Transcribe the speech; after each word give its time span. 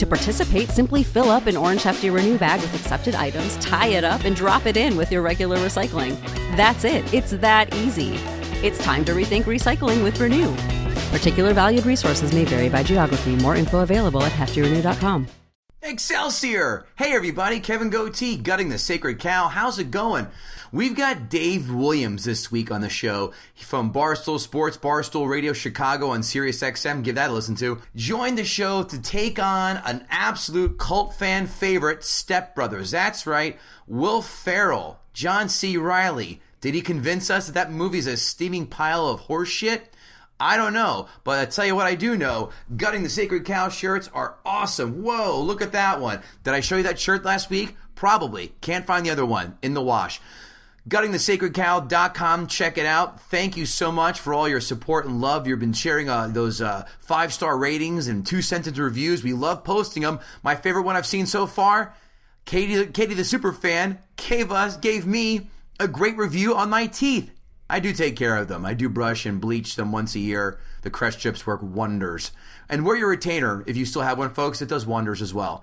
To 0.00 0.06
participate, 0.06 0.70
simply 0.70 1.02
fill 1.02 1.28
up 1.28 1.46
an 1.46 1.58
orange 1.58 1.82
Hefty 1.82 2.08
Renew 2.08 2.38
bag 2.38 2.62
with 2.62 2.74
accepted 2.74 3.14
items, 3.14 3.58
tie 3.58 3.88
it 3.88 4.02
up, 4.02 4.24
and 4.24 4.34
drop 4.34 4.64
it 4.64 4.78
in 4.78 4.96
with 4.96 5.12
your 5.12 5.20
regular 5.20 5.58
recycling. 5.58 6.18
That's 6.56 6.84
it. 6.84 7.12
It's 7.12 7.32
that 7.32 7.74
easy. 7.74 8.14
It's 8.66 8.82
time 8.82 9.04
to 9.04 9.12
rethink 9.12 9.42
recycling 9.42 10.02
with 10.02 10.18
Renew. 10.18 10.56
Particular 11.14 11.52
valued 11.52 11.84
resources 11.84 12.32
may 12.32 12.46
vary 12.46 12.70
by 12.70 12.82
geography. 12.82 13.36
More 13.36 13.56
info 13.56 13.80
available 13.80 14.22
at 14.22 14.32
heftyrenew.com. 14.32 15.26
Excelsior! 15.82 16.86
Hey 16.96 17.14
everybody, 17.14 17.60
Kevin 17.60 17.90
Goatee, 17.90 18.36
gutting 18.36 18.70
the 18.70 18.78
sacred 18.78 19.18
cow. 19.18 19.48
How's 19.48 19.78
it 19.78 19.90
going? 19.90 20.28
We've 20.72 20.94
got 20.94 21.28
Dave 21.28 21.68
Williams 21.68 22.22
this 22.22 22.52
week 22.52 22.70
on 22.70 22.80
the 22.80 22.88
show 22.88 23.32
from 23.56 23.92
Barstool 23.92 24.38
Sports, 24.38 24.76
Barstool 24.76 25.28
Radio 25.28 25.52
Chicago 25.52 26.10
on 26.10 26.22
Sirius 26.22 26.62
XM. 26.62 27.02
Give 27.02 27.16
that 27.16 27.30
a 27.30 27.32
listen 27.32 27.56
to. 27.56 27.80
Join 27.96 28.36
the 28.36 28.44
show 28.44 28.84
to 28.84 29.02
take 29.02 29.40
on 29.40 29.78
an 29.78 30.06
absolute 30.10 30.78
cult 30.78 31.16
fan 31.16 31.48
favorite, 31.48 32.04
Step 32.04 32.54
Brothers. 32.54 32.92
That's 32.92 33.26
right, 33.26 33.58
Will 33.88 34.22
Ferrell, 34.22 35.00
John 35.12 35.48
C. 35.48 35.76
Reilly. 35.76 36.40
Did 36.60 36.74
he 36.74 36.82
convince 36.82 37.30
us 37.30 37.46
that 37.46 37.54
that 37.54 37.72
movie's 37.72 38.06
a 38.06 38.16
steaming 38.16 38.68
pile 38.68 39.08
of 39.08 39.22
horseshit? 39.22 39.80
I 40.38 40.56
don't 40.56 40.72
know, 40.72 41.08
but 41.24 41.40
I 41.40 41.46
tell 41.46 41.66
you 41.66 41.74
what 41.74 41.86
I 41.86 41.96
do 41.96 42.16
know. 42.16 42.50
Gutting 42.76 43.02
the 43.02 43.08
Sacred 43.08 43.44
Cow 43.44 43.70
shirts 43.70 44.08
are 44.14 44.36
awesome. 44.44 45.02
Whoa, 45.02 45.40
look 45.42 45.62
at 45.62 45.72
that 45.72 46.00
one. 46.00 46.22
Did 46.44 46.54
I 46.54 46.60
show 46.60 46.76
you 46.76 46.84
that 46.84 47.00
shirt 47.00 47.24
last 47.24 47.50
week? 47.50 47.74
Probably. 47.96 48.54
Can't 48.60 48.86
find 48.86 49.04
the 49.04 49.10
other 49.10 49.26
one 49.26 49.58
in 49.62 49.74
the 49.74 49.82
wash. 49.82 50.20
GuttingTheSacredCow.com. 50.90 52.48
Check 52.48 52.76
it 52.76 52.84
out. 52.84 53.20
Thank 53.22 53.56
you 53.56 53.64
so 53.64 53.92
much 53.92 54.18
for 54.18 54.34
all 54.34 54.48
your 54.48 54.60
support 54.60 55.06
and 55.06 55.20
love. 55.20 55.46
You've 55.46 55.60
been 55.60 55.72
sharing 55.72 56.08
uh, 56.08 56.26
those 56.26 56.60
uh, 56.60 56.84
five 56.98 57.32
star 57.32 57.56
ratings 57.56 58.08
and 58.08 58.26
two 58.26 58.42
sentence 58.42 58.76
reviews. 58.76 59.22
We 59.22 59.32
love 59.32 59.62
posting 59.62 60.02
them. 60.02 60.18
My 60.42 60.56
favorite 60.56 60.82
one 60.82 60.96
I've 60.96 61.06
seen 61.06 61.26
so 61.26 61.46
far, 61.46 61.94
Katie, 62.44 62.86
Katie 62.86 63.14
the 63.14 63.24
super 63.24 63.52
fan, 63.52 64.00
gave 64.16 64.50
us, 64.50 64.76
gave 64.76 65.06
me 65.06 65.48
a 65.78 65.86
great 65.86 66.16
review 66.16 66.56
on 66.56 66.68
my 66.68 66.88
teeth. 66.88 67.30
I 67.70 67.78
do 67.78 67.92
take 67.92 68.16
care 68.16 68.36
of 68.36 68.48
them. 68.48 68.66
I 68.66 68.74
do 68.74 68.88
brush 68.88 69.24
and 69.26 69.40
bleach 69.40 69.76
them 69.76 69.92
once 69.92 70.16
a 70.16 70.18
year. 70.18 70.58
The 70.82 70.90
Crest 70.90 71.20
chips 71.20 71.46
work 71.46 71.60
wonders. 71.62 72.32
And 72.68 72.84
wear 72.84 72.96
your 72.96 73.10
retainer 73.10 73.62
if 73.68 73.76
you 73.76 73.86
still 73.86 74.02
have 74.02 74.18
one, 74.18 74.30
folks. 74.30 74.60
It 74.60 74.68
does 74.68 74.86
wonders 74.86 75.22
as 75.22 75.32
well. 75.32 75.62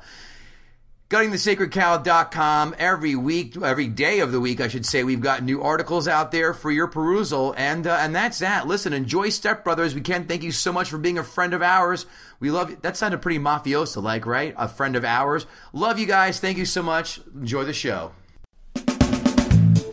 GuttingTheSacredCow.com. 1.09 2.75
Every 2.78 3.16
week, 3.16 3.56
every 3.62 3.88
day 3.88 4.19
of 4.19 4.34
the 4.34 4.41
week, 4.41 4.59
I 4.59 4.68
should 4.68 4.85
say, 4.85 5.06
we've 5.06 5.22
got 5.22 5.41
new 5.41 5.62
articles 5.62 6.06
out 6.06 6.31
there 6.31 6.53
for 6.53 6.69
your 6.69 6.88
perusal, 6.88 7.56
and 7.57 7.88
uh, 7.88 7.97
and 8.01 8.13
that's 8.13 8.40
that. 8.40 8.68
Listen, 8.68 8.91
enjoy 8.91 9.29
Step 9.29 9.63
Brothers. 9.63 9.95
We 9.95 10.01
can't 10.01 10.28
thank 10.28 10.44
you 10.44 10.51
so 10.51 10.73
much 10.73 10.90
for 10.90 10.97
being 10.97 11.18
a 11.18 11.23
friend 11.23 11.53
of 11.53 11.62
ours. 11.62 12.06
We 12.41 12.51
love 12.51 12.72
you. 12.72 12.78
That 12.81 12.97
sounded 12.97 13.22
pretty 13.22 13.40
mafioso 13.40 14.03
like, 14.03 14.25
right? 14.25 14.53
A 14.57 14.68
friend 14.68 14.97
of 14.97 15.06
ours. 15.06 15.45
Love 15.72 15.97
you 15.97 16.07
guys. 16.07 16.41
Thank 16.41 16.57
you 16.57 16.66
so 16.66 16.84
much. 16.84 17.22
Enjoy 17.34 17.63
the 17.63 17.74
show. 17.74 18.12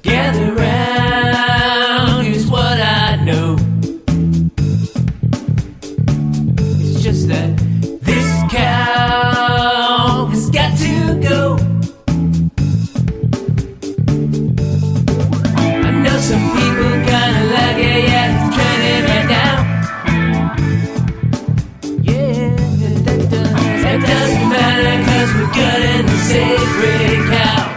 Gather 0.02 0.52
round, 0.52 2.03
matter, 25.56 26.02
cause 26.02 26.10
the 26.10 26.18
sacred 26.18 27.30
cow. 27.30 27.70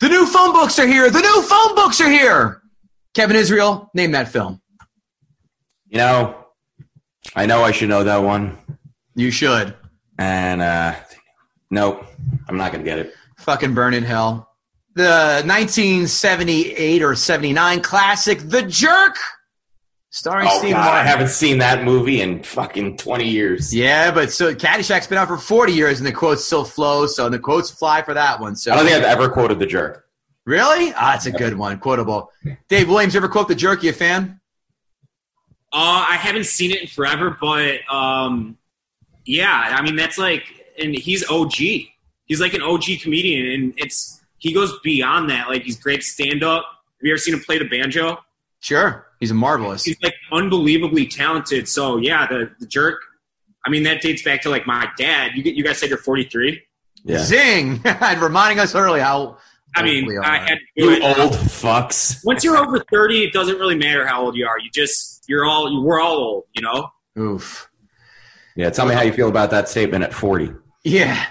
The 0.00 0.08
new 0.08 0.26
phone 0.26 0.52
books 0.52 0.78
are 0.78 0.86
here. 0.86 1.10
The 1.10 1.20
new 1.20 1.42
phone 1.42 1.74
books 1.74 2.00
are 2.00 2.10
here. 2.10 2.62
Kevin 3.14 3.36
Israel, 3.36 3.90
name 3.94 4.12
that 4.12 4.28
film. 4.28 4.60
You 5.86 5.98
know, 5.98 6.36
I 7.36 7.46
know 7.46 7.62
I 7.62 7.70
should 7.70 7.88
know 7.88 8.04
that 8.04 8.18
one. 8.18 8.58
You 9.14 9.30
should. 9.30 9.74
And 10.18 10.60
uh 10.60 10.94
nope, 11.70 12.04
I'm 12.48 12.56
not 12.56 12.72
gonna 12.72 12.84
get 12.84 12.98
it. 12.98 13.14
Fucking 13.38 13.74
burn 13.74 13.94
in 13.94 14.02
hell. 14.04 14.48
The 14.94 15.42
1978 15.44 17.02
or 17.02 17.16
79 17.16 17.80
classic, 17.80 18.38
The 18.40 18.62
Jerk, 18.62 19.16
starring 20.14 20.46
Oh 20.48 20.58
Steve 20.60 20.74
God, 20.74 20.94
I 20.94 21.02
haven't 21.02 21.28
seen 21.28 21.58
that 21.58 21.82
movie 21.82 22.20
in 22.20 22.40
fucking 22.44 22.98
20 22.98 23.28
years. 23.28 23.74
Yeah, 23.74 24.12
but 24.12 24.32
so 24.32 24.54
Caddyshack's 24.54 25.08
been 25.08 25.18
out 25.18 25.26
for 25.26 25.36
40 25.36 25.72
years 25.72 25.98
and 25.98 26.06
the 26.06 26.12
quotes 26.12 26.44
still 26.44 26.64
flow, 26.64 27.06
so 27.06 27.28
the 27.28 27.38
quotes 27.38 27.68
fly 27.68 28.00
for 28.00 28.14
that 28.14 28.38
one. 28.38 28.54
So 28.54 28.72
I 28.72 28.76
don't 28.76 28.86
think 28.86 28.96
I've 28.96 29.02
ever 29.02 29.28
quoted 29.28 29.58
the 29.58 29.66
jerk. 29.66 30.06
Really? 30.46 30.92
Ah, 30.92 31.12
that's 31.12 31.26
a 31.26 31.32
good 31.32 31.58
one. 31.58 31.78
Quotable. 31.80 32.30
Dave 32.68 32.88
Williams, 32.88 33.14
you 33.14 33.18
ever 33.18 33.28
quote 33.28 33.48
The 33.48 33.54
Jerk? 33.54 33.82
You 33.82 33.90
a 33.90 33.92
fan? 33.94 34.40
Uh, 35.72 36.06
I 36.08 36.16
haven't 36.16 36.44
seen 36.46 36.70
it 36.70 36.82
in 36.82 36.86
forever, 36.86 37.36
but 37.40 37.80
um, 37.92 38.56
yeah, 39.24 39.74
I 39.76 39.82
mean 39.82 39.96
that's 39.96 40.18
like, 40.18 40.44
and 40.80 40.94
he's 40.94 41.28
OG. 41.28 41.54
He's 42.26 42.40
like 42.40 42.54
an 42.54 42.62
OG 42.62 42.84
comedian, 43.00 43.46
and 43.52 43.74
it's 43.78 44.20
he 44.38 44.52
goes 44.52 44.78
beyond 44.84 45.30
that. 45.30 45.48
Like 45.48 45.62
he's 45.62 45.76
great 45.76 46.04
stand 46.04 46.44
up. 46.44 46.62
Have 46.62 47.06
you 47.06 47.10
ever 47.10 47.18
seen 47.18 47.34
him 47.34 47.40
play 47.40 47.58
the 47.58 47.64
banjo? 47.64 48.18
Sure. 48.60 49.06
He's 49.24 49.30
a 49.30 49.34
marvelous. 49.34 49.84
He's 49.84 49.96
like 50.02 50.14
unbelievably 50.32 51.06
talented. 51.06 51.66
So 51.66 51.96
yeah, 51.96 52.26
the, 52.26 52.50
the 52.60 52.66
jerk. 52.66 53.00
I 53.66 53.70
mean 53.70 53.84
that 53.84 54.02
dates 54.02 54.22
back 54.22 54.42
to 54.42 54.50
like 54.50 54.66
my 54.66 54.86
dad. 54.98 55.30
You 55.34 55.42
get 55.42 55.54
you 55.54 55.64
guys 55.64 55.78
said 55.78 55.88
you're 55.88 55.96
43. 55.96 56.60
Yeah. 57.04 57.18
Zing! 57.24 57.80
And 57.84 58.20
reminding 58.20 58.58
us 58.58 58.74
early 58.74 59.00
how. 59.00 59.38
I 59.76 59.82
mean, 59.82 60.04
we 60.06 60.16
are. 60.16 60.22
I 60.24 60.36
had 60.38 60.58
to 60.58 60.58
do 60.76 60.84
You 60.84 60.90
it. 60.92 61.18
old 61.18 61.32
fucks. 61.32 62.22
Once 62.24 62.44
you're 62.44 62.56
over 62.58 62.78
30, 62.92 63.24
it 63.24 63.32
doesn't 63.32 63.58
really 63.58 63.76
matter 63.76 64.06
how 64.06 64.22
old 64.22 64.36
you 64.36 64.46
are. 64.46 64.58
You 64.58 64.70
just 64.70 65.24
you're 65.26 65.46
all 65.46 65.82
we're 65.82 66.00
all 66.00 66.16
old, 66.16 66.44
you 66.54 66.60
know. 66.62 66.90
Oof. 67.18 67.70
Yeah, 68.56 68.68
tell 68.70 68.86
me 68.86 68.94
how 68.94 69.00
you 69.02 69.12
feel 69.12 69.28
about 69.30 69.50
that 69.50 69.68
statement 69.70 70.04
at 70.04 70.12
40. 70.12 70.52
Yeah, 70.84 71.24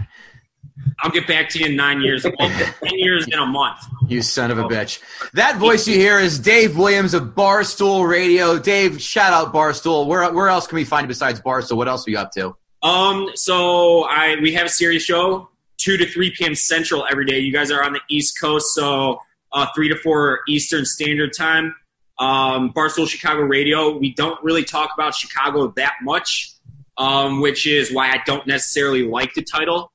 I'll 1.00 1.12
get 1.12 1.28
back 1.28 1.50
to 1.50 1.60
you 1.60 1.68
in 1.68 1.76
nine 1.76 2.02
years. 2.02 2.24
Well, 2.24 2.50
Ten 2.84 2.98
years 3.00 3.28
in 3.28 3.34
a 3.34 3.46
month. 3.46 3.80
you 4.08 4.22
son 4.22 4.52
of 4.52 4.58
a 4.58 4.64
bitch. 4.64 5.00
That 5.34 5.58
voice 5.58 5.88
you 5.88 5.96
hear 5.96 6.20
is 6.20 6.40
Dave 6.40 6.78
Williams 6.78 7.14
of 7.14 7.36
Barstool 7.36 8.08
Radio. 8.08 8.58
Dave, 8.60 9.02
shout 9.02 9.34
out 9.34 9.54
Barstool. 9.54 10.08
Where 10.08 10.32
where 10.34 10.48
else 10.48 10.68
can 10.68 10.76
we 10.76 10.86
find 10.86 11.04
you 11.04 11.08
besides 11.10 11.40
Barstool? 11.42 11.78
What 11.78 11.88
else 11.88 12.08
are 12.08 12.12
you 12.12 12.18
up 12.18 12.32
to? 12.34 12.56
Um, 12.82 13.30
so 13.36 14.04
I 14.04 14.36
we 14.42 14.54
have 14.54 14.66
a 14.66 14.70
Sirius 14.70 15.04
show 15.04 15.50
two 15.78 15.98
to 15.98 16.06
three 16.06 16.32
p.m. 16.32 16.56
Central 16.56 17.06
every 17.10 17.26
day. 17.26 17.40
You 17.40 17.54
guys 17.54 17.72
are 17.72 17.84
on 17.84 17.94
the 17.94 18.02
East 18.10 18.40
Coast, 18.40 18.74
so 18.74 19.20
uh, 19.52 19.68
three 19.76 19.90
to 19.90 19.96
four 19.96 20.42
Eastern 20.48 20.86
Standard 20.86 21.32
Time. 21.38 21.76
Um, 22.20 22.74
Barstool 22.74 23.08
Chicago 23.08 23.42
Radio. 23.42 23.98
We 23.98 24.14
don't 24.14 24.42
really 24.44 24.64
talk 24.64 24.92
about 24.94 25.16
Chicago 25.16 25.74
that 25.78 25.94
much, 26.04 26.52
um, 26.98 27.42
which 27.42 27.66
is 27.66 27.92
why 27.94 28.10
I 28.12 28.18
don't 28.26 28.46
necessarily 28.48 29.04
like 29.08 29.34
the 29.34 29.44
title 29.44 29.92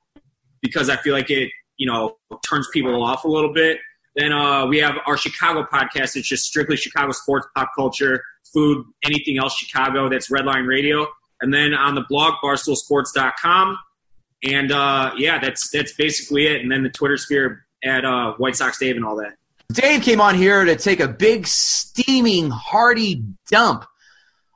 because 0.63 0.89
I 0.89 0.97
feel 0.97 1.15
like 1.15 1.31
it 1.31 1.51
you 1.77 1.87
know 1.87 2.17
turns 2.49 2.69
people 2.73 3.03
off 3.03 3.25
a 3.25 3.29
little 3.29 3.53
bit. 3.53 3.79
Then 4.17 4.33
uh, 4.33 4.67
we 4.67 4.79
have 4.79 4.97
our 5.07 5.17
Chicago 5.17 5.67
podcast. 5.73 6.17
It's 6.17 6.29
just 6.29 6.45
strictly 6.45 6.77
Chicago 6.77 7.13
sports, 7.13 7.47
pop 7.55 7.71
culture, 7.77 8.23
food, 8.53 8.85
anything 9.05 9.39
else 9.39 9.57
Chicago. 9.57 10.09
That's 10.09 10.29
Redline 10.31 10.67
Radio. 10.67 11.07
And 11.41 11.55
then 11.55 11.73
on 11.73 11.95
the 11.95 12.05
blog, 12.09 12.35
barstoolsports.com, 12.43 13.79
And 14.43 14.73
uh, 14.73 15.13
yeah, 15.17 15.39
that's 15.39 15.71
that's 15.71 15.93
basically 15.93 16.47
it. 16.47 16.63
And 16.63 16.73
then 16.73 16.83
the 16.83 16.91
Twitter 16.91 17.17
sphere 17.17 17.65
at 17.85 18.05
uh, 18.05 18.33
White 18.35 18.57
Sox 18.57 18.77
Dave 18.79 18.97
and 18.97 19.05
all 19.05 19.15
that. 19.17 19.35
Dave 19.73 20.03
came 20.03 20.21
on 20.21 20.35
here 20.35 20.65
to 20.65 20.75
take 20.77 21.01
a 21.01 21.09
big, 21.09 21.47
steaming, 21.47 22.51
hearty 22.51 23.25
dump 23.51 23.87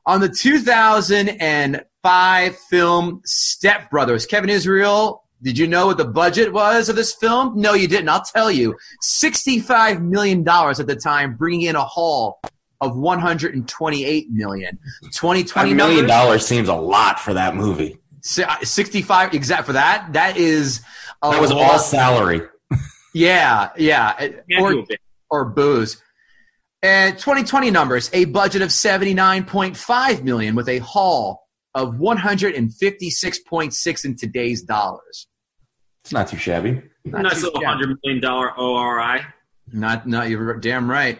on 0.06 0.20
the 0.20 0.28
2005 0.28 2.56
film 2.70 3.20
Step 3.24 3.90
Brothers. 3.90 4.26
Kevin 4.26 4.50
Israel, 4.50 5.21
did 5.42 5.58
you 5.58 5.66
know 5.66 5.86
what 5.86 5.98
the 5.98 6.04
budget 6.04 6.52
was 6.52 6.88
of 6.88 6.96
this 6.96 7.12
film? 7.14 7.60
No, 7.60 7.74
you 7.74 7.88
didn't. 7.88 8.08
I'll 8.08 8.22
tell 8.24 8.50
you. 8.50 8.76
$65 9.02 10.00
million 10.02 10.46
at 10.48 10.86
the 10.86 10.96
time, 10.96 11.36
bringing 11.36 11.66
in 11.68 11.76
a 11.76 11.84
haul 11.84 12.40
of 12.80 12.96
128 12.96 14.30
million. 14.30 14.78
2020 15.12 15.70
A 15.70 15.74
million 15.74 15.96
numbers, 16.06 16.10
dollars 16.10 16.46
seems 16.46 16.68
a 16.68 16.74
lot 16.74 17.18
for 17.20 17.34
that 17.34 17.54
movie. 17.56 17.98
si- 18.22 18.42
uh, 18.44 18.56
65 18.62 19.34
exact 19.34 19.66
for 19.66 19.72
that. 19.74 20.12
That 20.12 20.36
is 20.36 20.80
a 21.22 21.30
That 21.30 21.40
was 21.40 21.50
all 21.50 21.78
salary. 21.78 22.42
Yeah, 23.14 23.70
yeah. 23.76 24.28
Or- 24.58 24.72
do 24.72 24.78
a 24.80 24.86
bit. 24.86 25.00
or 25.30 25.44
booze. 25.44 26.00
And 26.84 27.16
2020 27.16 27.70
numbers, 27.70 28.10
a 28.12 28.24
budget 28.24 28.60
of 28.62 28.70
79.5 28.70 30.24
million 30.24 30.56
with 30.56 30.68
a 30.68 30.78
haul 30.78 31.46
of 31.74 31.94
156.6 31.94 34.04
in 34.04 34.16
today's 34.16 34.62
dollars. 34.62 35.28
It's 36.04 36.12
not 36.12 36.28
too 36.28 36.36
shabby. 36.36 36.82
nice 37.04 37.40
too 37.40 37.46
little 37.46 37.64
hundred 37.64 37.98
million 38.02 38.20
dollar 38.20 38.58
ORI. 38.58 39.20
Not, 39.72 40.06
not 40.06 40.28
you're 40.28 40.56
damn 40.58 40.90
right. 40.90 41.18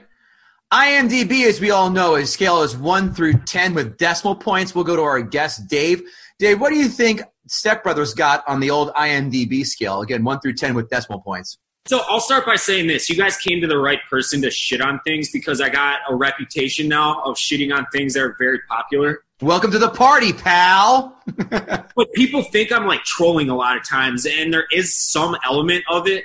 IMDb, 0.73 1.45
as 1.47 1.61
we 1.61 1.71
all 1.71 1.91
know, 1.91 2.17
is 2.17 2.33
scale 2.33 2.63
is 2.63 2.77
one 2.77 3.13
through 3.13 3.35
ten 3.45 3.75
with 3.75 3.99
decimal 3.99 4.35
points. 4.35 4.75
We'll 4.75 4.85
go 4.85 4.97
to 4.97 5.03
our 5.03 5.21
guest, 5.21 5.69
Dave. 5.69 6.03
Dave, 6.39 6.61
what 6.61 6.71
do 6.71 6.77
you 6.77 6.89
think 6.89 7.23
Step 7.47 7.83
Brothers 7.83 8.15
got 8.15 8.43
on 8.49 8.59
the 8.59 8.71
old 8.71 8.93
IMDb 8.95 9.67
scale? 9.67 10.01
Again, 10.01 10.25
one 10.25 10.41
through 10.41 10.55
ten 10.55 10.75
with 10.75 10.89
decimal 10.89 11.21
points. 11.21 11.59
So 11.87 12.01
I'll 12.09 12.21
start 12.21 12.47
by 12.47 12.57
saying 12.57 12.87
this: 12.87 13.11
you 13.11 13.17
guys 13.17 13.37
came 13.37 13.61
to 13.61 13.67
the 13.67 13.79
right 13.79 14.01
person 14.09 14.41
to 14.43 14.51
shit 14.51 14.81
on 14.81 14.99
things 15.05 15.31
because 15.31 15.61
I 15.61 15.69
got 15.69 16.01
a 16.09 16.15
reputation 16.15 16.89
now 16.89 17.23
of 17.23 17.37
shitting 17.37 17.75
on 17.75 17.87
things 17.93 18.15
that 18.15 18.23
are 18.23 18.37
very 18.39 18.61
popular. 18.69 19.25
Welcome 19.43 19.73
to 19.73 19.79
the 19.81 19.91
party, 19.91 20.33
pal. 20.33 21.19
But 21.51 22.13
people 22.15 22.45
think 22.45 22.71
I'm 22.71 22.87
like 22.87 23.03
trolling 23.03 23.51
a 23.51 23.57
lot 23.57 23.77
of 23.77 23.87
times, 23.87 24.25
and 24.25 24.55
there 24.55 24.67
is 24.73 24.97
some 24.97 25.37
element 25.45 25.83
of 25.91 26.07
it. 26.07 26.25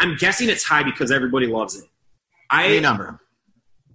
I'm 0.00 0.16
guessing 0.16 0.48
it's 0.48 0.64
high 0.64 0.82
because 0.82 1.12
everybody 1.12 1.46
loves 1.46 1.76
it. 1.76 1.84
Any 2.52 2.78
I 2.78 2.80
number. 2.80 3.20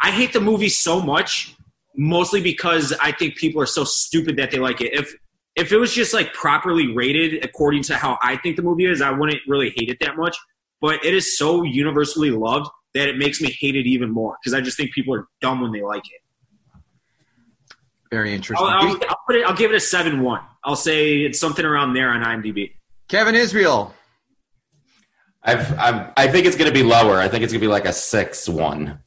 I 0.02 0.12
hate 0.12 0.32
the 0.32 0.40
movie 0.40 0.70
so 0.70 1.02
much, 1.02 1.54
mostly 1.98 2.42
because 2.42 2.94
I 3.02 3.12
think 3.12 3.36
people 3.36 3.62
are 3.62 3.66
so 3.66 3.84
stupid 3.84 4.38
that 4.38 4.52
they 4.52 4.58
like 4.58 4.80
it. 4.80 4.94
If 4.94 5.14
if 5.58 5.74
it 5.74 5.78
was 5.78 5.94
just 5.94 6.14
like 6.14 6.34
properly 6.34 6.94
rated 6.94 7.44
according 7.44 7.84
to 7.84 7.98
how 7.98 8.18
I 8.24 8.38
think 8.38 8.56
the 8.56 8.64
movie 8.64 8.86
is, 8.86 9.02
I 9.02 9.12
wouldn't 9.12 9.42
really 9.48 9.74
hate 9.76 9.90
it 9.90 9.98
that 10.00 10.16
much. 10.16 10.38
But 10.80 11.04
it 11.04 11.14
is 11.14 11.38
so 11.38 11.64
universally 11.64 12.32
loved 12.32 12.70
that 12.94 13.10
it 13.10 13.18
makes 13.18 13.42
me 13.42 13.52
hate 13.52 13.76
it 13.76 13.86
even 13.86 14.12
more 14.12 14.38
because 14.42 14.54
I 14.54 14.62
just 14.62 14.78
think 14.78 14.94
people 14.94 15.14
are 15.14 15.28
dumb 15.42 15.60
when 15.60 15.74
they 15.74 15.82
like 15.82 16.06
it. 16.06 16.22
Very 18.12 18.34
interesting. 18.34 18.68
I'll, 18.68 18.88
I'll, 18.90 19.00
I'll 19.10 19.20
put 19.26 19.36
it. 19.38 19.46
I'll 19.46 19.56
give 19.56 19.72
it 19.72 19.76
a 19.76 19.80
seven 19.80 20.22
one. 20.22 20.42
I'll 20.64 20.76
say 20.76 21.20
it's 21.22 21.40
something 21.40 21.66
around 21.66 21.94
there 21.94 22.10
on 22.10 22.22
IMDb. 22.22 22.74
Kevin 23.08 23.36
Israel. 23.36 23.94
I've, 25.44 25.78
I've, 25.80 26.12
I 26.18 26.28
think 26.28 26.46
it's 26.46 26.56
going 26.56 26.70
to 26.70 26.74
be 26.74 26.84
lower. 26.84 27.18
I 27.18 27.28
think 27.28 27.44
it's 27.44 27.52
going 27.52 27.62
to 27.62 27.66
be 27.66 27.72
like 27.72 27.86
a 27.86 27.94
six 27.94 28.48
one. 28.48 29.00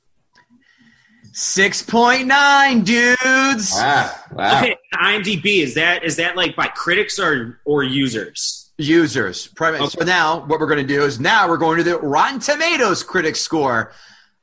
6.9, 1.34 2.84
dudes. 2.84 3.72
Ah, 3.74 4.24
wow. 4.30 4.60
Okay, 4.60 4.76
IMDb 4.94 5.62
is 5.62 5.74
that 5.74 6.04
is 6.04 6.14
that 6.16 6.36
like 6.36 6.54
by 6.54 6.68
critics 6.68 7.18
or 7.18 7.58
or 7.64 7.82
users? 7.82 8.72
Users. 8.78 9.48
Prim- 9.48 9.74
Okay. 9.74 9.86
So 9.86 10.04
now 10.04 10.44
what 10.46 10.60
we're 10.60 10.68
going 10.68 10.86
to 10.86 10.94
do 10.94 11.02
is 11.02 11.18
now 11.18 11.48
we're 11.48 11.56
going 11.56 11.78
to 11.78 11.82
the 11.82 11.98
Rotten 11.98 12.38
Tomatoes 12.38 13.02
critic 13.02 13.34
score. 13.34 13.92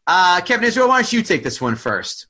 Uh, 0.06 0.42
Kevin 0.42 0.66
Israel, 0.66 0.90
why 0.90 1.02
don't 1.02 1.13
you 1.13 1.22
take 1.22 1.44
this 1.44 1.62
one 1.62 1.75
first? 1.78 2.28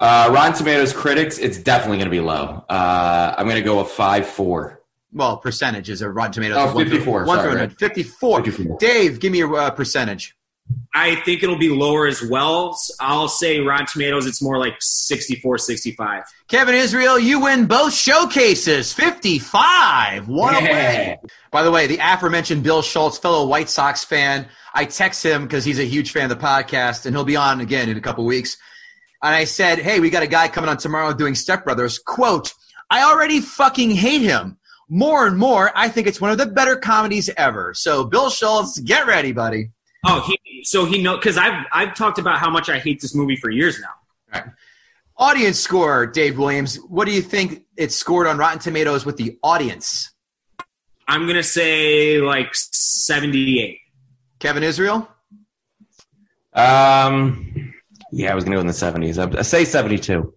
Uh, 0.00 0.30
Rotten 0.32 0.54
Tomatoes 0.54 0.92
critics, 0.92 1.38
it's 1.38 1.58
definitely 1.58 1.98
going 1.98 2.06
to 2.06 2.10
be 2.10 2.20
low. 2.20 2.64
Uh, 2.68 3.34
I'm 3.36 3.46
going 3.46 3.56
to 3.56 3.62
go 3.62 3.80
a 3.80 3.84
five 3.84 4.26
four. 4.28 4.80
Well, 5.12 5.38
percentages 5.38 6.02
of 6.02 6.14
Rotten 6.14 6.32
Tomatoes. 6.32 6.56
Oh, 6.58 6.74
One 6.74 6.84
through- 6.84 6.90
54, 6.98 7.24
One 7.24 7.38
sorry, 7.38 7.50
through 7.52 7.60
right. 7.60 7.72
54. 7.78 8.44
54. 8.44 8.76
Dave, 8.78 9.20
give 9.20 9.32
me 9.32 9.38
your 9.38 9.56
uh, 9.56 9.70
percentage. 9.70 10.34
I 10.94 11.14
think 11.22 11.42
it'll 11.42 11.56
be 11.58 11.70
lower 11.70 12.06
as 12.06 12.22
well. 12.22 12.78
I'll 13.00 13.26
say 13.28 13.58
Rotten 13.60 13.86
Tomatoes. 13.86 14.26
It's 14.26 14.42
more 14.42 14.58
like 14.58 14.74
64, 14.80 15.56
65. 15.56 16.24
Kevin 16.46 16.74
Israel, 16.74 17.18
you 17.18 17.40
win 17.40 17.64
both 17.64 17.94
showcases. 17.94 18.92
55. 18.92 20.28
One 20.28 20.54
away. 20.56 21.18
By 21.50 21.62
the 21.62 21.70
way, 21.70 21.86
the 21.86 21.98
aforementioned 22.02 22.62
Bill 22.62 22.82
Schultz, 22.82 23.16
fellow 23.16 23.46
White 23.46 23.70
Sox 23.70 24.04
fan, 24.04 24.46
I 24.74 24.84
text 24.84 25.24
him 25.24 25.44
because 25.44 25.64
he's 25.64 25.78
a 25.78 25.84
huge 25.84 26.12
fan 26.12 26.30
of 26.30 26.38
the 26.38 26.44
podcast, 26.44 27.06
and 27.06 27.16
he'll 27.16 27.24
be 27.24 27.36
on 27.36 27.60
again 27.60 27.88
in 27.88 27.96
a 27.96 28.00
couple 28.02 28.26
weeks. 28.26 28.58
And 29.22 29.34
I 29.34 29.44
said, 29.44 29.80
hey, 29.80 30.00
we 30.00 30.10
got 30.10 30.22
a 30.22 30.28
guy 30.28 30.48
coming 30.48 30.70
on 30.70 30.76
tomorrow 30.76 31.12
doing 31.12 31.34
Step 31.34 31.64
Brothers. 31.64 31.98
Quote, 31.98 32.54
I 32.90 33.02
already 33.02 33.40
fucking 33.40 33.90
hate 33.90 34.22
him. 34.22 34.58
More 34.88 35.26
and 35.26 35.36
more, 35.36 35.70
I 35.74 35.88
think 35.88 36.06
it's 36.06 36.20
one 36.20 36.30
of 36.30 36.38
the 36.38 36.46
better 36.46 36.76
comedies 36.76 37.28
ever. 37.36 37.74
So, 37.74 38.04
Bill 38.04 38.30
Schultz, 38.30 38.78
get 38.78 39.06
ready, 39.06 39.32
buddy. 39.32 39.70
Oh, 40.06 40.24
he 40.26 40.62
so 40.64 40.84
he 40.84 41.02
know 41.02 41.16
because 41.16 41.36
I've 41.36 41.66
I've 41.72 41.94
talked 41.94 42.18
about 42.18 42.38
how 42.38 42.50
much 42.50 42.68
I 42.68 42.78
hate 42.78 43.00
this 43.00 43.14
movie 43.14 43.36
for 43.36 43.50
years 43.50 43.80
now. 43.80 44.44
Audience 45.16 45.58
score, 45.58 46.06
Dave 46.06 46.38
Williams. 46.38 46.76
What 46.76 47.06
do 47.06 47.12
you 47.12 47.20
think 47.20 47.64
it 47.76 47.90
scored 47.92 48.28
on 48.28 48.38
Rotten 48.38 48.60
Tomatoes 48.60 49.04
with 49.04 49.16
the 49.16 49.36
audience? 49.42 50.12
I'm 51.08 51.26
gonna 51.26 51.42
say 51.42 52.18
like 52.20 52.50
78. 52.52 53.80
Kevin 54.38 54.62
Israel? 54.62 55.08
Um, 56.52 57.57
yeah, 58.12 58.32
I 58.32 58.34
was 58.34 58.44
going 58.44 58.52
to 58.52 58.56
go 58.56 58.60
in 58.60 58.66
the 58.66 58.72
70s. 58.72 59.18
I, 59.36 59.38
I 59.38 59.42
say 59.42 59.64
72. 59.64 60.32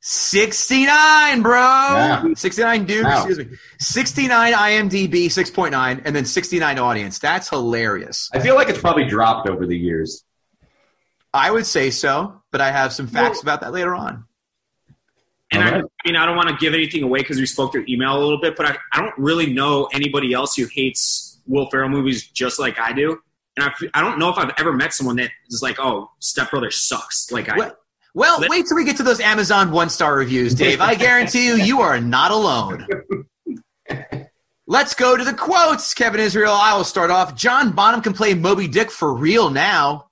69, 0.00 1.42
bro. 1.42 1.52
Yeah. 1.58 2.24
69 2.36 2.84
dude, 2.84 3.04
Wow. 3.04 3.24
excuse 3.24 3.38
me. 3.38 3.56
69 3.80 4.52
IMDb, 4.52 5.26
6.9, 5.26 6.02
and 6.04 6.14
then 6.14 6.24
69 6.24 6.78
audience. 6.78 7.18
That's 7.18 7.48
hilarious. 7.48 8.30
I 8.32 8.38
feel 8.40 8.54
like 8.54 8.68
it's 8.68 8.78
probably 8.78 9.04
dropped 9.06 9.48
over 9.48 9.66
the 9.66 9.76
years. 9.76 10.24
I 11.34 11.50
would 11.50 11.66
say 11.66 11.90
so, 11.90 12.40
but 12.52 12.60
I 12.60 12.70
have 12.70 12.92
some 12.92 13.08
facts 13.08 13.42
about 13.42 13.60
that 13.62 13.72
later 13.72 13.94
on. 13.94 14.24
And 15.52 15.62
I, 15.62 15.78
I 15.78 15.82
mean, 16.04 16.16
I 16.16 16.24
don't 16.24 16.36
want 16.36 16.48
to 16.48 16.56
give 16.56 16.72
anything 16.72 17.02
away 17.02 17.18
because 17.20 17.38
we 17.38 17.46
spoke 17.46 17.72
through 17.72 17.84
email 17.88 18.16
a 18.16 18.22
little 18.22 18.40
bit, 18.40 18.56
but 18.56 18.66
I, 18.66 18.76
I 18.92 19.00
don't 19.00 19.16
really 19.18 19.52
know 19.52 19.86
anybody 19.92 20.32
else 20.32 20.56
who 20.56 20.66
hates 20.66 21.40
Will 21.46 21.68
Ferrell 21.70 21.88
movies 21.88 22.26
just 22.28 22.58
like 22.58 22.78
I 22.78 22.92
do. 22.92 23.18
And 23.56 23.64
I, 23.64 23.72
I 23.94 24.02
don't 24.02 24.18
know 24.18 24.28
if 24.28 24.38
I've 24.38 24.52
ever 24.58 24.72
met 24.72 24.92
someone 24.92 25.16
that 25.16 25.30
is 25.48 25.62
like, 25.62 25.76
oh, 25.78 26.10
stepbrother 26.18 26.70
sucks. 26.70 27.30
Like 27.30 27.48
I, 27.48 27.56
Well, 27.56 27.76
well, 28.14 28.40
wait 28.48 28.66
till 28.66 28.76
we 28.76 28.84
get 28.84 28.96
to 28.96 29.02
those 29.02 29.20
Amazon 29.20 29.70
one 29.70 29.90
star 29.90 30.16
reviews, 30.16 30.54
Dave. 30.54 30.80
I 30.80 30.94
guarantee 30.94 31.46
you, 31.46 31.56
you 31.56 31.80
are 31.80 32.00
not 32.00 32.30
alone. 32.30 32.86
Let's 34.66 34.94
go 34.94 35.16
to 35.16 35.22
the 35.22 35.34
quotes, 35.34 35.94
Kevin 35.94 36.20
Israel. 36.20 36.52
I 36.52 36.74
will 36.76 36.84
start 36.84 37.10
off. 37.10 37.36
John 37.36 37.72
Bonham 37.72 38.00
can 38.02 38.14
play 38.14 38.34
Moby 38.34 38.66
Dick 38.66 38.90
for 38.90 39.14
real 39.14 39.50
now. 39.50 40.06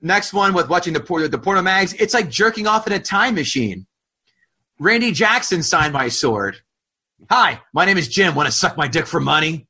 Next 0.00 0.32
one 0.32 0.54
with 0.54 0.68
watching 0.68 0.92
the, 0.92 1.00
por- 1.00 1.26
the 1.26 1.38
porno 1.38 1.60
mags. 1.62 1.92
It's 1.94 2.14
like 2.14 2.30
jerking 2.30 2.66
off 2.68 2.86
in 2.86 2.92
a 2.92 3.00
time 3.00 3.34
machine. 3.34 3.86
Randy 4.78 5.10
Jackson 5.10 5.62
signed 5.62 5.92
my 5.92 6.08
sword. 6.08 6.58
Hi, 7.30 7.60
my 7.72 7.84
name 7.84 7.98
is 7.98 8.06
Jim. 8.06 8.36
Want 8.36 8.46
to 8.46 8.52
suck 8.52 8.76
my 8.76 8.86
dick 8.86 9.06
for 9.06 9.18
money? 9.18 9.66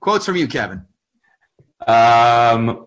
Quotes 0.00 0.26
from 0.26 0.36
you, 0.36 0.48
Kevin. 0.48 0.87
Um, 1.88 2.86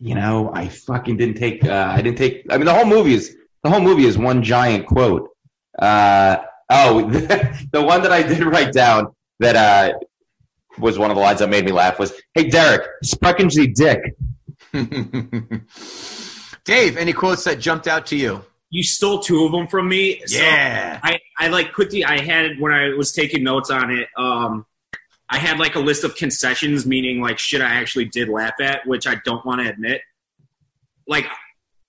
you 0.00 0.14
know, 0.14 0.50
I 0.52 0.68
fucking 0.68 1.16
didn't 1.16 1.36
take. 1.36 1.64
Uh, 1.64 1.92
I 1.96 2.02
didn't 2.02 2.18
take. 2.18 2.44
I 2.50 2.56
mean, 2.56 2.66
the 2.66 2.74
whole 2.74 2.84
movie 2.84 3.14
is 3.14 3.36
the 3.62 3.70
whole 3.70 3.80
movie 3.80 4.04
is 4.04 4.18
one 4.18 4.42
giant 4.42 4.86
quote. 4.86 5.30
Uh, 5.78 6.38
oh, 6.68 7.08
the 7.72 7.82
one 7.82 8.02
that 8.02 8.12
I 8.12 8.22
did 8.22 8.42
write 8.44 8.72
down 8.72 9.14
that 9.38 9.56
uh, 9.56 9.92
was 10.78 10.98
one 10.98 11.10
of 11.10 11.16
the 11.16 11.22
lines 11.22 11.38
that 11.38 11.48
made 11.48 11.64
me 11.64 11.72
laugh 11.72 11.98
was, 11.98 12.12
"Hey, 12.34 12.48
Derek, 12.48 12.82
sprechen 13.04 13.48
Sie 13.50 13.68
dick." 13.68 14.00
Dave, 16.64 16.96
any 16.96 17.12
quotes 17.12 17.44
that 17.44 17.58
jumped 17.58 17.86
out 17.88 18.06
to 18.06 18.16
you? 18.16 18.44
you 18.72 18.82
stole 18.82 19.20
two 19.20 19.44
of 19.44 19.52
them 19.52 19.68
from 19.68 19.86
me. 19.86 20.22
So 20.24 20.38
Yeah. 20.38 20.98
I, 21.02 21.20
I 21.38 21.48
like 21.48 21.74
put 21.74 21.90
the, 21.90 22.06
I 22.06 22.18
had, 22.18 22.46
it 22.46 22.58
when 22.60 22.72
I 22.72 22.88
was 22.94 23.12
taking 23.12 23.44
notes 23.44 23.70
on 23.70 23.90
it, 23.90 24.08
um, 24.16 24.64
I 25.32 25.38
had 25.38 25.58
like 25.58 25.76
a 25.76 25.80
list 25.80 26.04
of 26.04 26.14
concessions, 26.14 26.84
meaning 26.84 27.22
like 27.22 27.38
shit 27.38 27.62
I 27.62 27.74
actually 27.76 28.04
did 28.04 28.28
laugh 28.28 28.60
at, 28.60 28.86
which 28.86 29.06
I 29.06 29.16
don't 29.24 29.44
want 29.46 29.62
to 29.62 29.68
admit. 29.68 30.02
Like, 31.08 31.26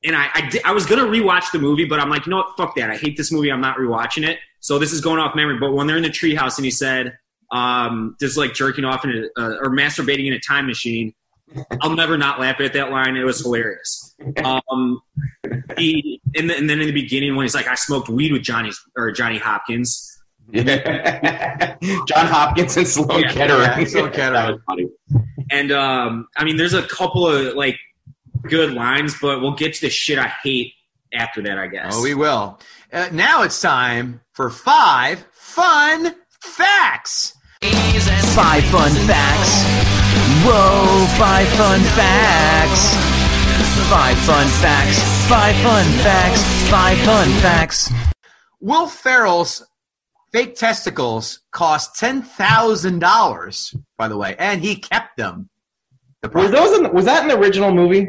and 0.01 0.15
I, 0.15 0.29
I, 0.33 0.61
I 0.63 0.71
was 0.71 0.85
gonna 0.85 1.03
rewatch 1.03 1.51
the 1.51 1.59
movie, 1.59 1.83
but 1.83 1.99
I'm 1.99 2.09
like, 2.09 2.25
you 2.25 2.29
know 2.29 2.37
what? 2.37 2.55
Fuck 2.55 2.75
that. 2.77 2.89
I 2.89 2.95
hate 2.95 3.17
this 3.17 3.33
movie. 3.33 3.51
I'm 3.51 3.59
not 3.59 3.75
rewatching 3.75 4.25
it. 4.25 4.39
So 4.61 4.79
this 4.79 4.93
is 4.93 5.01
going 5.01 5.19
off 5.19 5.35
memory. 5.35 5.59
But 5.59 5.73
when 5.73 5.87
they're 5.87 5.97
in 5.97 6.03
the 6.03 6.09
treehouse 6.09 6.57
and 6.57 6.63
he 6.63 6.71
said, 6.71 7.17
um, 7.51 8.15
just 8.17 8.37
like 8.37 8.53
jerking 8.53 8.85
off 8.85 9.03
in 9.03 9.29
a, 9.37 9.41
uh, 9.41 9.57
or 9.61 9.69
masturbating 9.69 10.27
in 10.27 10.33
a 10.33 10.39
time 10.39 10.65
machine, 10.65 11.13
I'll 11.81 11.95
never 11.95 12.17
not 12.17 12.39
laugh 12.39 12.61
at 12.61 12.71
that 12.73 12.91
line. 12.91 13.17
It 13.17 13.25
was 13.25 13.41
hilarious. 13.41 14.15
Um, 14.41 15.01
he, 15.77 16.21
then, 16.33 16.49
and 16.49 16.69
then 16.69 16.79
in 16.79 16.87
the 16.87 16.93
beginning 16.93 17.35
when 17.35 17.43
he's 17.43 17.53
like, 17.53 17.67
I 17.67 17.75
smoked 17.75 18.07
weed 18.07 18.31
with 18.31 18.41
Johnny 18.41 18.71
or 18.95 19.11
Johnny 19.11 19.37
Hopkins. 19.37 20.12
Yeah. 20.51 21.75
John 22.07 22.27
Hopkins 22.27 22.77
and 22.77 22.87
Sloan 22.87 23.21
Yeah, 23.21 23.31
Kettering. 23.31 23.61
yeah, 23.61 23.83
Sloan 23.85 24.11
Kettering. 24.11 24.33
That 24.33 24.51
was 24.51 24.61
funny. 24.67 24.87
And 25.51 25.71
um, 25.71 26.27
I 26.37 26.43
mean, 26.43 26.57
there's 26.57 26.73
a 26.73 26.83
couple 26.83 27.27
of 27.27 27.55
like 27.55 27.77
good 28.43 28.73
lines, 28.73 29.15
but 29.21 29.41
we'll 29.41 29.55
get 29.55 29.73
to 29.75 29.81
the 29.81 29.89
shit 29.89 30.17
I 30.19 30.27
hate 30.27 30.73
after 31.13 31.41
that, 31.43 31.57
I 31.57 31.67
guess. 31.67 31.93
Oh, 31.95 32.01
we 32.03 32.13
will. 32.13 32.59
Uh, 32.91 33.09
now 33.11 33.43
it's 33.43 33.59
time 33.61 34.21
for 34.33 34.49
five 34.49 35.25
fun 35.31 36.15
facts. 36.39 37.35
Five 38.35 38.63
fun 38.65 38.91
facts. 39.07 39.63
Whoa, 40.45 41.05
five 41.17 41.47
fun 41.49 41.79
facts. 41.95 42.93
Five 43.89 44.17
fun 44.19 44.47
facts. 44.61 44.99
Five 45.29 45.55
fun 45.57 45.85
facts. 46.03 46.69
Five 46.69 46.97
fun 46.99 47.27
facts. 47.41 47.91
Will 48.59 48.87
Ferrell's 48.87 49.65
fake 50.33 50.55
testicles 50.55 51.39
cost 51.51 51.95
ten 51.97 52.21
thousand 52.21 52.99
dollars, 52.99 53.73
by 53.97 54.07
the 54.07 54.17
way, 54.17 54.35
and 54.39 54.61
he 54.63 54.75
kept 54.75 55.15
them. 55.17 55.49
The 56.21 56.29
Was 56.29 56.51
those 56.51 56.77
in, 56.79 56.93
was 56.93 57.05
that 57.05 57.21
in 57.23 57.27
the 57.29 57.37
original 57.37 57.73
movie? 57.73 58.07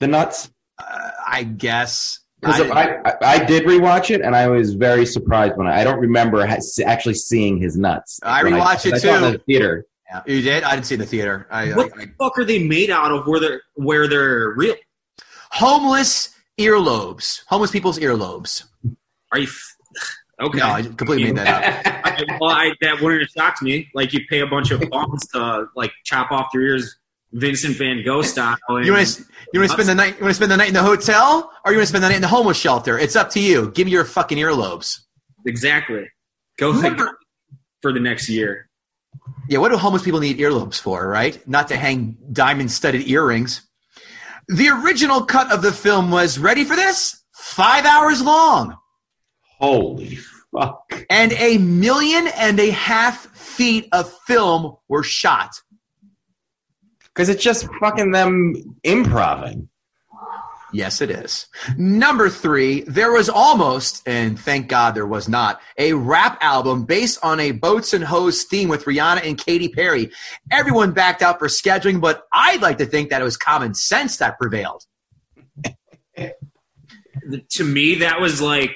The 0.00 0.06
nuts. 0.06 0.50
uh, 0.78 1.10
I 1.26 1.44
guess. 1.44 2.18
Because 2.40 2.60
I- 2.62 2.68
I, 2.70 3.08
I, 3.08 3.14
I 3.40 3.44
did 3.44 3.62
rewatch 3.64 4.10
it, 4.10 4.20
and 4.20 4.34
I 4.34 4.48
was 4.48 4.74
very 4.74 5.06
surprised 5.06 5.56
when 5.56 5.66
I, 5.68 5.80
I 5.80 5.84
don't 5.84 6.00
remember 6.00 6.44
actually 6.44 7.14
seeing 7.14 7.58
his 7.58 7.76
nuts. 7.76 8.18
I 8.24 8.42
When 8.42 8.54
rewatched 8.54 8.86
it 8.86 8.94
I 8.94 8.98
saw 8.98 9.16
in 9.16 9.22
too. 9.22 9.38
the 9.38 9.44
theater. 9.44 9.86
Yeah. 10.10 10.22
You 10.26 10.42
did? 10.42 10.64
I 10.64 10.72
didn't 10.74 10.86
see 10.86 10.94
it 10.94 10.96
in 10.96 11.00
the 11.02 11.06
theater. 11.06 11.46
I, 11.50 11.68
what 11.72 11.92
I, 11.96 12.02
I, 12.02 12.04
the 12.06 12.12
fuck 12.18 12.36
are 12.38 12.44
they 12.44 12.58
made 12.66 12.90
out 12.90 13.12
of? 13.12 13.26
Where 13.28 13.38
they're 13.40 13.62
where 13.74 14.08
they're 14.08 14.50
real? 14.56 14.74
homeless 15.52 16.34
earlobes. 16.58 17.42
Homeless 17.46 17.70
people's 17.70 17.98
earlobes. 17.98 18.64
Are 19.30 19.38
you? 19.38 19.46
f- 19.46 19.76
Okay. 20.42 20.58
No, 20.58 20.66
I 20.66 20.82
completely 20.82 21.24
made 21.32 21.36
that 21.36 21.86
up. 21.86 22.02
I- 22.04 22.38
well, 22.40 22.50
I, 22.50 22.72
that 22.82 23.00
wouldn't 23.00 23.22
have 23.22 23.30
shocked 23.30 23.62
me. 23.62 23.88
Like 23.94 24.12
you 24.12 24.20
pay 24.28 24.40
a 24.40 24.46
bunch 24.46 24.70
of 24.70 24.80
bums 24.90 25.26
to 25.28 25.66
like 25.76 25.92
chop 26.04 26.30
off 26.30 26.48
their 26.52 26.62
ears, 26.62 26.96
Vincent 27.32 27.76
Van 27.76 28.02
Gogh 28.04 28.22
style. 28.22 28.56
and- 28.68 28.84
You 28.84 28.92
want 28.92 29.06
to 29.06 29.22
you 29.52 29.60
want 29.60 29.70
to 29.70 29.74
spend 29.74 29.88
the 29.88 29.94
night? 29.94 30.16
You 30.18 30.22
want 30.24 30.30
to 30.30 30.34
spend 30.34 30.50
the 30.52 30.56
night 30.56 30.68
in 30.68 30.74
the 30.74 30.82
hotel, 30.82 31.50
or 31.64 31.72
you 31.72 31.78
want 31.78 31.84
to 31.84 31.88
spend 31.90 32.04
the 32.04 32.08
night 32.08 32.16
in 32.16 32.22
the 32.22 32.28
homeless 32.28 32.56
shelter? 32.58 32.98
It's 32.98 33.16
up 33.16 33.30
to 33.30 33.40
you. 33.40 33.70
Give 33.70 33.86
me 33.86 33.92
your 33.92 34.04
fucking 34.04 34.38
earlobes. 34.38 35.00
exactly. 35.46 36.06
Go 36.58 36.70
like, 36.70 36.98
for 37.80 37.92
the 37.92 38.00
next 38.00 38.28
year. 38.28 38.68
Yeah, 39.48 39.58
what 39.58 39.70
do 39.70 39.76
homeless 39.76 40.02
people 40.02 40.20
need 40.20 40.38
earlobes 40.38 40.78
for, 40.80 41.06
right? 41.08 41.46
Not 41.48 41.68
to 41.68 41.76
hang 41.76 42.16
diamond 42.32 42.70
studded 42.70 43.08
earrings. 43.08 43.62
The 44.48 44.68
original 44.68 45.24
cut 45.24 45.50
of 45.52 45.62
the 45.62 45.72
film 45.72 46.10
was 46.10 46.38
ready 46.38 46.64
for 46.64 46.76
this? 46.76 47.22
Five 47.32 47.84
hours 47.86 48.22
long 48.22 48.76
Holy 49.58 50.18
fuck! 50.54 51.04
and 51.10 51.32
a 51.32 51.58
million 51.58 52.28
and 52.36 52.58
a 52.60 52.70
half 52.70 53.26
feet 53.36 53.88
of 53.92 54.12
film 54.26 54.76
were 54.88 55.02
shot. 55.02 55.50
Because 57.14 57.28
it's 57.28 57.42
just 57.42 57.68
fucking 57.80 58.12
them 58.12 58.54
improving. 58.82 59.68
Yes, 60.72 61.02
it 61.02 61.10
is. 61.10 61.46
Number 61.76 62.30
three, 62.30 62.80
there 62.82 63.12
was 63.12 63.28
almost, 63.28 64.02
and 64.08 64.40
thank 64.40 64.68
God 64.68 64.94
there 64.94 65.06
was 65.06 65.28
not, 65.28 65.60
a 65.76 65.92
rap 65.92 66.38
album 66.40 66.84
based 66.86 67.18
on 67.22 67.38
a 67.40 67.52
boats 67.52 67.92
and 67.92 68.02
hose 68.02 68.44
theme 68.44 68.70
with 68.70 68.86
Rihanna 68.86 69.26
and 69.26 69.36
Katy 69.36 69.68
Perry. 69.68 70.10
Everyone 70.50 70.92
backed 70.92 71.20
out 71.20 71.38
for 71.38 71.48
scheduling, 71.48 72.00
but 72.00 72.24
I'd 72.32 72.62
like 72.62 72.78
to 72.78 72.86
think 72.86 73.10
that 73.10 73.20
it 73.20 73.24
was 73.24 73.36
common 73.36 73.74
sense 73.74 74.16
that 74.16 74.38
prevailed. 74.38 74.84
To 77.50 77.62
me, 77.64 77.96
that 77.96 78.20
was 78.20 78.42
like 78.42 78.74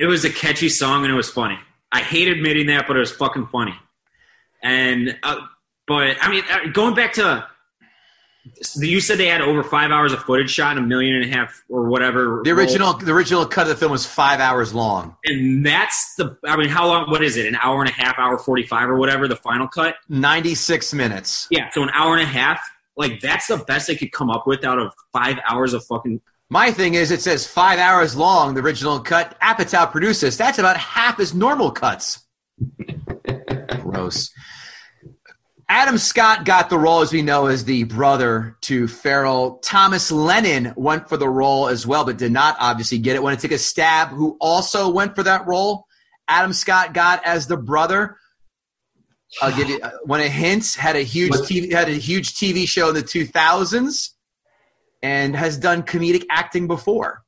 it 0.00 0.06
was 0.06 0.24
a 0.24 0.30
catchy 0.30 0.70
song 0.70 1.04
and 1.04 1.12
it 1.12 1.16
was 1.16 1.28
funny. 1.30 1.58
I 1.92 2.00
hate 2.00 2.28
admitting 2.28 2.68
that, 2.68 2.86
but 2.88 2.96
it 2.96 3.00
was 3.00 3.12
fucking 3.12 3.48
funny. 3.48 3.74
And 4.62 5.16
uh, 5.22 5.40
but 5.86 6.16
I 6.22 6.30
mean, 6.30 6.42
uh, 6.50 6.70
going 6.72 6.94
back 6.94 7.12
to 7.14 7.46
you 8.76 9.00
said 9.00 9.18
they 9.18 9.26
had 9.26 9.42
over 9.42 9.62
five 9.62 9.90
hours 9.90 10.14
of 10.14 10.20
footage 10.20 10.50
shot 10.50 10.76
and 10.76 10.86
a 10.86 10.88
million 10.88 11.16
and 11.16 11.30
a 11.30 11.36
half 11.36 11.62
or 11.68 11.88
whatever. 11.88 12.40
The 12.42 12.50
original, 12.52 12.94
the 12.94 13.12
original 13.12 13.44
cut 13.44 13.62
of 13.62 13.68
the 13.68 13.76
film 13.76 13.92
was 13.92 14.06
five 14.06 14.40
hours 14.40 14.72
long, 14.72 15.16
and 15.26 15.64
that's 15.64 16.14
the. 16.14 16.36
I 16.44 16.56
mean, 16.56 16.70
how 16.70 16.86
long? 16.86 17.10
What 17.10 17.22
is 17.22 17.36
it? 17.36 17.46
An 17.46 17.56
hour 17.56 17.82
and 17.82 17.90
a 17.90 17.92
half, 17.92 18.18
hour 18.18 18.38
forty-five 18.38 18.88
or 18.88 18.96
whatever. 18.96 19.28
The 19.28 19.36
final 19.36 19.68
cut. 19.68 19.96
ninety-six 20.08 20.94
minutes. 20.94 21.46
Yeah, 21.50 21.68
so 21.70 21.82
an 21.82 21.90
hour 21.92 22.16
and 22.16 22.22
a 22.22 22.30
half. 22.32 22.60
Like 22.96 23.20
that's 23.20 23.46
the 23.48 23.58
best 23.58 23.86
they 23.86 23.96
could 23.96 24.12
come 24.12 24.30
up 24.30 24.46
with 24.46 24.64
out 24.64 24.78
of 24.78 24.94
five 25.12 25.38
hours 25.48 25.74
of 25.74 25.84
fucking. 25.84 26.22
My 26.52 26.72
thing 26.72 26.94
is, 26.94 27.12
it 27.12 27.22
says 27.22 27.46
five 27.46 27.78
hours 27.78 28.16
long. 28.16 28.54
The 28.54 28.60
original 28.60 28.98
cut. 28.98 29.38
Apatow 29.40 29.90
produced 29.90 30.20
this. 30.20 30.36
That's 30.36 30.58
about 30.58 30.76
half 30.76 31.18
his 31.18 31.32
normal 31.32 31.70
cuts. 31.70 32.26
Gross. 33.80 34.30
Adam 35.68 35.96
Scott 35.96 36.44
got 36.44 36.68
the 36.68 36.76
role, 36.76 37.00
as 37.00 37.12
we 37.12 37.22
know, 37.22 37.46
as 37.46 37.64
the 37.64 37.84
brother 37.84 38.56
to 38.62 38.88
Ferrell. 38.88 39.60
Thomas 39.62 40.10
Lennon 40.10 40.74
went 40.76 41.08
for 41.08 41.16
the 41.16 41.28
role 41.28 41.68
as 41.68 41.86
well, 41.86 42.04
but 42.04 42.18
did 42.18 42.32
not 42.32 42.56
obviously 42.58 42.98
get 42.98 43.14
it. 43.14 43.22
When 43.22 43.32
it 43.32 43.38
took 43.38 43.52
a 43.52 43.58
stab, 43.58 44.08
who 44.08 44.36
also 44.40 44.90
went 44.90 45.14
for 45.14 45.22
that 45.22 45.46
role, 45.46 45.86
Adam 46.26 46.52
Scott 46.52 46.92
got 46.92 47.24
as 47.24 47.46
the 47.46 47.56
brother. 47.56 48.16
I'll 49.40 49.56
give 49.56 49.68
you 49.68 49.78
uh, 49.80 49.90
one 50.04 50.20
of 50.20 50.26
hints. 50.26 50.74
Had 50.74 50.96
a 50.96 51.02
huge 51.02 51.30
TV, 51.32 51.70
had 51.70 51.88
a 51.88 51.92
huge 51.92 52.34
TV 52.34 52.66
show 52.66 52.88
in 52.88 52.96
the 52.96 53.02
2000s, 53.04 54.10
and 55.02 55.34
has 55.36 55.56
done 55.56 55.82
comedic 55.82 56.24
acting 56.30 56.66
before. 56.66 57.22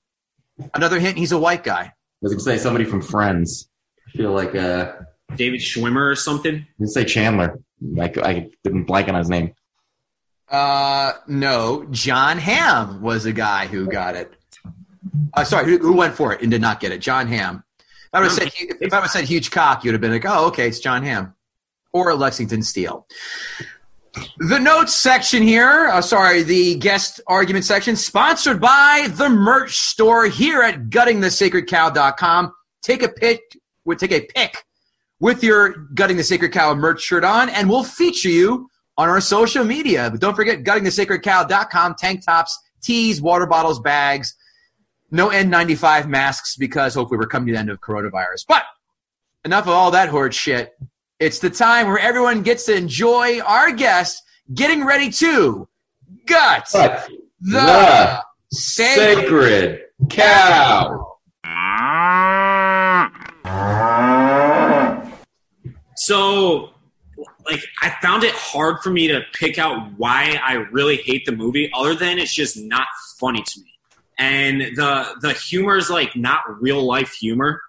Another 0.74 1.00
hint: 1.00 1.18
he's 1.18 1.32
a 1.32 1.38
white 1.38 1.64
guy. 1.64 1.82
I 1.82 1.92
was 2.20 2.32
gonna 2.32 2.42
say 2.42 2.58
somebody 2.58 2.84
from 2.84 3.02
Friends. 3.02 3.68
I 4.08 4.16
feel 4.16 4.32
like 4.32 4.54
uh, 4.54 4.92
David 5.36 5.60
Schwimmer 5.60 6.10
or 6.10 6.16
something. 6.16 6.66
let's 6.78 6.94
say 6.94 7.04
Chandler. 7.04 7.58
Like 7.80 8.18
I 8.18 8.50
didn't 8.62 8.84
blank 8.84 9.08
on 9.08 9.14
his 9.14 9.28
name. 9.28 9.54
Uh, 10.48 11.12
no, 11.26 11.86
John 11.90 12.38
Hamm 12.38 13.00
was 13.00 13.24
the 13.24 13.32
guy 13.32 13.66
who 13.66 13.86
got 13.86 14.16
it. 14.16 14.32
Uh, 15.34 15.44
sorry, 15.44 15.64
who, 15.64 15.78
who 15.78 15.94
went 15.94 16.14
for 16.14 16.32
it 16.34 16.42
and 16.42 16.50
did 16.50 16.60
not 16.60 16.78
get 16.78 16.92
it? 16.92 17.00
John 17.00 17.26
Hamm. 17.26 17.64
If 17.80 17.84
I 18.12 18.20
would 18.20 18.24
have 18.30 18.34
said, 18.34 18.52
if 18.58 18.92
I 18.92 18.96
would 18.98 19.04
have 19.04 19.10
said 19.10 19.24
huge 19.24 19.50
cock, 19.50 19.82
you'd 19.82 19.92
have 19.92 20.00
been 20.02 20.12
like, 20.12 20.26
oh, 20.26 20.48
okay, 20.48 20.68
it's 20.68 20.78
John 20.78 21.02
Hamm 21.02 21.34
or 21.92 22.14
Lexington 22.14 22.62
Steele. 22.62 23.06
The 24.38 24.58
notes 24.58 24.94
section 24.94 25.42
here, 25.42 25.88
uh, 25.88 26.02
sorry, 26.02 26.42
the 26.42 26.74
guest 26.74 27.20
argument 27.26 27.64
section, 27.64 27.96
sponsored 27.96 28.60
by 28.60 29.08
the 29.10 29.28
merch 29.30 29.76
store 29.76 30.26
here 30.26 30.62
at 30.62 30.90
guttingthesacredcow.com. 30.90 32.52
Take 32.82 33.02
a 33.02 33.08
pic, 33.08 33.40
would 33.84 33.98
take 33.98 34.12
a 34.12 34.20
pic 34.20 34.64
with 35.18 35.42
your 35.42 35.70
Gutting 35.94 36.16
the 36.16 36.24
Sacred 36.24 36.52
Cow 36.52 36.74
merch 36.74 37.00
shirt 37.00 37.24
on, 37.24 37.48
and 37.48 37.70
we'll 37.70 37.84
feature 37.84 38.28
you 38.28 38.68
on 38.98 39.08
our 39.08 39.20
social 39.20 39.64
media. 39.64 40.10
But 40.10 40.20
don't 40.20 40.34
forget, 40.34 40.62
guttingthesacredcow.com, 40.62 41.94
tank 41.94 42.24
tops, 42.24 42.58
tees, 42.82 43.22
water 43.22 43.46
bottles, 43.46 43.80
bags, 43.80 44.34
no 45.10 45.28
N95 45.28 46.08
masks 46.08 46.56
because 46.56 46.94
hopefully 46.94 47.18
we're 47.18 47.26
coming 47.26 47.46
to 47.48 47.52
the 47.52 47.58
end 47.58 47.70
of 47.70 47.80
coronavirus. 47.80 48.44
But 48.48 48.64
enough 49.44 49.64
of 49.64 49.70
all 49.70 49.90
that 49.92 50.08
horde 50.08 50.34
shit. 50.34 50.74
It's 51.22 51.38
the 51.38 51.50
time 51.50 51.86
where 51.86 52.00
everyone 52.00 52.42
gets 52.42 52.64
to 52.64 52.74
enjoy 52.74 53.38
our 53.42 53.70
guest 53.70 54.20
getting 54.52 54.84
ready 54.84 55.08
to 55.08 55.68
gut 56.26 56.68
But 56.72 57.08
the, 57.40 57.60
the 57.60 58.22
sacred 58.50 59.18
sacred 59.20 59.80
cow. 60.10 61.18
So, 65.94 66.70
like, 67.48 67.62
I 67.80 67.94
found 68.02 68.24
it 68.24 68.34
hard 68.34 68.82
for 68.82 68.90
me 68.90 69.06
to 69.06 69.20
pick 69.38 69.60
out 69.60 69.92
why 69.96 70.40
I 70.42 70.54
really 70.72 70.96
hate 70.96 71.24
the 71.24 71.30
movie, 71.30 71.70
other 71.72 71.94
than 71.94 72.18
it's 72.18 72.34
just 72.34 72.58
not 72.58 72.88
funny 73.20 73.44
to 73.46 73.60
me. 73.60 73.70
And 74.18 74.60
the 74.74 75.14
the 75.20 75.34
humor 75.34 75.76
is 75.76 75.88
like 75.88 76.16
not 76.16 76.40
real 76.60 76.84
life 76.84 77.12
humor. 77.12 77.62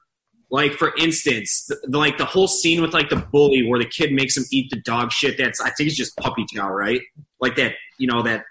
Like, 0.53 0.73
for 0.73 0.93
instance, 0.99 1.65
the, 1.67 1.79
the, 1.87 1.97
like 1.97 2.19
the 2.19 2.25
whole 2.25 2.47
scene 2.47 2.79
with 2.79 2.93
like 2.93 3.09
the 3.09 3.15
bully 3.15 3.67
where 3.67 3.79
the 3.79 3.87
kid 3.87 4.13
makes 4.13 4.37
him 4.37 4.43
eat 4.51 4.69
the 4.69 4.79
dog 4.81 5.11
shit. 5.11 5.35
That's 5.35 5.59
I 5.59 5.71
think 5.71 5.87
it's 5.87 5.97
just 5.97 6.15
puppy 6.17 6.45
chow, 6.45 6.71
right? 6.71 7.01
Like 7.41 7.55
that, 7.55 7.73
you 7.97 8.05
know, 8.05 8.21
that 8.21 8.45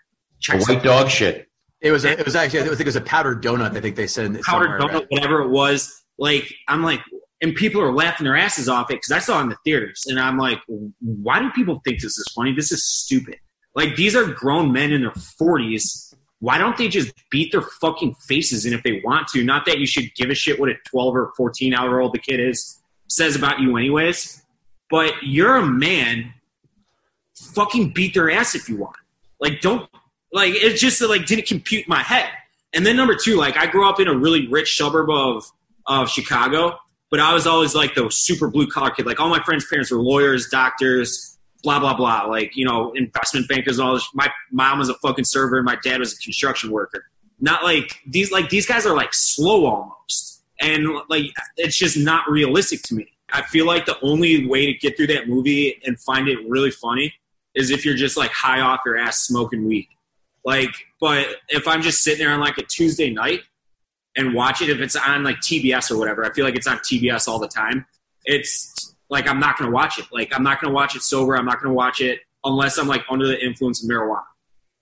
white 0.48 0.82
dog 0.82 1.10
shit. 1.10 1.46
It 1.80 1.92
was 1.92 2.04
a, 2.04 2.18
it 2.18 2.24
was 2.24 2.34
actually 2.34 2.58
I 2.58 2.64
think 2.64 2.80
it 2.80 2.86
was 2.86 2.96
a 2.96 3.02
powdered 3.02 3.40
donut. 3.40 3.76
I 3.76 3.80
think 3.80 3.94
they 3.94 4.08
said 4.08 4.42
powdered 4.42 4.80
somewhere. 4.80 5.00
donut, 5.02 5.06
whatever 5.10 5.42
it 5.42 5.50
was. 5.50 6.02
Like 6.18 6.52
I'm 6.66 6.82
like, 6.82 6.98
and 7.40 7.54
people 7.54 7.80
are 7.80 7.92
laughing 7.92 8.24
their 8.24 8.36
asses 8.36 8.68
off 8.68 8.90
it 8.90 8.94
because 8.94 9.12
I 9.12 9.20
saw 9.20 9.38
it 9.38 9.44
in 9.44 9.48
the 9.50 9.58
theaters, 9.64 10.02
and 10.08 10.18
I'm 10.18 10.38
like, 10.38 10.58
why 10.98 11.38
do 11.38 11.50
people 11.52 11.80
think 11.84 12.00
this 12.00 12.18
is 12.18 12.32
funny? 12.34 12.52
This 12.52 12.72
is 12.72 12.84
stupid. 12.84 13.36
Like 13.76 13.94
these 13.94 14.16
are 14.16 14.24
grown 14.24 14.72
men 14.72 14.90
in 14.90 15.02
their 15.02 15.12
40s. 15.12 16.11
Why 16.42 16.58
don't 16.58 16.76
they 16.76 16.88
just 16.88 17.12
beat 17.30 17.52
their 17.52 17.62
fucking 17.62 18.16
faces 18.16 18.66
in 18.66 18.72
if 18.72 18.82
they 18.82 19.00
want 19.04 19.28
to? 19.28 19.44
Not 19.44 19.64
that 19.66 19.78
you 19.78 19.86
should 19.86 20.12
give 20.16 20.28
a 20.28 20.34
shit 20.34 20.58
what 20.58 20.70
a 20.70 20.74
12 20.86 21.14
or 21.14 21.32
14 21.36 21.72
hour 21.72 22.00
old 22.00 22.12
the 22.12 22.18
kid 22.18 22.40
is 22.40 22.82
says 23.06 23.36
about 23.36 23.60
you, 23.60 23.76
anyways. 23.76 24.42
But 24.90 25.14
you're 25.22 25.54
a 25.54 25.64
man. 25.64 26.34
Fucking 27.36 27.92
beat 27.92 28.14
their 28.14 28.28
ass 28.28 28.56
if 28.56 28.68
you 28.68 28.76
want. 28.76 28.96
Like 29.38 29.60
don't 29.60 29.88
like 30.32 30.52
it's 30.56 30.80
just 30.80 31.00
like 31.00 31.26
didn't 31.26 31.46
compute 31.46 31.86
my 31.86 32.02
head. 32.02 32.28
And 32.72 32.84
then 32.84 32.96
number 32.96 33.14
two, 33.14 33.36
like 33.36 33.56
I 33.56 33.68
grew 33.68 33.88
up 33.88 34.00
in 34.00 34.08
a 34.08 34.14
really 34.14 34.48
rich 34.48 34.76
suburb 34.76 35.10
of 35.10 35.48
of 35.86 36.10
Chicago, 36.10 36.76
but 37.08 37.20
I 37.20 37.32
was 37.32 37.46
always 37.46 37.72
like 37.72 37.94
the 37.94 38.10
super 38.10 38.48
blue 38.48 38.66
collar 38.66 38.90
kid. 38.90 39.06
Like 39.06 39.20
all 39.20 39.28
my 39.28 39.42
friends' 39.44 39.64
parents 39.70 39.92
were 39.92 39.98
lawyers, 39.98 40.48
doctors, 40.48 41.31
blah 41.62 41.80
blah 41.80 41.94
blah. 41.94 42.24
Like 42.24 42.56
you 42.56 42.64
know, 42.64 42.92
investment 42.92 43.48
bankers 43.48 43.78
and 43.78 43.88
all. 43.88 43.94
This. 43.94 44.08
My 44.14 44.30
mom 44.50 44.78
was 44.78 44.88
a 44.88 44.94
fucking 44.94 45.24
server, 45.24 45.56
and 45.56 45.64
my 45.64 45.76
dad 45.82 46.00
was 46.00 46.12
a 46.14 46.16
construction 46.18 46.70
worker. 46.70 47.04
Not 47.40 47.64
like 47.64 48.00
these. 48.06 48.30
Like 48.30 48.50
these 48.50 48.66
guys 48.66 48.86
are 48.86 48.94
like 48.94 49.10
slow 49.12 49.66
almost, 49.66 50.42
and 50.60 50.88
like 51.08 51.26
it's 51.56 51.76
just 51.76 51.96
not 51.96 52.30
realistic 52.30 52.82
to 52.82 52.94
me. 52.94 53.08
I 53.32 53.42
feel 53.42 53.66
like 53.66 53.86
the 53.86 53.98
only 54.02 54.46
way 54.46 54.66
to 54.66 54.74
get 54.74 54.96
through 54.96 55.06
that 55.08 55.28
movie 55.28 55.80
and 55.86 55.98
find 55.98 56.28
it 56.28 56.38
really 56.46 56.70
funny 56.70 57.14
is 57.54 57.70
if 57.70 57.84
you're 57.84 57.96
just 57.96 58.16
like 58.16 58.30
high 58.30 58.60
off 58.60 58.80
your 58.84 58.98
ass 58.98 59.20
smoking 59.20 59.66
weed. 59.66 59.88
Like, 60.44 60.74
but 61.00 61.26
if 61.48 61.66
I'm 61.68 61.82
just 61.82 62.02
sitting 62.02 62.24
there 62.24 62.34
on 62.34 62.40
like 62.40 62.58
a 62.58 62.62
Tuesday 62.62 63.10
night 63.10 63.40
and 64.16 64.34
watch 64.34 64.60
it, 64.60 64.68
if 64.68 64.80
it's 64.80 64.96
on 64.96 65.24
like 65.24 65.36
TBS 65.36 65.90
or 65.90 65.98
whatever, 65.98 66.24
I 66.24 66.32
feel 66.32 66.44
like 66.44 66.56
it's 66.56 66.66
on 66.66 66.78
TBS 66.78 67.28
all 67.28 67.38
the 67.38 67.48
time. 67.48 67.86
It's 68.24 68.91
like 69.12 69.28
I'm 69.28 69.38
not 69.38 69.58
going 69.58 69.70
to 69.70 69.74
watch 69.74 69.98
it. 69.98 70.06
Like 70.10 70.32
I'm 70.34 70.42
not 70.42 70.58
going 70.58 70.70
to 70.70 70.74
watch 70.74 70.96
it 70.96 71.02
sober. 71.02 71.36
I'm 71.36 71.44
not 71.44 71.60
going 71.60 71.68
to 71.68 71.74
watch 71.74 72.00
it 72.00 72.20
unless 72.44 72.78
I'm 72.78 72.88
like 72.88 73.04
under 73.10 73.26
the 73.26 73.38
influence 73.44 73.84
of 73.84 73.90
marijuana. 73.90 74.24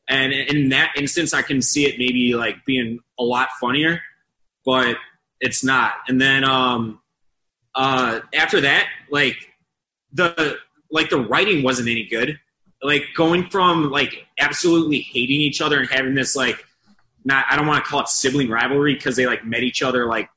And 0.09 0.33
in 0.33 0.69
that 0.69 0.93
instance, 0.97 1.35
I 1.35 1.43
can 1.43 1.61
see 1.61 1.85
it 1.85 1.99
maybe 1.99 2.35
like 2.37 2.65
being 2.65 3.01
a 3.19 3.25
lot 3.25 3.49
funnier, 3.61 4.01
but 4.65 4.97
it's 5.41 5.65
not. 5.65 5.95
And 6.07 6.21
then 6.21 6.45
um, 6.45 7.01
uh, 7.75 8.21
after 8.33 8.61
that, 8.61 8.87
like 9.11 9.37
the 10.13 10.59
like 10.93 11.11
the 11.11 11.19
writing 11.19 11.65
wasn't 11.65 11.89
any 11.89 12.05
good. 12.05 12.39
Like 12.85 13.07
going 13.17 13.51
from 13.51 13.91
like 13.91 14.27
absolutely 14.39 15.01
hating 15.01 15.41
each 15.41 15.61
other 15.61 15.81
and 15.81 15.91
having 15.91 16.15
this 16.15 16.37
like 16.37 16.65
not 17.25 17.47
I 17.51 17.57
don't 17.57 17.67
want 17.67 17.85
to 17.85 17.91
call 17.91 18.01
it 18.01 18.09
sibling 18.09 18.49
rivalry 18.49 18.95
because 18.95 19.17
they 19.17 19.27
like 19.27 19.45
met 19.45 19.65
each 19.65 19.83
other 19.83 20.07
like 20.07 20.31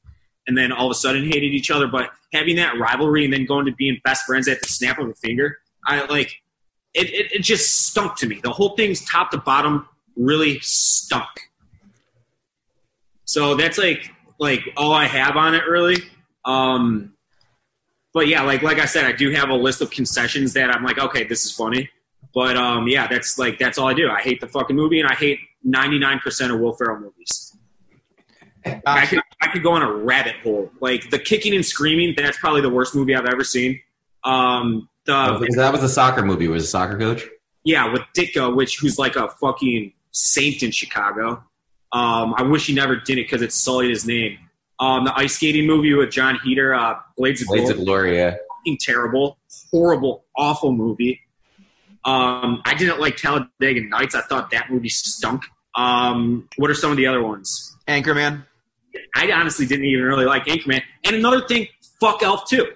and 0.48 0.58
then 0.58 0.72
all 0.72 0.88
of 0.88 0.92
a 0.92 0.96
sudden 0.96 1.24
hated 1.24 1.54
each 1.54 1.72
other, 1.72 1.88
but 1.88 2.10
having 2.34 2.56
that 2.58 2.78
rivalry 2.78 3.24
and 3.24 3.34
then 3.34 3.46
going 3.46 3.66
to 3.66 3.72
being 3.74 4.00
best 4.04 4.26
friends 4.26 4.48
at 4.48 4.62
the 4.62 4.68
snap 4.68 5.00
of 5.00 5.10
a 5.10 5.14
finger, 5.16 5.58
I 5.86 6.06
like 6.06 6.42
it, 6.94 7.10
it, 7.10 7.32
it 7.34 7.42
just 7.42 7.88
stunk 7.88 8.18
to 8.18 8.28
me. 8.28 8.40
The 8.44 8.52
whole 8.52 8.76
thing's 8.76 9.04
top 9.06 9.32
to 9.32 9.38
bottom 9.38 9.88
really 10.16 10.60
stunk. 10.62 11.30
So 13.26 13.56
that's 13.56 13.78
like 13.78 14.12
like 14.40 14.62
all 14.78 14.94
I 14.94 15.06
have 15.06 15.38
on 15.38 15.56
it 15.56 15.64
really. 15.68 15.98
Um, 16.46 17.14
but 18.14 18.28
yeah, 18.28 18.44
like 18.44 18.62
like 18.62 18.80
I 18.80 18.86
said, 18.86 19.06
I 19.06 19.12
do 19.12 19.32
have 19.32 19.50
a 19.50 19.56
list 19.56 19.82
of 19.82 19.90
concessions 19.90 20.54
that 20.54 20.70
I'm 20.70 20.84
like, 20.84 21.00
okay, 21.00 21.24
this 21.24 21.46
is 21.46 21.52
funny. 21.52 21.90
But 22.34 22.58
um, 22.58 22.88
yeah, 22.88 23.08
that's 23.08 23.38
like 23.38 23.58
that's 23.60 23.78
all 23.78 23.88
I 23.88 23.94
do. 23.94 24.10
I 24.10 24.22
hate 24.22 24.42
the 24.42 24.48
fucking 24.48 24.76
movie, 24.76 25.00
and 25.00 25.10
I 25.10 25.16
hate 25.16 25.40
99% 25.66 26.54
of 26.54 26.60
Will 26.60 26.74
Ferrell 26.74 27.00
movies. 27.00 27.56
I 28.86 29.06
could 29.06 29.20
I 29.44 29.48
could 29.52 29.62
go 29.62 29.74
on 29.74 29.82
a 29.82 29.92
rabbit 29.92 30.36
hole. 30.42 30.72
Like 30.80 31.10
the 31.10 31.20
kicking 31.20 31.54
and 31.54 31.66
screaming, 31.66 32.14
that's 32.16 32.38
probably 32.38 32.62
the 32.62 32.70
worst 32.70 32.96
movie 32.96 33.14
I've 33.14 33.26
ever 33.26 33.44
seen. 33.44 33.80
Um, 34.24 34.88
the 35.06 35.54
that 35.58 35.74
was 35.74 35.84
a 35.84 35.90
soccer 35.90 36.24
movie. 36.24 36.48
Was 36.48 36.64
a 36.64 36.68
soccer 36.68 36.98
coach? 36.98 37.24
yeah, 37.64 37.92
with 37.92 38.02
Ditka, 38.16 38.56
which 38.56 38.80
who's 38.80 38.98
like 38.98 39.16
a 39.16 39.30
fucking 39.30 39.94
saint 40.12 40.64
in 40.64 40.72
Chicago. 40.72 41.44
Um, 41.92 42.34
I 42.38 42.44
wish 42.44 42.68
he 42.68 42.74
never 42.74 42.96
did 42.96 43.18
it 43.18 43.26
because 43.26 43.42
it 43.42 43.52
sullied 43.52 43.90
his 43.90 44.06
name. 44.06 44.38
Um, 44.80 45.06
the 45.06 45.14
ice 45.18 45.36
skating 45.36 45.68
movie 45.68 45.94
with 45.94 46.10
Jon 46.10 46.40
Heder, 46.44 46.74
uh, 46.74 46.96
Blades 47.18 47.42
of 47.42 47.48
Blades 47.48 47.66
Glory, 47.66 47.80
of 47.80 47.86
Glory. 47.86 48.18
Yeah. 48.18 48.36
fucking 48.60 48.78
terrible, 48.80 49.38
horrible, 49.72 50.26
awful 50.38 50.72
movie. 50.72 51.20
Um, 52.06 52.62
I 52.66 52.74
didn't 52.74 53.00
like 53.00 53.18
Talladega 53.18 53.82
Nights. 53.82 54.16
I 54.16 54.22
thought 54.22 54.52
that 54.52 54.72
movie 54.72 54.90
stunk. 54.90 55.44
Um, 55.76 56.50
what 56.58 56.70
are 56.70 56.76
some 56.76 56.92
of 56.92 56.98
the 56.98 57.08
other 57.08 57.24
ones? 57.24 57.76
Anchorman. 57.88 58.46
I 59.16 59.32
honestly 59.32 59.66
didn't 59.66 59.86
even 59.86 60.06
really 60.06 60.26
like 60.26 60.46
Anchorman. 60.46 60.82
And 61.04 61.16
another 61.16 61.46
thing, 61.48 61.68
fuck 62.00 62.24
Elf 62.24 62.48
2. 62.48 62.68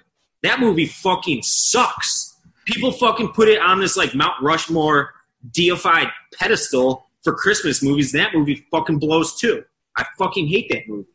That 0.42 0.60
movie 0.60 0.86
fucking 0.86 1.42
sucks. 1.42 2.36
People 2.64 2.92
fucking 2.92 3.28
put 3.28 3.48
it 3.48 3.60
on 3.60 3.80
this 3.80 3.96
like 3.96 4.14
Mount 4.14 4.40
Rushmore 4.42 5.14
deified 5.52 6.08
pedestal 6.34 7.06
for 7.22 7.34
Christmas 7.34 7.82
movies. 7.82 8.12
That 8.12 8.34
movie 8.34 8.66
fucking 8.70 8.98
blows 8.98 9.38
too. 9.38 9.64
I 9.96 10.04
fucking 10.18 10.48
hate 10.48 10.68
that 10.70 10.88
movie. 10.88 11.08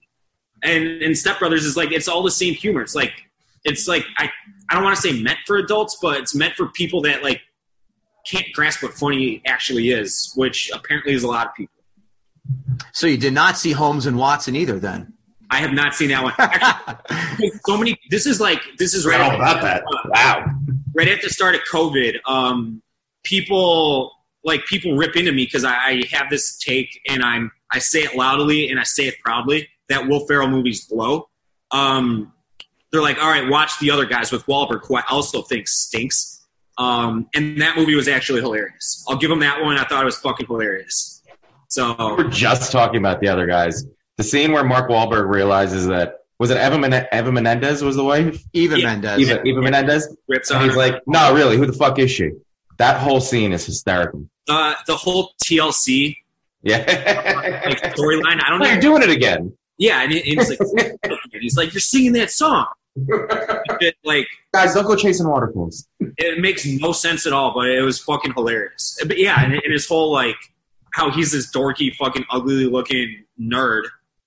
And 0.63 1.01
and 1.01 1.17
Step 1.17 1.39
Brothers 1.39 1.65
is 1.65 1.77
like 1.77 1.91
it's 1.91 2.07
all 2.07 2.23
the 2.23 2.31
same 2.31 2.53
humor. 2.53 2.81
It's 2.81 2.95
like 2.95 3.13
it's 3.63 3.87
like 3.87 4.05
I 4.17 4.29
I 4.69 4.75
don't 4.75 4.83
want 4.83 4.95
to 4.95 5.01
say 5.01 5.21
meant 5.21 5.39
for 5.45 5.57
adults, 5.57 5.97
but 6.01 6.19
it's 6.19 6.35
meant 6.35 6.55
for 6.55 6.67
people 6.67 7.01
that 7.01 7.23
like 7.23 7.41
can't 8.25 8.45
grasp 8.53 8.83
what 8.83 8.93
funny 8.93 9.41
actually 9.45 9.89
is, 9.89 10.31
which 10.35 10.71
apparently 10.73 11.13
is 11.13 11.23
a 11.23 11.27
lot 11.27 11.47
of 11.47 11.55
people. 11.55 11.73
So 12.91 13.07
you 13.07 13.17
did 13.17 13.33
not 13.33 13.57
see 13.57 13.71
Holmes 13.71 14.05
and 14.05 14.17
Watson 14.17 14.55
either, 14.55 14.79
then? 14.79 15.13
I 15.49 15.57
have 15.57 15.71
not 15.71 15.93
seen 15.93 16.09
that 16.09 16.23
one. 16.23 16.33
Actually, 16.39 17.51
so 17.65 17.77
many. 17.77 17.97
This 18.09 18.25
is 18.25 18.41
like 18.41 18.61
this 18.77 18.93
is 18.93 19.05
right 19.05 19.19
How 19.19 19.35
about 19.35 19.61
that? 19.61 19.83
Wow. 20.07 20.45
right 20.95 21.07
at 21.07 21.21
the 21.21 21.29
start 21.29 21.53
of 21.53 21.61
COVID, 21.71 22.17
um, 22.25 22.81
people 23.23 24.11
like 24.43 24.65
people 24.65 24.95
rip 24.95 25.15
into 25.15 25.31
me 25.31 25.45
because 25.45 25.63
I, 25.63 25.73
I 25.73 26.03
have 26.11 26.29
this 26.29 26.57
take 26.57 26.99
and 27.07 27.21
I'm 27.23 27.51
I 27.71 27.79
say 27.79 27.99
it 27.99 28.15
loudly 28.15 28.69
and 28.69 28.79
I 28.79 28.83
say 28.83 29.03
it 29.03 29.15
proudly 29.23 29.69
that 29.89 30.07
Will 30.07 30.25
Ferrell 30.25 30.47
movies 30.47 30.85
blow. 30.85 31.29
Um, 31.71 32.33
they're 32.91 33.01
like, 33.01 33.17
all 33.21 33.29
right, 33.29 33.47
watch 33.49 33.79
the 33.79 33.91
other 33.91 34.05
guys 34.05 34.31
with 34.31 34.45
Wahlberg, 34.45 34.85
who 34.87 34.95
I 34.95 35.03
also 35.09 35.41
think 35.41 35.67
stinks. 35.67 36.45
Um, 36.77 37.27
and 37.35 37.61
that 37.61 37.77
movie 37.77 37.95
was 37.95 38.07
actually 38.07 38.41
hilarious. 38.41 39.05
I'll 39.07 39.17
give 39.17 39.29
him 39.29 39.39
that 39.39 39.61
one. 39.61 39.77
I 39.77 39.83
thought 39.83 40.01
it 40.01 40.05
was 40.05 40.17
fucking 40.17 40.47
hilarious. 40.47 41.12
So 41.73 41.95
We're 42.15 42.29
just 42.29 42.71
talking 42.71 42.97
about 42.99 43.19
the 43.19 43.29
other 43.29 43.47
guys. 43.47 43.83
The 44.17 44.23
scene 44.23 44.51
where 44.51 44.63
Mark 44.63 44.91
Wahlberg 44.91 45.27
realizes 45.33 45.87
that 45.87 46.19
was 46.37 46.51
it 46.51 46.57
Eva, 46.57 46.77
Men- 46.77 47.07
Eva 47.11 47.31
Menendez 47.31 47.81
was 47.83 47.95
the 47.95 48.03
wife? 48.03 48.43
Even 48.53 48.79
Yeah. 48.79 48.85
Mendez. 48.93 49.19
Eva, 49.21 49.41
Eva 49.43 49.59
Menendez? 49.61 50.15
rips 50.27 50.51
And 50.51 50.59
on 50.59 50.65
he's 50.65 50.73
her. 50.73 50.77
like, 50.77 51.01
no, 51.07 51.33
really, 51.33 51.57
who 51.57 51.65
the 51.65 51.73
fuck 51.73 51.97
is 51.97 52.11
she? 52.11 52.29
That 52.77 52.99
whole 53.01 53.19
scene 53.21 53.53
is 53.53 53.65
hysterical. 53.65 54.27
uh, 54.47 54.75
the 54.85 54.95
whole 54.95 55.31
TLC 55.43 56.15
Yeah. 56.61 56.77
like 57.65 57.81
storyline. 57.95 58.39
I 58.43 58.49
don't 58.49 58.59
Well, 58.59 58.67
know. 58.69 58.71
you're 58.73 58.79
doing 58.81 59.01
it 59.01 59.09
again. 59.09 59.53
Yeah, 59.79 60.03
and 60.03 60.11
it- 60.13 60.23
it's 60.27 60.49
like 60.49 60.91
he's 61.41 61.57
like, 61.57 61.73
you're 61.73 61.81
singing 61.81 62.13
that 62.13 62.29
song. 62.29 62.67
It, 62.95 63.95
like 64.03 64.27
Guys, 64.53 64.75
don't 64.75 64.85
go 64.85 64.95
chasing 64.95 65.27
waterfalls. 65.27 65.87
it 65.99 66.39
makes 66.39 66.65
no 66.67 66.91
sense 66.91 67.25
at 67.25 67.33
all, 67.33 67.51
but 67.55 67.67
it 67.67 67.81
was 67.81 67.97
fucking 67.99 68.33
hilarious. 68.33 68.99
But 69.07 69.17
yeah, 69.17 69.43
and, 69.43 69.53
and 69.53 69.73
his 69.73 69.87
whole 69.87 70.11
like 70.11 70.35
how 70.93 71.11
he's 71.11 71.31
this 71.31 71.51
dorky, 71.51 71.93
fucking 71.95 72.23
ugly 72.29 72.65
looking 72.65 73.25
nerd 73.39 73.83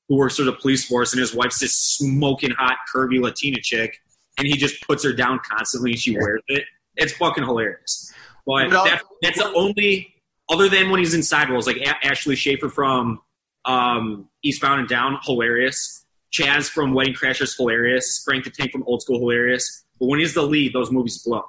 who 0.08 0.16
works 0.16 0.36
for 0.36 0.44
the 0.44 0.52
police 0.52 0.84
force, 0.86 1.12
and 1.12 1.20
his 1.20 1.34
wife's 1.34 1.58
this 1.58 1.74
smoking 1.74 2.50
hot, 2.50 2.76
curvy 2.94 3.20
Latina 3.20 3.58
chick, 3.60 4.00
and 4.38 4.46
he 4.46 4.56
just 4.56 4.80
puts 4.86 5.02
her 5.02 5.12
down 5.12 5.40
constantly, 5.48 5.92
and 5.92 6.00
she 6.00 6.16
wears 6.16 6.42
it. 6.48 6.64
It's 6.96 7.12
fucking 7.14 7.44
hilarious. 7.44 8.12
But 8.46 8.70
that, 8.70 9.02
that's 9.22 9.38
the 9.38 9.52
only, 9.54 10.14
other 10.48 10.68
than 10.68 10.90
when 10.90 11.00
he's 11.00 11.14
in 11.14 11.22
side 11.22 11.50
roles, 11.50 11.66
like 11.66 11.78
A- 11.78 12.06
Ashley 12.06 12.36
Schaeffer 12.36 12.68
from 12.68 13.20
um, 13.64 14.28
Eastbound 14.44 14.80
and 14.80 14.88
Down, 14.88 15.18
hilarious. 15.24 16.04
Chaz 16.32 16.68
from 16.68 16.92
Wedding 16.92 17.14
Crashers, 17.14 17.56
hilarious. 17.56 18.22
Frank 18.24 18.44
the 18.44 18.50
Tank 18.50 18.72
from 18.72 18.84
Old 18.86 19.02
School, 19.02 19.18
hilarious. 19.18 19.84
But 19.98 20.06
when 20.06 20.20
he's 20.20 20.34
the 20.34 20.42
lead, 20.42 20.72
those 20.72 20.90
movies 20.92 21.22
blow. 21.24 21.42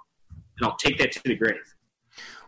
And 0.57 0.67
I'll 0.67 0.77
take 0.77 0.97
that 0.99 1.11
to 1.11 1.21
the 1.23 1.35
grave. 1.35 1.55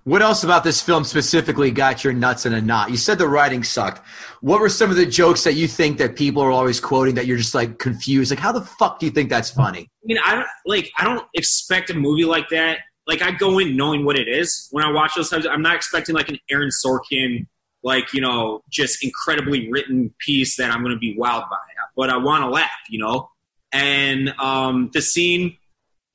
What 0.04 0.22
else 0.22 0.44
about 0.44 0.64
this 0.64 0.82
film 0.82 1.04
specifically 1.04 1.72
got 1.72 2.04
your 2.04 2.14
nuts 2.14 2.46
in 2.46 2.54
a 2.54 2.62
knot? 2.62 2.90
You 2.90 2.98
said 2.98 3.18
the 3.18 3.28
writing 3.28 3.64
sucked. 3.64 4.06
What 4.42 4.60
were 4.60 4.70
some 4.70 4.90
of 4.90 4.96
the 4.96 5.06
jokes 5.06 5.44
that 5.44 5.54
you 5.54 5.68
think 5.68 5.98
that 5.98 6.16
people 6.16 6.42
are 6.42 6.52
always 6.52 6.80
quoting 6.80 7.16
that 7.16 7.28
you're 7.28 7.38
just 7.38 7.54
like 7.54 7.80
confused? 7.80 8.32
Like, 8.32 8.40
how 8.40 8.52
the 8.52 8.62
fuck 8.62 9.00
do 9.00 9.06
you 9.06 9.12
think 9.12 9.30
that's 9.30 9.52
funny? 9.52 9.82
I 9.82 10.06
mean, 10.06 10.18
I 10.26 10.36
don't 10.36 10.48
like. 10.66 10.90
I 10.98 11.04
don't 11.04 11.26
expect 11.34 11.90
a 11.90 11.94
movie 11.94 12.26
like 12.26 12.50
that. 12.50 12.80
Like, 13.08 13.22
I 13.22 13.32
go 13.32 13.60
in 13.60 13.76
knowing 13.76 14.06
what 14.06 14.18
it 14.18 14.28
is. 14.28 14.68
When 14.72 14.84
I 14.84 14.92
watch 14.92 15.16
those 15.16 15.30
times, 15.30 15.46
I'm 15.46 15.62
not 15.62 15.76
expecting 15.76 16.16
like 16.16 16.30
an 16.30 16.40
Aaron 16.50 16.70
Sorkin, 16.70 17.46
like 17.84 18.14
you 18.14 18.22
know, 18.22 18.62
just 18.70 19.04
incredibly 19.04 19.70
written 19.72 20.14
piece 20.26 20.56
that 20.58 20.72
I'm 20.72 20.82
going 20.82 20.96
to 20.96 21.00
be 21.00 21.16
wowed 21.16 21.50
by. 21.50 21.58
But 21.96 22.10
I 22.10 22.18
want 22.18 22.44
to 22.44 22.50
laugh, 22.50 22.70
you 22.90 23.00
know. 23.00 23.30
And 23.72 24.30
um, 24.40 24.90
the 24.94 25.02
scene, 25.02 25.58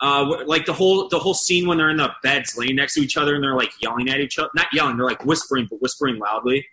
uh, 0.04 0.44
like 0.44 0.66
the 0.66 0.72
whole 0.74 1.08
the 1.08 1.18
whole 1.18 1.32
scene 1.32 1.66
when 1.66 1.78
they're 1.78 1.88
in 1.88 1.96
the 1.96 2.12
beds 2.22 2.58
laying 2.58 2.76
next 2.76 2.92
to 2.92 3.00
each 3.00 3.16
other 3.16 3.34
and 3.34 3.42
they're 3.42 3.56
like 3.56 3.70
yelling 3.80 4.10
at 4.10 4.20
each 4.20 4.38
other, 4.38 4.50
not 4.54 4.66
yelling, 4.70 4.98
they're 4.98 5.06
like 5.06 5.24
whispering, 5.24 5.66
but 5.70 5.80
whispering 5.80 6.18
loudly. 6.18 6.56
And 6.56 6.64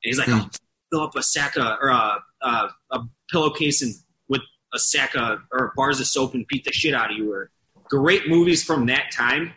he's 0.00 0.18
like, 0.18 0.28
Hmm. 0.28 0.38
"Oh, 0.40 0.48
fill 0.90 1.00
up 1.02 1.14
a 1.14 1.22
sack 1.22 1.56
of 1.56 1.78
or 1.82 1.88
a, 1.88 2.24
a, 2.40 2.68
a 2.92 3.00
pillowcase 3.30 3.82
and 3.82 3.94
with 4.28 4.40
a 4.72 4.78
sack 4.78 5.14
of 5.16 5.40
or 5.52 5.74
bars 5.76 6.00
of 6.00 6.06
soap 6.06 6.32
and 6.32 6.46
beat 6.48 6.64
the 6.64 6.72
shit 6.72 6.94
out 6.94 7.10
of 7.10 7.18
you. 7.18 7.30
Or 7.30 7.50
great 7.90 8.26
movies 8.26 8.64
from 8.64 8.86
that 8.86 9.12
time, 9.12 9.52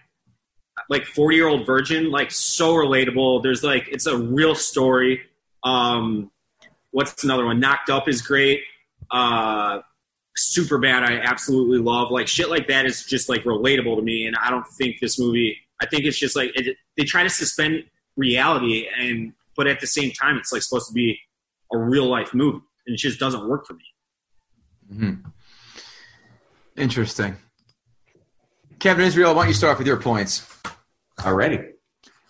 like 0.89 1.05
Forty 1.05 1.37
Year 1.37 1.47
Old 1.47 1.65
Virgin, 1.65 2.11
like 2.11 2.31
so 2.31 2.75
relatable. 2.75 3.43
There's 3.43 3.63
like 3.63 3.87
it's 3.89 4.07
a 4.07 4.17
real 4.17 4.55
story. 4.55 5.21
Um, 5.63 6.31
what's 6.91 7.23
another 7.23 7.45
one? 7.45 7.61
Knocked 7.61 7.89
Up 7.89 8.09
is 8.09 8.21
great. 8.21 8.59
Uh, 9.09 9.79
Super 10.35 10.77
Bad, 10.77 11.03
I 11.03 11.17
absolutely 11.17 11.79
love. 11.79 12.11
Like 12.11 12.27
shit 12.27 12.49
like 12.49 12.67
that 12.67 12.85
is 12.85 13.03
just 13.05 13.29
like 13.29 13.43
relatable 13.43 13.97
to 13.97 14.01
me, 14.01 14.25
and 14.25 14.35
I 14.41 14.49
don't 14.49 14.67
think 14.67 14.99
this 14.99 15.19
movie. 15.19 15.57
I 15.81 15.85
think 15.87 16.05
it's 16.05 16.19
just 16.19 16.35
like 16.35 16.51
it, 16.55 16.77
they 16.97 17.03
try 17.03 17.23
to 17.23 17.29
suspend 17.29 17.83
reality, 18.15 18.87
and 18.97 19.33
but 19.55 19.67
at 19.67 19.79
the 19.79 19.87
same 19.87 20.11
time, 20.11 20.37
it's 20.37 20.51
like 20.51 20.61
supposed 20.61 20.87
to 20.87 20.93
be 20.93 21.19
a 21.73 21.77
real 21.77 22.05
life 22.05 22.33
movie, 22.33 22.61
and 22.87 22.93
it 22.93 22.97
just 22.97 23.19
doesn't 23.19 23.47
work 23.47 23.65
for 23.65 23.73
me. 23.73 25.17
Interesting. 26.77 27.37
Kevin 28.79 29.05
Israel, 29.05 29.35
why 29.35 29.43
don't 29.43 29.49
you 29.49 29.53
start 29.53 29.73
off 29.73 29.77
with 29.77 29.87
your 29.87 29.97
points? 29.97 30.47
Already. 31.23 31.59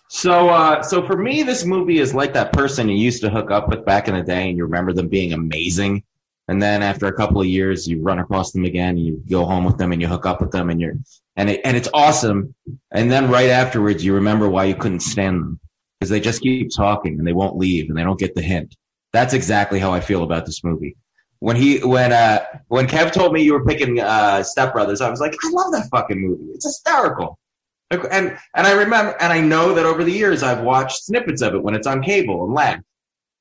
So, 0.08 0.50
uh, 0.50 0.82
so 0.82 1.06
for 1.06 1.16
me, 1.16 1.42
this 1.42 1.64
movie 1.64 1.98
is 1.98 2.14
like 2.14 2.34
that 2.34 2.52
person 2.52 2.88
you 2.88 2.96
used 2.96 3.22
to 3.22 3.30
hook 3.30 3.50
up 3.50 3.68
with 3.68 3.86
back 3.86 4.08
in 4.08 4.14
the 4.14 4.22
day, 4.22 4.48
and 4.48 4.58
you 4.58 4.64
remember 4.64 4.92
them 4.92 5.08
being 5.08 5.32
amazing, 5.32 6.04
and 6.48 6.60
then 6.60 6.82
after 6.82 7.06
a 7.06 7.12
couple 7.12 7.40
of 7.40 7.46
years, 7.46 7.86
you 7.86 8.02
run 8.02 8.18
across 8.18 8.52
them 8.52 8.64
again, 8.64 8.96
you 8.96 9.22
go 9.30 9.44
home 9.44 9.64
with 9.64 9.78
them, 9.78 9.92
and 9.92 10.00
you 10.00 10.08
hook 10.08 10.26
up 10.26 10.40
with 10.40 10.50
them, 10.50 10.70
and 10.70 10.80
you're 10.80 10.94
and 11.36 11.50
it, 11.50 11.60
and 11.64 11.76
it's 11.76 11.88
awesome, 11.94 12.54
and 12.90 13.10
then 13.10 13.30
right 13.30 13.50
afterwards, 13.50 14.04
you 14.04 14.14
remember 14.14 14.48
why 14.48 14.64
you 14.64 14.74
couldn't 14.74 15.00
stand 15.00 15.40
them 15.40 15.60
because 15.98 16.10
they 16.10 16.20
just 16.20 16.42
keep 16.42 16.68
talking 16.74 17.18
and 17.18 17.26
they 17.26 17.32
won't 17.32 17.56
leave, 17.56 17.88
and 17.88 17.96
they 17.96 18.02
don't 18.02 18.18
get 18.18 18.34
the 18.34 18.42
hint. 18.42 18.76
That's 19.12 19.34
exactly 19.34 19.78
how 19.78 19.92
I 19.92 20.00
feel 20.00 20.24
about 20.24 20.46
this 20.46 20.64
movie. 20.64 20.96
When 21.38 21.56
he 21.56 21.78
when 21.78 22.12
uh 22.12 22.44
when 22.68 22.86
Kev 22.86 23.12
told 23.12 23.32
me 23.32 23.42
you 23.42 23.52
were 23.52 23.64
picking 23.64 24.00
uh 24.00 24.42
Step 24.42 24.72
Brothers, 24.72 25.00
I 25.00 25.10
was 25.10 25.20
like, 25.20 25.34
I 25.44 25.50
love 25.50 25.72
that 25.72 25.88
fucking 25.90 26.20
movie. 26.20 26.52
It's 26.54 26.64
hysterical. 26.64 27.38
And 27.90 28.38
and 28.54 28.66
I 28.66 28.72
remember 28.72 29.16
and 29.20 29.32
I 29.32 29.40
know 29.40 29.74
that 29.74 29.84
over 29.84 30.02
the 30.04 30.12
years 30.12 30.42
I've 30.42 30.62
watched 30.62 31.04
snippets 31.04 31.42
of 31.42 31.54
it 31.54 31.62
when 31.62 31.74
it's 31.74 31.86
on 31.86 32.02
cable 32.02 32.44
and 32.44 32.54
laughed. 32.54 32.82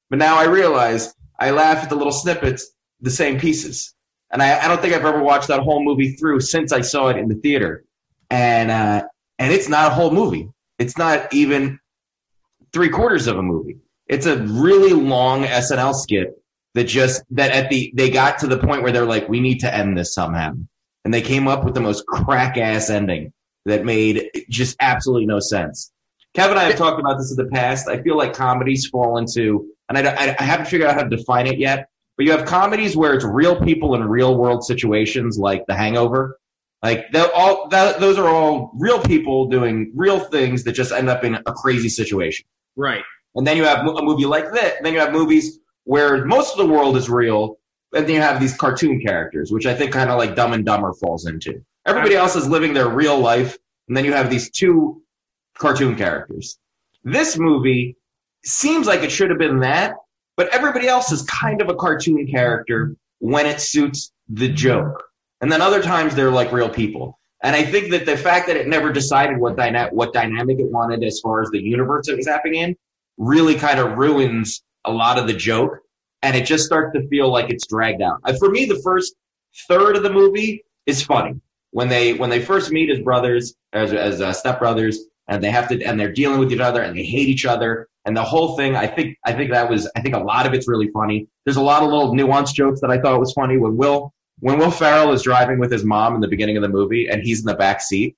But 0.09 0.19
now 0.19 0.37
I 0.37 0.45
realize 0.45 1.13
I 1.39 1.51
laugh 1.51 1.83
at 1.83 1.89
the 1.89 1.95
little 1.95 2.11
snippets, 2.11 2.71
the 3.01 3.09
same 3.09 3.39
pieces. 3.39 3.93
And 4.31 4.41
I, 4.41 4.63
I 4.63 4.67
don't 4.67 4.81
think 4.81 4.93
I've 4.93 5.05
ever 5.05 5.21
watched 5.21 5.49
that 5.49 5.61
whole 5.61 5.83
movie 5.83 6.13
through 6.13 6.39
since 6.39 6.71
I 6.71 6.81
saw 6.81 7.07
it 7.09 7.17
in 7.17 7.27
the 7.27 7.35
theater. 7.35 7.83
And 8.29 8.71
uh 8.71 9.03
and 9.39 9.51
it's 9.51 9.67
not 9.67 9.91
a 9.91 9.93
whole 9.93 10.11
movie. 10.11 10.49
It's 10.79 10.97
not 10.97 11.33
even 11.33 11.79
three 12.73 12.89
quarters 12.89 13.27
of 13.27 13.37
a 13.37 13.43
movie. 13.43 13.77
It's 14.07 14.25
a 14.25 14.37
really 14.37 14.93
long 14.93 15.43
SNL 15.43 15.93
skit 15.95 16.41
that 16.73 16.85
just 16.85 17.23
that 17.31 17.51
at 17.51 17.69
the 17.69 17.91
they 17.95 18.09
got 18.09 18.39
to 18.39 18.47
the 18.47 18.57
point 18.57 18.83
where 18.83 18.91
they're 18.91 19.05
like, 19.05 19.27
we 19.27 19.39
need 19.39 19.59
to 19.59 19.73
end 19.73 19.97
this 19.97 20.13
somehow, 20.13 20.53
and 21.03 21.13
they 21.13 21.21
came 21.21 21.47
up 21.47 21.65
with 21.65 21.73
the 21.73 21.81
most 21.81 22.05
crack 22.05 22.57
ass 22.57 22.89
ending 22.89 23.33
that 23.65 23.85
made 23.85 24.29
just 24.49 24.75
absolutely 24.79 25.25
no 25.25 25.39
sense. 25.39 25.91
Kevin 26.33 26.51
and 26.51 26.59
I 26.59 26.63
have 26.69 26.77
talked 26.77 26.99
about 26.99 27.17
this 27.17 27.31
in 27.31 27.37
the 27.37 27.51
past. 27.51 27.89
I 27.89 28.01
feel 28.01 28.17
like 28.17 28.33
comedies 28.33 28.87
fall 28.87 29.17
into, 29.17 29.67
and 29.89 29.97
I, 29.97 30.11
I, 30.11 30.35
I 30.39 30.43
haven't 30.43 30.67
figured 30.67 30.89
out 30.89 30.95
how 30.95 31.03
to 31.03 31.15
define 31.15 31.45
it 31.45 31.59
yet, 31.59 31.89
but 32.21 32.25
you 32.27 32.37
have 32.37 32.45
comedies 32.45 32.95
where 32.95 33.15
it's 33.15 33.25
real 33.25 33.59
people 33.59 33.95
in 33.95 34.03
real 34.03 34.37
world 34.37 34.63
situations, 34.63 35.39
like 35.39 35.65
The 35.65 35.73
Hangover. 35.73 36.37
Like 36.83 37.07
all 37.33 37.67
that, 37.69 37.99
those 37.99 38.19
are 38.19 38.29
all 38.29 38.73
real 38.75 39.01
people 39.01 39.47
doing 39.47 39.91
real 39.95 40.19
things 40.19 40.63
that 40.65 40.73
just 40.73 40.91
end 40.91 41.09
up 41.09 41.23
in 41.23 41.33
a 41.33 41.51
crazy 41.51 41.89
situation. 41.89 42.45
Right. 42.75 43.01
And 43.33 43.47
then 43.47 43.57
you 43.57 43.63
have 43.63 43.79
a 43.87 44.03
movie 44.03 44.27
like 44.27 44.53
that. 44.53 44.83
Then 44.83 44.93
you 44.93 44.99
have 44.99 45.11
movies 45.11 45.57
where 45.85 46.23
most 46.23 46.51
of 46.51 46.59
the 46.59 46.71
world 46.71 46.95
is 46.95 47.09
real, 47.09 47.57
and 47.91 48.05
then 48.05 48.13
you 48.13 48.21
have 48.21 48.39
these 48.39 48.55
cartoon 48.55 49.01
characters, 49.01 49.51
which 49.51 49.65
I 49.65 49.73
think 49.73 49.91
kind 49.91 50.11
of 50.11 50.19
like 50.19 50.35
Dumb 50.35 50.53
and 50.53 50.63
Dumber 50.63 50.93
falls 50.93 51.25
into. 51.25 51.65
Everybody 51.87 52.13
else 52.13 52.35
is 52.35 52.47
living 52.47 52.75
their 52.75 52.87
real 52.87 53.17
life, 53.17 53.57
and 53.87 53.97
then 53.97 54.05
you 54.05 54.13
have 54.13 54.29
these 54.29 54.51
two 54.51 55.01
cartoon 55.57 55.95
characters. 55.95 56.59
This 57.03 57.35
movie 57.35 57.97
seems 58.45 58.85
like 58.85 59.01
it 59.01 59.11
should 59.11 59.31
have 59.31 59.39
been 59.39 59.61
that, 59.61 59.95
but 60.37 60.49
everybody 60.53 60.87
else 60.87 61.11
is 61.11 61.21
kind 61.23 61.61
of 61.61 61.69
a 61.69 61.75
cartoon 61.75 62.27
character 62.27 62.95
when 63.19 63.45
it 63.45 63.61
suits 63.61 64.11
the 64.29 64.49
joke. 64.49 65.03
And 65.41 65.51
then 65.51 65.61
other 65.61 65.81
times 65.81 66.15
they're 66.15 66.31
like 66.31 66.51
real 66.51 66.69
people. 66.69 67.19
And 67.43 67.55
I 67.55 67.63
think 67.63 67.89
that 67.91 68.05
the 68.05 68.15
fact 68.17 68.47
that 68.47 68.55
it 68.55 68.67
never 68.67 68.91
decided 68.91 69.39
what, 69.39 69.57
dyna- 69.57 69.89
what 69.91 70.13
dynamic 70.13 70.59
it 70.59 70.69
wanted 70.71 71.03
as 71.03 71.19
far 71.19 71.41
as 71.41 71.49
the 71.49 71.59
universe 71.59 72.07
it 72.07 72.15
was 72.15 72.27
happening 72.27 72.61
in 72.61 72.75
really 73.17 73.55
kind 73.55 73.79
of 73.79 73.97
ruins 73.97 74.63
a 74.85 74.91
lot 74.91 75.17
of 75.17 75.27
the 75.27 75.33
joke. 75.33 75.79
And 76.21 76.35
it 76.35 76.45
just 76.45 76.65
starts 76.65 76.93
to 76.95 77.07
feel 77.07 77.31
like 77.31 77.49
it's 77.49 77.65
dragged 77.65 78.01
out. 78.01 78.19
Uh, 78.23 78.33
For 78.37 78.49
me, 78.49 78.65
the 78.65 78.79
first 78.83 79.15
third 79.67 79.95
of 79.95 80.03
the 80.03 80.11
movie 80.11 80.63
is 80.85 81.01
funny. 81.01 81.39
When 81.71 81.89
they 81.89 82.13
when 82.13 82.29
they 82.29 82.41
first 82.41 82.69
meet 82.71 82.89
as 82.91 82.99
brothers, 82.99 83.55
as 83.73 83.93
as 83.93 84.21
uh, 84.21 84.31
stepbrothers, 84.33 84.97
and 85.27 85.41
they 85.43 85.49
have 85.49 85.69
to 85.69 85.81
and 85.83 85.99
they're 85.99 86.11
dealing 86.11 86.37
with 86.39 86.51
each 86.51 86.59
other 86.59 86.81
and 86.81 86.95
they 86.97 87.03
hate 87.03 87.29
each 87.29 87.45
other, 87.45 87.87
and 88.05 88.15
the 88.17 88.23
whole 88.23 88.55
thing. 88.57 88.75
I 88.75 88.87
think 88.87 89.17
I 89.25 89.33
think 89.33 89.51
that 89.51 89.69
was 89.69 89.89
I 89.95 90.01
think 90.01 90.15
a 90.15 90.19
lot 90.19 90.45
of 90.47 90.53
it's 90.53 90.67
really 90.67 90.89
funny. 90.91 91.27
There's 91.45 91.57
a 91.57 91.61
lot 91.61 91.83
of 91.83 91.89
little 91.89 92.13
nuanced 92.13 92.53
jokes 92.53 92.81
that 92.81 92.89
I 92.91 92.99
thought 92.99 93.19
was 93.19 93.33
funny 93.33 93.57
when 93.57 93.77
Will 93.77 94.13
when 94.39 94.57
Will 94.57 94.71
Ferrell 94.71 95.11
is 95.13 95.21
driving 95.23 95.59
with 95.59 95.71
his 95.71 95.83
mom 95.83 96.15
in 96.15 96.21
the 96.21 96.27
beginning 96.27 96.57
of 96.57 96.63
the 96.63 96.69
movie 96.69 97.07
and 97.07 97.21
he's 97.21 97.39
in 97.41 97.45
the 97.45 97.55
back 97.55 97.81
seat. 97.81 98.15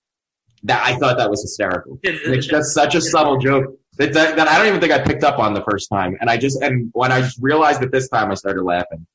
That 0.65 0.85
I 0.85 0.95
thought 0.97 1.17
that 1.17 1.29
was 1.29 1.41
hysterical. 1.41 1.99
It's 2.03 2.47
just 2.47 2.73
such 2.73 2.95
a 2.95 3.01
subtle 3.01 3.37
joke 3.37 3.65
that, 3.97 4.13
that, 4.13 4.37
that 4.37 4.47
I 4.47 4.57
don't 4.57 4.67
even 4.67 4.79
think 4.79 4.93
I 4.93 4.99
picked 4.99 5.25
up 5.25 5.37
on 5.37 5.53
the 5.53 5.61
first 5.69 5.89
time. 5.89 6.15
And 6.21 6.29
I 6.29 6.37
just 6.37 6.61
and 6.61 6.89
when 6.93 7.11
I 7.11 7.29
realized 7.41 7.83
it 7.83 7.91
this 7.91 8.07
time, 8.07 8.31
I 8.31 8.35
started 8.35 8.63
laughing. 8.63 9.05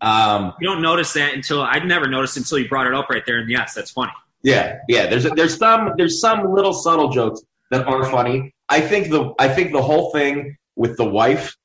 Um, 0.00 0.52
You 0.60 0.68
don't 0.68 0.82
notice 0.82 1.12
that 1.14 1.34
until 1.34 1.62
I'd 1.62 1.86
never 1.86 2.06
noticed 2.06 2.36
until 2.36 2.58
you 2.58 2.68
brought 2.68 2.86
it 2.86 2.94
up 2.94 3.08
right 3.08 3.24
there. 3.26 3.38
And 3.38 3.50
yes, 3.50 3.74
that's 3.74 3.90
funny. 3.90 4.12
yeah, 4.42 4.76
yeah. 4.88 5.06
There's 5.06 5.24
there's 5.30 5.56
some 5.56 5.92
there's 5.96 6.20
some 6.20 6.52
little 6.52 6.72
subtle 6.74 7.08
jokes 7.08 7.42
that 7.70 7.86
are 7.86 8.04
funny. 8.10 8.54
I 8.68 8.80
think 8.80 9.10
the 9.10 9.34
I 9.38 9.48
think 9.48 9.72
the 9.72 9.82
whole 9.82 10.10
thing 10.12 10.56
with 10.76 10.96
the 10.96 11.04
wife 11.08 11.56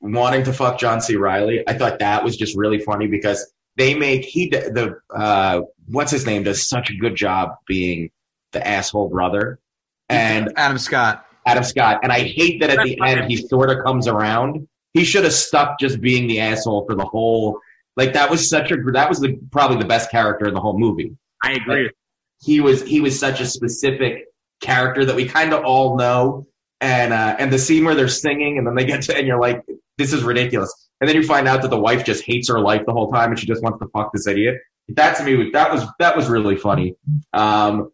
wanting 0.00 0.44
to 0.44 0.52
fuck 0.52 0.78
John 0.78 1.00
C. 1.00 1.16
Reilly, 1.16 1.62
I 1.66 1.74
thought 1.74 1.98
that 2.00 2.24
was 2.24 2.36
just 2.36 2.56
really 2.56 2.78
funny 2.78 3.06
because 3.06 3.52
they 3.76 3.94
make 3.94 4.24
he 4.24 4.48
the 4.48 4.98
uh, 5.14 5.62
what's 5.86 6.10
his 6.10 6.26
name 6.26 6.42
does 6.42 6.68
such 6.68 6.90
a 6.90 6.96
good 6.96 7.14
job 7.14 7.50
being 7.66 8.10
the 8.52 8.66
asshole 8.66 9.08
brother, 9.08 9.60
and 10.08 10.52
Adam 10.56 10.78
Scott. 10.78 11.24
Adam 11.46 11.64
Scott. 11.64 12.00
And 12.02 12.12
I 12.12 12.20
hate 12.20 12.60
that 12.60 12.70
at 12.70 12.84
the 12.84 12.98
end 13.02 13.30
he 13.30 13.36
sort 13.36 13.70
of 13.70 13.82
comes 13.82 14.06
around. 14.06 14.68
He 14.92 15.04
should 15.04 15.24
have 15.24 15.32
stuck 15.32 15.78
just 15.78 16.00
being 16.00 16.26
the 16.26 16.40
asshole 16.40 16.84
for 16.86 16.94
the 16.94 17.04
whole. 17.04 17.58
Like 17.96 18.12
that 18.12 18.30
was 18.30 18.48
such 18.48 18.70
a 18.70 18.76
that 18.92 19.08
was 19.08 19.20
the 19.20 19.38
probably 19.50 19.78
the 19.78 19.86
best 19.86 20.10
character 20.10 20.46
in 20.46 20.54
the 20.54 20.60
whole 20.60 20.78
movie. 20.78 21.16
I 21.42 21.52
agree. 21.52 21.90
He 22.40 22.60
was 22.60 22.82
he 22.82 23.00
was 23.00 23.18
such 23.18 23.40
a 23.40 23.46
specific 23.46 24.26
character 24.60 25.04
that 25.04 25.16
we 25.16 25.26
kind 25.26 25.52
of 25.52 25.64
all 25.64 25.96
know. 25.96 26.46
And 26.80 27.12
uh, 27.12 27.36
and 27.38 27.52
the 27.52 27.58
scene 27.58 27.84
where 27.84 27.94
they're 27.94 28.08
singing 28.08 28.56
and 28.58 28.66
then 28.66 28.74
they 28.76 28.84
get 28.84 29.02
to 29.02 29.16
and 29.16 29.26
you're 29.26 29.40
like, 29.40 29.64
this 29.96 30.12
is 30.12 30.22
ridiculous. 30.22 30.72
And 31.00 31.08
then 31.08 31.16
you 31.16 31.22
find 31.24 31.48
out 31.48 31.62
that 31.62 31.70
the 31.70 31.78
wife 31.78 32.04
just 32.04 32.24
hates 32.24 32.48
her 32.48 32.60
life 32.60 32.82
the 32.86 32.92
whole 32.92 33.10
time 33.10 33.30
and 33.30 33.38
she 33.38 33.46
just 33.46 33.62
wants 33.62 33.78
to 33.80 33.88
fuck 33.88 34.12
this 34.12 34.26
idiot. 34.26 34.56
That 34.90 35.16
to 35.18 35.24
me 35.24 35.50
that 35.52 35.72
was 35.72 35.84
that 35.98 36.16
was 36.16 36.28
really 36.28 36.56
funny. 36.56 36.94
Um, 37.32 37.90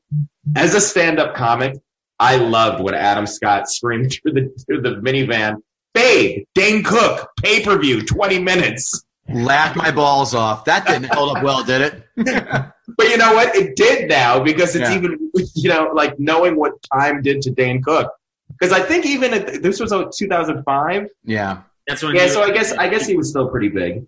as 0.55 0.75
a 0.75 0.81
stand-up 0.81 1.35
comic, 1.35 1.77
I 2.21 2.37
loved 2.37 2.83
when 2.85 2.95
Adam 2.95 3.27
Scott 3.27 3.69
screamed 3.69 4.13
through 4.23 4.33
the 4.33 4.65
through 4.67 4.83
the 4.83 4.97
minivan, 5.01 5.57
"Babe, 5.95 6.45
Dane 6.55 6.83
Cook, 6.85 7.29
pay 7.43 7.65
per 7.65 7.79
view, 7.79 8.03
twenty 8.05 8.39
minutes." 8.39 9.03
Laughed 9.29 9.75
my 9.77 9.91
balls 9.91 10.35
off. 10.35 10.67
That 10.67 10.87
didn't 10.87 11.13
hold 11.15 11.37
up 11.39 11.43
well, 11.43 11.65
did 11.65 11.81
it? 12.17 12.67
But 12.99 13.09
you 13.09 13.17
know 13.17 13.33
what? 13.33 13.57
It 13.57 13.77
did 13.77 14.11
now 14.11 14.41
because 14.45 14.77
it's 14.77 14.89
Yeah. 14.91 14.97
even 14.97 15.31
you 15.55 15.71
know 15.71 15.91
like 15.95 16.19
knowing 16.21 16.55
what 16.57 16.73
time 16.93 17.23
did 17.23 17.41
to 17.43 17.51
Dane 17.51 17.83
Cook. 17.83 18.13
Because 18.59 18.73
I 18.73 18.81
think 18.81 19.05
even 19.07 19.35
at, 19.35 19.63
this 19.63 19.81
was 19.81 19.93
uh, 19.93 20.05
2005. 20.17 21.09
Yeah. 21.25 21.63
That's 21.87 22.03
when. 22.03 22.15
Yeah, 22.15 22.25
you- 22.25 22.31
so 22.31 22.43
I 22.43 22.51
guess 22.51 22.73
I 22.73 22.89
guess 22.89 23.07
he 23.07 23.17
was 23.17 23.29
still 23.31 23.49
pretty 23.49 23.69
big. 23.69 23.99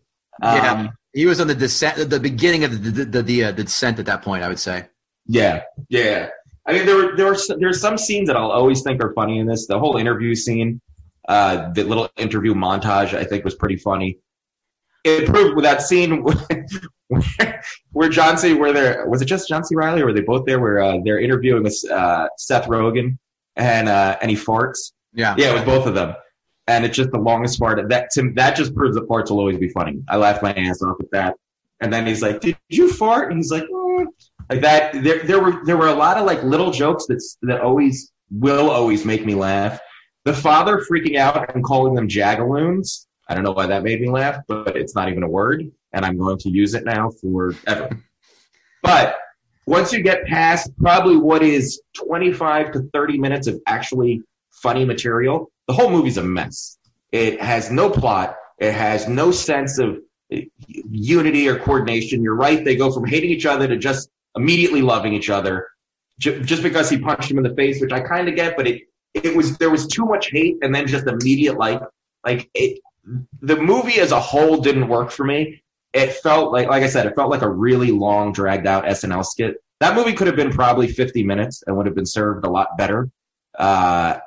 Um, 0.43 0.57
Yeah. 0.57 0.89
He 1.13 1.25
was 1.25 1.41
on 1.41 1.47
the 1.47 1.55
descent, 1.55 2.11
the 2.11 2.21
beginning 2.21 2.65
of 2.65 2.71
the 2.83 2.91
the 2.91 3.05
the, 3.07 3.23
the, 3.23 3.45
uh, 3.45 3.53
the 3.53 3.65
descent 3.65 3.99
at 3.99 4.07
that 4.07 4.21
point. 4.23 4.43
I 4.45 4.49
would 4.49 4.59
say. 4.61 4.85
Yeah, 5.27 5.63
yeah. 5.89 6.29
I 6.67 6.73
mean, 6.75 6.85
there 6.85 6.97
were 6.97 7.17
there 7.17 7.27
were 7.27 7.35
s- 7.35 7.51
there's 7.59 7.81
some 7.81 7.97
scenes 7.97 8.29
that 8.29 8.37
I'll 8.37 8.51
always 8.51 8.83
think 8.83 9.03
are 9.03 9.13
funny 9.15 9.39
in 9.39 9.47
this. 9.47 9.67
The 9.67 9.79
whole 9.79 9.97
interview 9.97 10.35
scene, 10.35 10.81
uh, 11.29 11.71
the 11.73 11.85
little 11.85 12.09
interview 12.19 12.53
montage, 12.55 13.15
I 13.15 13.25
think 13.25 13.45
was 13.45 13.55
pretty 13.55 13.77
funny. 13.77 14.19
It 15.05 15.27
proved 15.27 15.55
with 15.57 15.65
that 15.65 15.81
scene 15.83 16.23
where, 17.09 17.63
where 17.93 18.09
John 18.09 18.37
C. 18.37 18.55
Where 18.55 18.73
there 18.73 19.07
was 19.09 19.23
it 19.23 19.27
just 19.27 19.49
John 19.49 19.65
C. 19.65 19.75
Reilly 19.75 20.03
or 20.03 20.07
were 20.07 20.13
they 20.13 20.21
both 20.21 20.45
there? 20.47 20.61
Where 20.61 20.81
uh, 20.83 20.99
they're 21.05 21.21
interviewing 21.21 21.63
with 21.63 21.79
uh, 21.91 22.29
Seth 22.37 22.67
Rogen 22.67 23.17
and 23.57 23.89
uh, 23.89 24.17
and 24.21 24.31
he 24.31 24.37
farts. 24.37 24.93
Yeah. 25.13 25.35
Yeah, 25.39 25.51
it 25.51 25.55
was 25.55 25.65
both 25.65 25.87
of 25.87 25.95
them. 25.95 26.15
And 26.69 26.85
it's 26.85 26.97
just 26.97 27.11
the 27.11 27.19
longest 27.19 27.59
fart. 27.59 27.81
That 27.89 28.11
to, 28.15 28.33
that 28.35 28.57
just 28.57 28.75
proves 28.75 28.97
that 28.97 29.09
farts 29.09 29.31
will 29.31 29.39
always 29.39 29.59
be 29.59 29.69
funny. 29.69 30.03
I 30.09 30.17
laughed 30.17 30.43
my 30.43 30.53
ass 30.53 30.83
off 30.83 30.97
at 31.01 31.11
that. 31.13 31.37
And 31.81 31.93
then 31.93 32.07
he's 32.07 32.23
like, 32.23 32.41
"Did 32.41 32.57
you 32.69 32.93
fart?" 32.93 33.31
And 33.31 33.39
he's 33.39 33.51
like, 33.51 33.65
"Mm." 33.65 34.07
like 34.51 34.61
that. 34.63 35.03
There, 35.03 35.23
there 35.25 35.41
were 35.41 35.65
there 35.65 35.77
were 35.77 35.89
a 35.89 35.95
lot 35.95 36.17
of 36.17 36.25
like 36.25 36.43
little 36.43 36.71
jokes 36.71 37.07
that 37.07 37.23
that 37.43 37.61
always 37.61 38.13
will 38.31 38.71
always 38.71 39.05
make 39.05 39.25
me 39.25 39.35
laugh. 39.35 39.81
The 40.25 40.35
father 40.35 40.85
freaking 40.91 41.17
out 41.17 41.55
and 41.55 41.65
calling 41.65 41.95
them 41.95 42.09
jagaloons. 42.09 43.07
I 43.29 43.35
don't 43.35 43.45
know 43.45 43.53
why 43.53 43.67
that 43.67 43.83
made 43.83 44.01
me 44.01 44.09
laugh, 44.09 44.43
but 44.47 44.77
it's 44.77 44.95
not 44.95 45.09
even 45.09 45.23
a 45.23 45.29
word, 45.29 45.71
and 45.93 46.05
I'm 46.05 46.17
going 46.17 46.39
to 46.39 46.51
use 46.51 46.75
it 46.75 46.85
now 46.85 47.11
forever. 47.21 47.91
But 48.83 49.17
once 49.67 49.93
you 49.93 50.03
get 50.03 50.27
past 50.27 50.71
probably 50.79 51.17
what 51.17 51.43
is 51.43 51.81
25 51.97 52.73
to 52.73 52.83
30 52.93 53.19
minutes 53.19 53.47
of 53.47 53.61
actually 53.67 54.23
funny 54.51 54.85
material, 54.85 55.51
the 55.67 55.75
whole 55.75 55.91
movie's 55.91 56.17
a 56.17 56.23
mess. 56.23 56.79
It 57.13 57.41
has 57.41 57.71
no 57.71 57.91
plot. 57.91 58.37
It 58.59 58.73
has 58.73 59.09
no 59.09 59.33
sense 59.33 59.79
of 59.79 59.99
unity 60.29 61.49
or 61.49 61.59
coordination. 61.59 62.23
You're 62.23 62.37
right. 62.37 62.65
They 62.65 62.77
go 62.77 62.93
from 62.93 63.07
hating 63.07 63.31
each 63.31 63.47
other 63.47 63.67
to 63.67 63.77
just 63.77 64.09
immediately 64.37 64.83
loving 64.83 65.13
each 65.13 65.31
other 65.31 65.69
just 66.19 66.63
because 66.63 66.89
he 66.89 66.99
punched 66.99 67.31
him 67.31 67.37
in 67.37 67.45
the 67.45 67.55
face, 67.55 67.81
which 67.81 67.93
I 67.93 68.01
kind 68.01 68.29
of 68.29 68.35
get, 68.37 68.57
but 68.57 68.67
it, 68.67 68.83
it 69.13 69.37
was, 69.37 69.59
there 69.59 69.69
was 69.69 69.87
too 69.87 70.07
much 70.07 70.31
hate 70.31 70.57
and 70.63 70.75
then 70.75 70.87
just 70.87 71.07
immediate 71.07 71.59
like, 71.59 71.83
like 72.25 72.49
it, 72.55 72.81
the 73.43 73.57
movie 73.57 74.01
as 74.01 74.13
a 74.13 74.21
whole 74.21 74.63
didn't 74.63 74.89
work 74.89 75.11
for 75.11 75.25
me. 75.25 75.63
It 75.97 76.13
felt 76.13 76.53
like, 76.53 76.69
like 76.69 76.83
I 76.83 76.89
said, 76.89 77.07
it 77.07 77.15
felt 77.17 77.31
like 77.31 77.43
a 77.43 77.49
really 77.49 77.91
long, 77.91 78.33
dragged 78.33 78.67
out 78.67 78.85
SNL 78.85 79.25
skit. 79.25 79.57
That 79.81 79.97
movie 79.97 80.13
could 80.13 80.27
have 80.27 80.37
been 80.37 80.51
probably 80.51 80.89
50 80.89 81.23
minutes 81.23 81.63
and 81.67 81.77
would 81.77 81.87
have 81.87 81.95
been 81.95 82.07
served 82.07 82.45
a 82.45 82.51
lot 82.51 82.77
better. 82.77 83.11
Uh, 83.59 84.19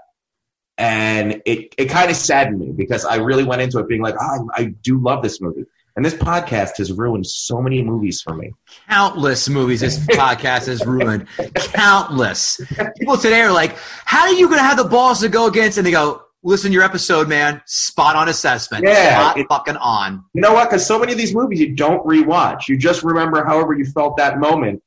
and 0.78 1.42
it, 1.46 1.76
it 1.78 1.86
kind 1.86 2.10
of 2.10 2.16
saddened 2.16 2.60
me 2.60 2.72
because 2.72 3.06
I 3.06 3.18
really 3.18 3.44
went 3.44 3.62
into 3.62 3.78
it 3.80 3.88
being 3.88 4.02
like, 4.02 4.16
oh, 4.20 4.50
I, 4.56 4.62
I 4.62 4.64
do 4.82 5.00
love 5.00 5.22
this 5.22 5.42
movie. 5.42 5.66
And 5.96 6.06
this 6.06 6.14
podcast 6.14 6.78
has 6.78 6.92
ruined 6.92 7.28
so 7.28 7.62
many 7.62 7.84
movies 7.84 8.22
for 8.22 8.34
me. 8.34 8.54
Countless 8.88 9.50
movies 9.50 9.82
this 9.82 10.00
podcast 10.00 10.68
has 10.68 10.86
ruined. 10.86 11.28
Countless. 11.56 12.62
People 12.98 13.18
today 13.18 13.42
are 13.42 13.52
like, 13.52 13.78
how 14.06 14.22
are 14.22 14.34
you 14.34 14.48
going 14.48 14.60
to 14.60 14.64
have 14.64 14.78
the 14.78 14.86
balls 14.86 15.20
to 15.20 15.30
go 15.30 15.48
against? 15.48 15.78
And 15.78 15.86
they 15.86 15.92
go, 15.92 16.24
listen 16.44 16.70
to 16.72 16.74
your 16.74 16.84
episode, 16.84 17.28
man. 17.28 17.62
Spot 17.66 18.16
on 18.16 18.30
assessment. 18.30 18.86
Yeah, 18.86 19.20
Spot 19.20 19.38
it- 19.40 19.48
fucking 19.50 19.78
on. 19.78 20.24
You 20.34 20.42
know 20.42 20.54
what? 20.54 20.70
Because 20.70 20.86
so 20.86 20.98
many 21.00 21.12
of 21.12 21.18
these 21.18 21.34
movies 21.34 21.60
you 21.60 21.76
don't 21.76 22.06
rewatch. 22.06 22.68
You 22.68 22.78
just 22.78 23.04
remember 23.04 23.44
however 23.44 23.74
you 23.74 23.86
felt 23.86 24.18
that 24.18 24.40
moment, 24.40 24.82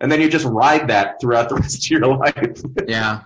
and 0.00 0.10
then 0.10 0.20
you 0.20 0.28
just 0.28 0.46
ride 0.46 0.88
that 0.88 1.20
throughout 1.20 1.48
the 1.48 1.54
rest 1.60 1.84
of 1.84 1.90
your 1.90 2.06
life. 2.16 2.62
Yeah. 2.86 3.22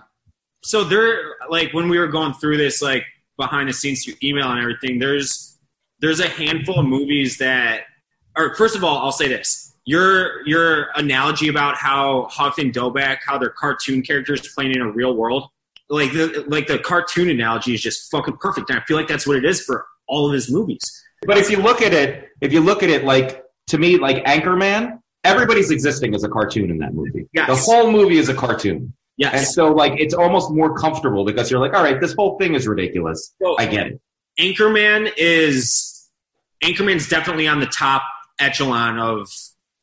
so 0.63 0.83
there 0.83 1.35
like 1.49 1.73
when 1.73 1.87
we 1.89 1.97
were 1.99 2.07
going 2.07 2.33
through 2.33 2.57
this 2.57 2.81
like 2.81 3.03
behind 3.37 3.67
the 3.69 3.73
scenes 3.73 4.03
through 4.03 4.13
email 4.23 4.49
and 4.51 4.59
everything 4.59 4.99
there's 4.99 5.57
there's 5.99 6.19
a 6.19 6.27
handful 6.27 6.79
of 6.79 6.85
movies 6.85 7.37
that 7.37 7.81
or 8.37 8.53
first 8.55 8.75
of 8.75 8.83
all 8.83 8.97
i'll 8.99 9.11
say 9.11 9.27
this 9.27 9.73
your 9.85 10.45
your 10.47 10.87
analogy 10.95 11.47
about 11.49 11.75
how 11.75 12.27
huff 12.29 12.57
and 12.57 12.73
Doback, 12.73 13.17
how 13.25 13.37
they're 13.37 13.49
cartoon 13.49 14.01
characters 14.01 14.47
playing 14.53 14.71
in 14.75 14.81
a 14.81 14.89
real 14.91 15.15
world 15.15 15.49
like 15.93 16.11
the 16.11 16.43
like 16.47 16.67
the 16.67 16.79
cartoon 16.79 17.29
analogy 17.29 17.73
is 17.73 17.81
just 17.81 18.09
fucking 18.11 18.37
perfect 18.37 18.69
and 18.69 18.79
i 18.79 18.83
feel 18.83 18.97
like 18.97 19.07
that's 19.07 19.25
what 19.27 19.37
it 19.37 19.45
is 19.45 19.61
for 19.61 19.85
all 20.07 20.27
of 20.27 20.33
his 20.33 20.51
movies 20.51 20.81
but 21.25 21.37
if 21.37 21.49
you 21.49 21.57
look 21.57 21.81
at 21.81 21.93
it, 21.93 22.27
if 22.41 22.51
you 22.51 22.59
look 22.59 22.83
at 22.83 22.89
it 22.89 23.05
like 23.05 23.41
to 23.67 23.77
me, 23.77 23.95
like 23.97 24.25
Anchorman, 24.25 24.99
everybody's 25.23 25.71
existing 25.71 26.13
as 26.13 26.25
a 26.25 26.27
cartoon 26.27 26.69
in 26.69 26.79
that 26.79 26.93
movie. 26.93 27.29
Yes. 27.31 27.47
The 27.47 27.55
whole 27.55 27.89
movie 27.89 28.17
is 28.17 28.27
a 28.27 28.33
cartoon, 28.33 28.93
Yeah. 29.15 29.29
and 29.29 29.47
so 29.47 29.71
like 29.71 29.93
it's 30.01 30.13
almost 30.13 30.51
more 30.51 30.77
comfortable 30.77 31.23
because 31.23 31.49
you're 31.49 31.61
like, 31.61 31.73
all 31.73 31.81
right, 31.81 32.01
this 32.01 32.13
whole 32.13 32.37
thing 32.39 32.55
is 32.55 32.67
ridiculous. 32.67 33.33
Well, 33.39 33.55
I 33.57 33.67
get 33.67 33.87
it. 33.87 34.01
Anchorman 34.37 35.13
is 35.15 36.09
Anchorman's 36.61 37.07
definitely 37.07 37.47
on 37.47 37.61
the 37.61 37.67
top 37.67 38.03
echelon 38.37 38.99
of 38.99 39.29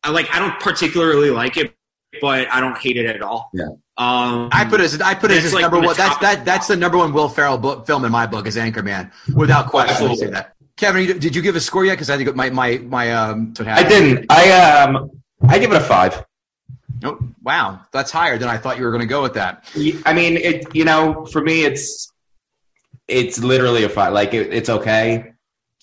I 0.03 0.11
like 0.11 0.29
I 0.35 0.40
don't 0.40 0.61
particularly 0.61 1.31
like 1.31 1.57
it, 1.57 1.73
but 2.20 2.53
I 2.53 2.61
don't 2.61 2.77
hate 2.77 2.99
it 2.99 3.07
at 3.07 3.23
all. 3.23 3.49
Yeah. 3.55 3.68
Um 4.00 4.48
I 4.50 4.64
put 4.64 4.80
it 4.80 4.84
as 4.84 5.00
I 5.00 5.14
put 5.14 5.30
it 5.30 5.44
as 5.44 5.52
like 5.52 5.62
number 5.62 5.78
one. 5.78 5.94
That's 5.94 6.16
that 6.18 6.44
that's 6.46 6.66
the 6.68 6.76
number 6.76 6.96
one 6.96 7.12
Will 7.12 7.28
Ferrell 7.28 7.58
book, 7.58 7.86
film 7.86 8.04
in 8.06 8.10
my 8.10 8.26
book 8.26 8.46
is 8.46 8.56
Anchorman, 8.56 9.12
without 9.34 9.66
question. 9.66 10.08
I 10.08 10.14
say 10.14 10.30
that. 10.30 10.56
Kevin, 10.80 11.18
did 11.18 11.36
you 11.36 11.42
give 11.42 11.54
a 11.54 11.60
score 11.60 11.84
yet? 11.84 11.92
Because 11.92 12.08
I 12.08 12.16
think 12.16 12.34
my 12.34 12.48
my 12.48 12.78
my 12.78 13.12
um. 13.12 13.52
I 13.60 13.86
didn't. 13.86 14.24
I 14.30 14.80
um, 14.82 15.10
I 15.46 15.58
give 15.58 15.70
it 15.70 15.76
a 15.76 15.80
five. 15.80 16.24
Oh, 17.04 17.18
wow, 17.42 17.80
that's 17.92 18.10
higher 18.10 18.38
than 18.38 18.48
I 18.48 18.56
thought 18.56 18.78
you 18.78 18.84
were 18.84 18.90
going 18.90 19.02
to 19.02 19.06
go 19.06 19.20
with 19.20 19.34
that. 19.34 19.64
I 20.06 20.14
mean, 20.14 20.38
it. 20.38 20.74
You 20.74 20.86
know, 20.86 21.26
for 21.26 21.42
me, 21.42 21.64
it's 21.64 22.10
it's 23.06 23.38
literally 23.38 23.84
a 23.84 23.90
five. 23.90 24.14
Like 24.14 24.32
it, 24.32 24.54
it's 24.54 24.70
okay. 24.70 25.32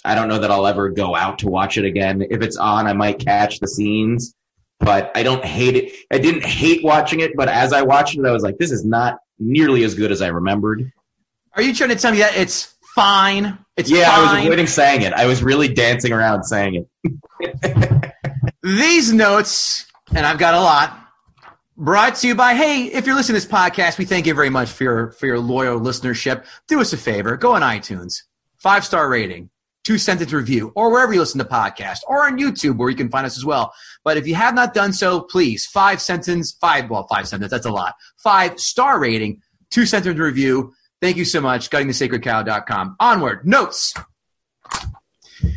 I 0.03 0.15
don't 0.15 0.29
know 0.29 0.39
that 0.39 0.49
I'll 0.49 0.65
ever 0.65 0.89
go 0.89 1.15
out 1.15 1.39
to 1.39 1.47
watch 1.47 1.77
it 1.77 1.85
again. 1.85 2.25
If 2.31 2.41
it's 2.41 2.57
on, 2.57 2.87
I 2.87 2.93
might 2.93 3.19
catch 3.19 3.59
the 3.59 3.67
scenes, 3.67 4.33
but 4.79 5.11
I 5.15 5.23
don't 5.23 5.43
hate 5.43 5.75
it. 5.75 5.93
I 6.11 6.17
didn't 6.17 6.45
hate 6.45 6.83
watching 6.83 7.19
it, 7.19 7.31
but 7.35 7.49
as 7.49 7.73
I 7.73 7.81
watched 7.81 8.17
it, 8.17 8.25
I 8.25 8.31
was 8.31 8.43
like, 8.43 8.57
this 8.57 8.71
is 8.71 8.85
not 8.85 9.17
nearly 9.39 9.83
as 9.83 9.95
good 9.95 10.11
as 10.11 10.21
I 10.21 10.27
remembered. 10.27 10.91
Are 11.53 11.61
you 11.61 11.73
trying 11.73 11.89
to 11.89 11.95
tell 11.95 12.11
me 12.11 12.19
that 12.19 12.35
it's 12.37 12.75
fine? 12.95 13.57
It's 13.75 13.89
yeah, 13.89 14.09
I 14.09 14.35
was 14.35 14.45
avoiding 14.45 14.67
saying 14.67 15.01
it. 15.01 15.13
I 15.13 15.25
was 15.25 15.43
really 15.43 15.67
dancing 15.67 16.11
around 16.11 16.43
saying 16.43 16.87
it. 17.01 18.13
These 18.63 19.13
notes, 19.13 19.85
and 20.13 20.25
I've 20.25 20.39
got 20.39 20.53
a 20.53 20.59
lot, 20.59 20.99
brought 21.75 22.15
to 22.17 22.27
you 22.27 22.35
by. 22.35 22.53
Hey, 22.55 22.85
if 22.85 23.05
you're 23.05 23.15
listening 23.15 23.39
to 23.39 23.45
this 23.45 23.51
podcast, 23.51 23.97
we 23.97 24.05
thank 24.05 24.25
you 24.25 24.33
very 24.33 24.49
much 24.49 24.69
for 24.69 24.83
your 24.83 25.11
for 25.11 25.25
your 25.25 25.39
loyal 25.39 25.79
listenership. 25.79 26.45
Do 26.67 26.81
us 26.81 26.93
a 26.93 26.97
favor, 26.97 27.37
go 27.37 27.53
on 27.53 27.61
iTunes, 27.61 28.23
five 28.57 28.83
star 28.83 29.07
rating, 29.07 29.49
two 29.87 29.97
sentence 29.97 30.33
review, 30.33 30.73
or 30.75 30.91
wherever 30.91 31.13
you 31.13 31.19
listen 31.21 31.39
to 31.39 31.45
podcasts, 31.45 32.01
or 32.09 32.27
on 32.27 32.37
YouTube 32.37 32.75
where 32.75 32.89
you 32.89 32.95
can 32.95 33.09
find 33.09 33.25
us 33.25 33.37
as 33.37 33.45
well. 33.45 33.73
But 34.03 34.17
if 34.17 34.27
you 34.27 34.35
have 34.35 34.53
not 34.53 34.73
done 34.73 34.91
so, 34.91 35.21
please 35.21 35.65
five 35.65 36.01
sentence, 36.01 36.57
five 36.59 36.89
well, 36.89 37.07
five 37.07 37.25
sentence. 37.25 37.49
That's 37.49 37.65
a 37.65 37.71
lot. 37.71 37.95
Five 38.17 38.59
star 38.59 38.99
rating, 38.99 39.41
two 39.71 39.85
sentence 39.85 40.19
review. 40.19 40.73
Thank 41.01 41.15
you 41.15 41.23
so 41.23 41.39
much. 41.39 41.69
GuttingTheSacredCow.com. 41.69 42.97
Onward. 42.99 43.47
Notes. 43.47 43.93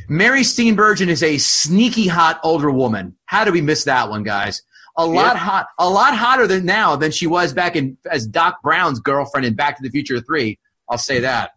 Mary 0.09 0.43
Steenburgen 0.43 1.09
is 1.09 1.25
a 1.25 1.39
sneaky 1.39 2.07
hot 2.07 2.39
older 2.45 2.71
woman. 2.71 3.17
How 3.25 3.45
did 3.45 3.53
we 3.53 3.63
miss 3.63 3.83
that 3.85 4.11
one, 4.11 4.23
guys? 4.23 4.63
A 4.97 5.07
lot 5.07 5.37
hot, 5.37 5.67
a 5.77 5.91
lot 5.91 6.17
hotter 6.17 6.47
than 6.47 6.67
now 6.67 6.95
than 6.95 7.11
she 7.11 7.27
was 7.27 7.53
back 7.53 7.75
in 7.75 7.99
as 8.09 8.29
Doc 8.29 8.63
Brown's 8.63 9.01
girlfriend 9.01 9.45
in 9.45 9.55
Back 9.55 9.77
to 9.79 9.83
the 9.83 9.91
Future 9.91 10.21
Three. 10.21 10.61
I'll 10.89 10.99
say 10.99 11.21
that. 11.21 11.51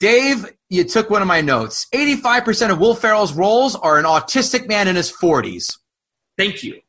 Dave, 0.00 0.46
you 0.68 0.84
took 0.84 1.10
one 1.10 1.22
of 1.22 1.28
my 1.28 1.40
notes. 1.40 1.86
Eighty-five 1.92 2.44
percent 2.44 2.72
of 2.72 2.78
Will 2.78 2.94
Ferrell's 2.94 3.32
roles 3.32 3.74
are 3.76 3.98
an 3.98 4.04
autistic 4.04 4.68
man 4.68 4.88
in 4.88 4.96
his 4.96 5.10
forties. 5.10 5.78
thank 6.36 6.62
you. 6.62 6.80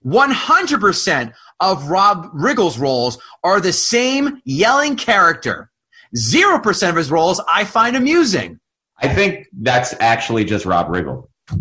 One 0.00 0.30
hundred 0.30 0.80
percent 0.80 1.32
of 1.60 1.88
Rob 1.88 2.30
Riggle's 2.34 2.78
roles 2.78 3.18
are 3.42 3.60
the 3.60 3.72
same 3.72 4.42
yelling 4.44 4.96
character. 4.96 5.70
Zero 6.14 6.58
percent 6.58 6.90
of 6.90 6.96
his 6.96 7.10
roles 7.10 7.40
I 7.48 7.64
find 7.64 7.96
amusing. 7.96 8.60
I 8.98 9.08
think 9.08 9.46
that's 9.52 9.94
actually 10.00 10.44
just 10.44 10.66
Rob 10.66 10.88
Riggle. 10.88 11.28
I 11.50 11.56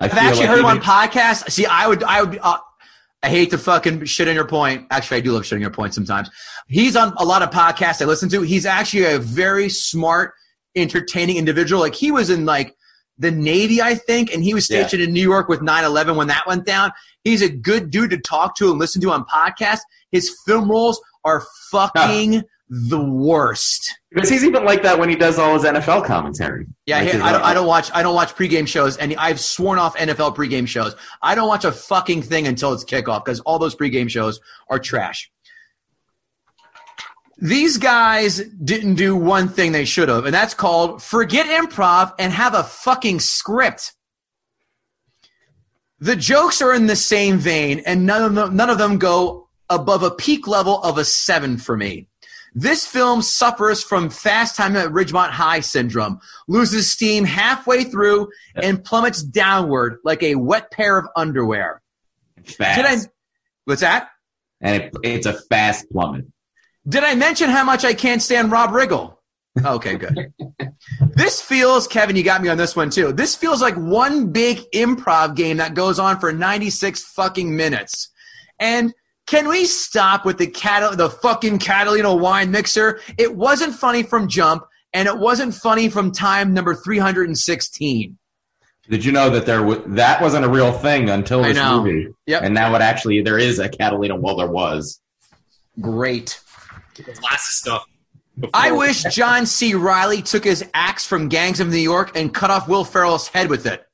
I've 0.00 0.14
actually 0.14 0.46
like 0.46 0.48
heard 0.48 0.58
him 0.60 0.64
on 0.66 0.80
podcasts. 0.80 1.50
See, 1.50 1.66
I 1.66 1.86
would, 1.88 2.02
I 2.04 2.22
would, 2.22 2.38
uh, 2.40 2.58
I 3.22 3.28
hate 3.28 3.50
to 3.50 3.58
fucking 3.58 4.04
shit 4.04 4.28
on 4.28 4.34
your 4.34 4.46
point. 4.46 4.86
Actually, 4.90 5.16
I 5.18 5.20
do 5.20 5.32
love 5.32 5.42
shitting 5.42 5.60
your 5.60 5.70
point 5.70 5.92
sometimes. 5.94 6.30
He's 6.68 6.94
on 6.96 7.12
a 7.18 7.24
lot 7.24 7.42
of 7.42 7.50
podcasts 7.50 8.00
I 8.00 8.04
listen 8.04 8.28
to. 8.30 8.42
He's 8.42 8.64
actually 8.64 9.04
a 9.06 9.18
very 9.18 9.68
smart, 9.68 10.34
entertaining 10.76 11.36
individual. 11.36 11.80
Like 11.80 11.94
he 11.96 12.10
was 12.12 12.30
in 12.30 12.44
like 12.44 12.76
the 13.18 13.32
Navy, 13.32 13.82
I 13.82 13.96
think, 13.96 14.32
and 14.32 14.44
he 14.44 14.54
was 14.54 14.70
Yeah. 14.70 14.82
stationed 14.82 15.02
in 15.02 15.12
New 15.12 15.22
York 15.22 15.48
with 15.48 15.60
9-11 15.60 16.14
when 16.14 16.28
that 16.28 16.46
went 16.46 16.64
down. 16.64 16.92
He's 17.24 17.42
a 17.42 17.48
good 17.48 17.90
dude 17.90 18.10
to 18.10 18.18
talk 18.18 18.56
to 18.58 18.70
and 18.70 18.78
listen 18.78 19.02
to 19.02 19.10
on 19.10 19.24
podcasts. 19.24 19.80
His 20.12 20.32
film 20.46 20.70
roles 20.70 21.00
are 21.24 21.44
fucking 21.72 22.44
the 22.70 23.02
worst. 23.02 23.94
Because 24.10 24.28
he's 24.28 24.44
even 24.44 24.64
like 24.64 24.82
that 24.82 24.98
when 24.98 25.08
he 25.08 25.16
does 25.16 25.38
all 25.38 25.54
his 25.54 25.62
NFL 25.64 26.04
commentary. 26.04 26.66
Yeah, 26.86 26.98
Like 27.00 27.12
he- 27.12 27.20
I 27.20 27.32
don't, 27.32 27.42
I 27.42 27.54
don't 27.54 27.66
watch. 27.66 27.90
I 27.94 28.02
don't 28.02 28.14
watch 28.14 28.34
pregame 28.34 28.66
shows, 28.68 28.96
and 28.96 29.14
I've 29.16 29.40
sworn 29.40 29.78
off 29.78 29.96
NFL 29.96 30.36
pregame 30.36 30.66
shows. 30.68 30.94
I 31.22 31.34
don't 31.34 31.48
watch 31.48 31.64
a 31.64 31.72
fucking 31.72 32.22
thing 32.22 32.46
until 32.46 32.72
it's 32.72 32.84
kickoff 32.84 33.24
because 33.24 33.40
all 33.40 33.58
those 33.58 33.74
pregame 33.74 34.10
shows 34.10 34.40
are 34.68 34.78
trash. 34.78 35.30
These 37.40 37.78
guys 37.78 38.38
didn't 38.38 38.96
do 38.96 39.14
one 39.14 39.48
thing 39.48 39.70
they 39.72 39.84
should 39.84 40.08
have, 40.08 40.24
and 40.24 40.34
that's 40.34 40.54
called 40.54 41.02
forget 41.02 41.46
improv 41.46 42.12
and 42.18 42.32
have 42.32 42.54
a 42.54 42.64
fucking 42.64 43.20
script. 43.20 43.92
The 46.00 46.16
jokes 46.16 46.60
are 46.62 46.74
in 46.74 46.86
the 46.86 46.96
same 46.96 47.38
vein, 47.38 47.80
and 47.86 48.06
none 48.06 48.22
of 48.24 48.34
them, 48.34 48.56
none 48.56 48.70
of 48.70 48.78
them 48.78 48.98
go 48.98 49.48
above 49.70 50.02
a 50.02 50.10
peak 50.10 50.46
level 50.48 50.82
of 50.82 50.98
a 50.98 51.04
seven 51.04 51.58
for 51.58 51.76
me. 51.76 52.08
This 52.54 52.86
film 52.86 53.22
suffers 53.22 53.82
from 53.82 54.10
fast 54.10 54.56
time 54.56 54.76
at 54.76 54.88
Ridgemont 54.88 55.30
High 55.30 55.60
syndrome, 55.60 56.20
loses 56.46 56.90
steam 56.90 57.24
halfway 57.24 57.84
through, 57.84 58.28
and 58.54 58.82
plummets 58.82 59.22
downward 59.22 59.98
like 60.04 60.22
a 60.22 60.34
wet 60.34 60.70
pair 60.70 60.98
of 60.98 61.06
underwear. 61.16 61.82
fast. 62.44 62.76
Did 62.76 62.86
I? 62.86 62.96
What's 63.64 63.82
that? 63.82 64.10
and 64.60 64.82
it, 64.82 64.96
it's 65.02 65.26
a 65.26 65.32
fast 65.32 65.90
plummet. 65.90 66.26
Did 66.88 67.04
I 67.04 67.14
mention 67.14 67.50
how 67.50 67.64
much 67.64 67.84
I 67.84 67.94
can't 67.94 68.22
stand 68.22 68.50
Rob 68.50 68.70
Riggle? 68.70 69.16
Okay, 69.64 69.96
good. 69.96 70.32
this 71.00 71.40
feels, 71.40 71.86
Kevin, 71.86 72.16
you 72.16 72.22
got 72.22 72.42
me 72.42 72.48
on 72.48 72.56
this 72.56 72.76
one 72.76 72.90
too. 72.90 73.12
This 73.12 73.34
feels 73.34 73.60
like 73.60 73.74
one 73.74 74.30
big 74.32 74.60
improv 74.74 75.34
game 75.34 75.56
that 75.58 75.74
goes 75.74 75.98
on 75.98 76.20
for 76.20 76.32
96 76.32 77.02
fucking 77.02 77.54
minutes. 77.54 78.10
And 78.60 78.94
can 79.28 79.48
we 79.48 79.64
stop 79.66 80.24
with 80.24 80.38
the 80.38 80.46
cat, 80.46 80.96
the 80.96 81.10
fucking 81.10 81.58
Catalina 81.58 82.14
wine 82.14 82.50
mixer? 82.50 83.00
It 83.18 83.34
wasn't 83.36 83.74
funny 83.74 84.02
from 84.02 84.28
jump, 84.28 84.64
and 84.92 85.06
it 85.06 85.18
wasn't 85.18 85.54
funny 85.54 85.88
from 85.88 86.12
time 86.12 86.54
number 86.54 86.74
316. 86.74 88.16
Did 88.90 89.04
you 89.04 89.12
know 89.12 89.28
that 89.30 89.44
there 89.44 89.58
w- 89.60 89.82
that 89.88 90.22
wasn't 90.22 90.46
a 90.46 90.48
real 90.48 90.72
thing 90.72 91.10
until 91.10 91.44
I 91.44 91.52
this 91.52 91.62
movie? 91.62 92.08
Yep. 92.26 92.42
And 92.42 92.54
now 92.54 92.74
it 92.74 92.80
actually 92.80 93.20
there 93.20 93.38
is 93.38 93.58
a 93.58 93.68
Catalina. 93.68 94.16
Well, 94.16 94.36
there 94.36 94.50
was. 94.50 95.00
Great. 95.80 96.40
Lots 96.98 97.14
of 97.48 97.54
stuff. 97.54 97.84
before- 98.38 98.50
I 98.54 98.70
wish 98.72 99.02
John 99.04 99.44
C. 99.46 99.74
Reilly 99.74 100.22
took 100.22 100.44
his 100.44 100.64
axe 100.72 101.04
from 101.06 101.28
Gangs 101.28 101.60
of 101.60 101.68
New 101.68 101.76
York 101.76 102.12
and 102.16 102.32
cut 102.32 102.50
off 102.50 102.66
Will 102.66 102.84
Ferrell's 102.84 103.28
head 103.28 103.50
with 103.50 103.66
it. 103.66 103.84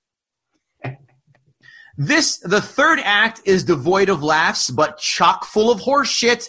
This, 1.97 2.39
the 2.39 2.61
third 2.61 3.01
act 3.03 3.43
is 3.45 3.65
devoid 3.65 4.09
of 4.09 4.23
laughs, 4.23 4.71
but 4.71 4.99
chock 4.99 5.45
full 5.45 5.71
of 5.71 5.81
horse 5.81 6.09
shit. 6.09 6.49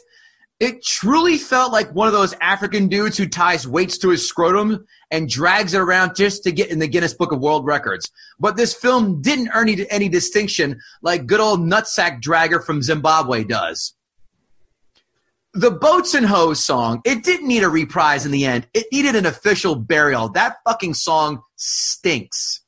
It 0.60 0.84
truly 0.84 1.38
felt 1.38 1.74
like 1.74 1.94
one 1.94 2.08
of 2.08 2.14
those 2.14 2.34
African 2.42 2.88
dudes 2.88 3.18
who 3.18 3.28
ties 3.28 3.68
weights 3.68 3.98
to 4.00 4.10
his 4.10 4.28
scrotum 4.28 4.86
and 5.12 5.30
drags 5.30 5.74
it 5.74 5.80
around 5.80 6.16
just 6.16 6.44
to 6.44 6.52
get 6.52 6.72
in 6.72 6.80
the 6.80 6.88
Guinness 6.88 7.14
Book 7.14 7.32
of 7.32 7.42
World 7.42 7.66
Records. 7.66 8.10
But 8.40 8.56
this 8.56 8.74
film 8.74 9.22
didn't 9.22 9.50
earn 9.54 9.70
any, 9.70 9.90
any 9.92 10.10
distinction 10.10 10.80
like 11.02 11.28
good 11.28 11.42
old 11.42 11.60
nutsack 11.60 12.22
dragger 12.22 12.64
from 12.64 12.82
Zimbabwe 12.82 13.44
does. 13.44 13.96
The 15.54 15.72
Boats 15.72 16.14
and 16.14 16.26
Hose 16.26 16.64
song, 16.64 17.02
it 17.06 17.24
didn't 17.24 17.48
need 17.48 17.64
a 17.64 17.70
reprise 17.70 18.26
in 18.26 18.32
the 18.32 18.46
end. 18.46 18.68
It 18.74 18.88
needed 18.92 19.16
an 19.16 19.26
official 19.26 19.76
burial. 19.76 20.30
That 20.30 20.58
fucking 20.66 20.96
song 20.96 21.44
stinks. 21.56 22.65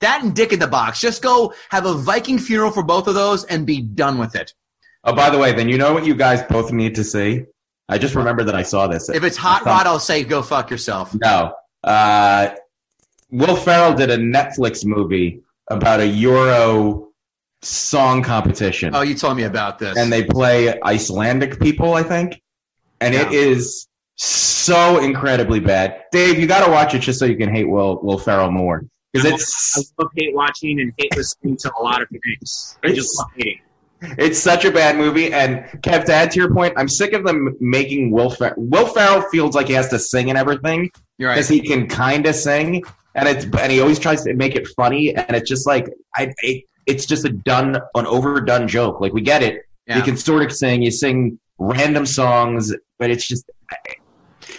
That 0.00 0.22
and 0.22 0.34
Dick 0.34 0.52
in 0.52 0.58
the 0.58 0.66
Box. 0.66 1.00
Just 1.00 1.22
go 1.22 1.52
have 1.70 1.86
a 1.86 1.94
Viking 1.94 2.38
funeral 2.38 2.70
for 2.70 2.82
both 2.82 3.06
of 3.06 3.14
those 3.14 3.44
and 3.44 3.66
be 3.66 3.80
done 3.80 4.18
with 4.18 4.34
it. 4.34 4.54
Oh, 5.04 5.14
by 5.14 5.30
the 5.30 5.38
way, 5.38 5.52
then 5.52 5.68
you 5.68 5.78
know 5.78 5.92
what 5.94 6.04
you 6.06 6.14
guys 6.14 6.42
both 6.42 6.72
need 6.72 6.94
to 6.96 7.04
see? 7.04 7.44
I 7.88 7.98
just 7.98 8.14
remember 8.14 8.44
that 8.44 8.54
I 8.54 8.62
saw 8.62 8.86
this. 8.86 9.08
If 9.08 9.24
it's 9.24 9.36
hot 9.36 9.64
rod, 9.64 9.86
I'll 9.86 9.98
say 9.98 10.22
go 10.24 10.42
fuck 10.42 10.70
yourself. 10.70 11.14
No. 11.22 11.52
Uh, 11.82 12.50
Will 13.30 13.56
Ferrell 13.56 13.94
did 13.94 14.10
a 14.10 14.16
Netflix 14.18 14.84
movie 14.84 15.42
about 15.68 16.00
a 16.00 16.06
Euro 16.06 17.08
song 17.62 18.22
competition. 18.22 18.94
Oh, 18.94 19.02
you 19.02 19.14
told 19.14 19.36
me 19.36 19.42
about 19.44 19.78
this. 19.78 19.96
and 19.98 20.12
they 20.12 20.24
play 20.24 20.80
Icelandic 20.82 21.60
people, 21.60 21.94
I 21.94 22.02
think. 22.02 22.40
And 23.00 23.14
it 23.14 23.30
Yeah. 23.32 23.38
is 23.38 23.86
so 24.16 24.98
incredibly 25.02 25.60
bad. 25.60 26.02
Dave, 26.12 26.38
you 26.38 26.46
got 26.46 26.64
to 26.64 26.70
watch 26.70 26.94
it 26.94 27.00
just 27.00 27.18
so 27.18 27.24
you 27.24 27.36
can 27.36 27.52
hate 27.54 27.68
Will 27.68 28.00
Will 28.02 28.18
Ferrell 28.18 28.50
more 28.50 28.82
because 29.12 29.30
I 29.30 29.34
it's 29.34 29.92
love 29.98 30.10
hate 30.16 30.34
watching 30.34 30.80
and 30.80 30.92
hate 30.96 31.16
listening 31.16 31.56
to 31.58 31.72
a 31.78 31.82
lot 31.82 32.02
of 32.02 32.08
things. 32.08 32.78
I 32.82 32.92
just 32.92 33.18
love 33.18 33.30
hating. 33.36 33.60
it's 34.18 34.38
such 34.38 34.64
a 34.64 34.70
bad 34.70 34.96
movie. 34.96 35.32
And 35.32 35.64
Kev, 35.82 36.04
to 36.06 36.12
add 36.12 36.30
to 36.32 36.40
your 36.40 36.52
point, 36.52 36.74
I'm 36.76 36.88
sick 36.88 37.12
of 37.12 37.24
them 37.24 37.56
making 37.60 38.10
Will 38.10 38.30
Ferrell. 38.30 38.54
Will 38.56 38.86
Ferrell 38.86 39.22
feels 39.30 39.54
like 39.54 39.66
he 39.66 39.74
has 39.74 39.88
to 39.88 39.98
sing 39.98 40.30
and 40.30 40.38
everything 40.38 40.90
because 41.18 41.50
right. 41.50 41.60
he 41.62 41.66
can 41.66 41.86
kind 41.86 42.26
of 42.26 42.34
sing, 42.34 42.82
and 43.14 43.28
it's 43.28 43.44
and 43.44 43.72
he 43.72 43.80
always 43.80 43.98
tries 43.98 44.24
to 44.24 44.34
make 44.34 44.54
it 44.54 44.68
funny, 44.68 45.14
and 45.14 45.36
it's 45.36 45.48
just 45.48 45.66
like 45.66 45.88
I. 46.14 46.32
It, 46.38 46.64
it's 46.86 47.06
just 47.06 47.24
a 47.24 47.28
done, 47.28 47.76
an 47.94 48.06
overdone 48.06 48.66
joke. 48.66 49.00
Like 49.00 49.12
we 49.12 49.20
get 49.20 49.42
it. 49.42 49.62
Yeah. 49.86 49.98
You 49.98 50.02
can 50.02 50.16
sort 50.16 50.42
of 50.42 50.52
sing. 50.52 50.82
You 50.82 50.90
sing 50.90 51.38
random 51.58 52.06
songs, 52.06 52.74
but 52.98 53.10
it's 53.10 53.28
just 53.28 53.48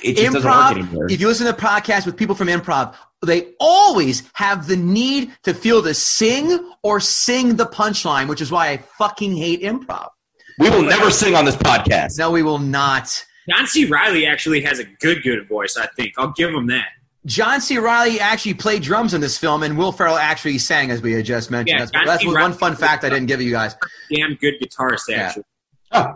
it 0.03 0.15
just 0.17 0.33
doesn't 0.33 0.49
work 0.49 0.71
anymore. 0.71 1.05
Improv, 1.05 1.11
if 1.11 1.19
you 1.19 1.27
listen 1.27 1.47
to 1.47 1.53
podcasts 1.53 2.05
with 2.05 2.15
people 2.15 2.35
from 2.35 2.47
improv, 2.47 2.95
they 3.23 3.49
always 3.59 4.23
have 4.33 4.67
the 4.67 4.75
need 4.77 5.31
to 5.43 5.53
feel 5.53 5.81
to 5.83 5.93
sing 5.93 6.71
or 6.83 6.99
sing 6.99 7.55
the 7.55 7.65
punchline, 7.65 8.27
which 8.27 8.41
is 8.41 8.51
why 8.51 8.69
I 8.69 8.77
fucking 8.77 9.35
hate 9.35 9.61
improv. 9.61 10.09
we 10.59 10.69
will 10.69 10.83
never 10.83 11.09
sing 11.11 11.35
on 11.35 11.45
this 11.45 11.55
podcast. 11.55 12.17
No, 12.17 12.31
we 12.31 12.43
will 12.43 12.59
not. 12.59 13.25
John 13.49 13.67
C. 13.67 13.85
Reilly 13.85 14.25
actually 14.25 14.61
has 14.61 14.79
a 14.79 14.83
good, 14.99 15.23
good 15.23 15.47
voice. 15.47 15.77
I 15.77 15.87
think 15.95 16.13
I'll 16.17 16.31
give 16.31 16.51
him 16.51 16.67
that. 16.67 16.85
John 17.25 17.61
C. 17.61 17.77
Reilly 17.77 18.19
actually 18.19 18.55
played 18.55 18.81
drums 18.81 19.13
in 19.13 19.21
this 19.21 19.37
film, 19.37 19.61
and 19.63 19.77
Will 19.77 19.91
Ferrell 19.91 20.17
actually 20.17 20.57
sang, 20.57 20.89
as 20.89 21.01
we 21.01 21.13
had 21.13 21.23
just 21.25 21.51
mentioned. 21.51 21.79
Yeah, 21.79 21.85
that's 21.85 22.07
that's 22.07 22.25
one 22.25 22.35
Reilly- 22.35 22.53
fun 22.53 22.75
fact 22.75 23.03
I 23.03 23.09
didn't 23.09 23.27
give 23.27 23.41
you 23.41 23.51
guys. 23.51 23.75
Damn 24.11 24.35
good 24.35 24.55
guitarist, 24.61 25.01
Yeah. 25.07 25.17
actually. 25.27 25.43
Oh, 25.91 26.15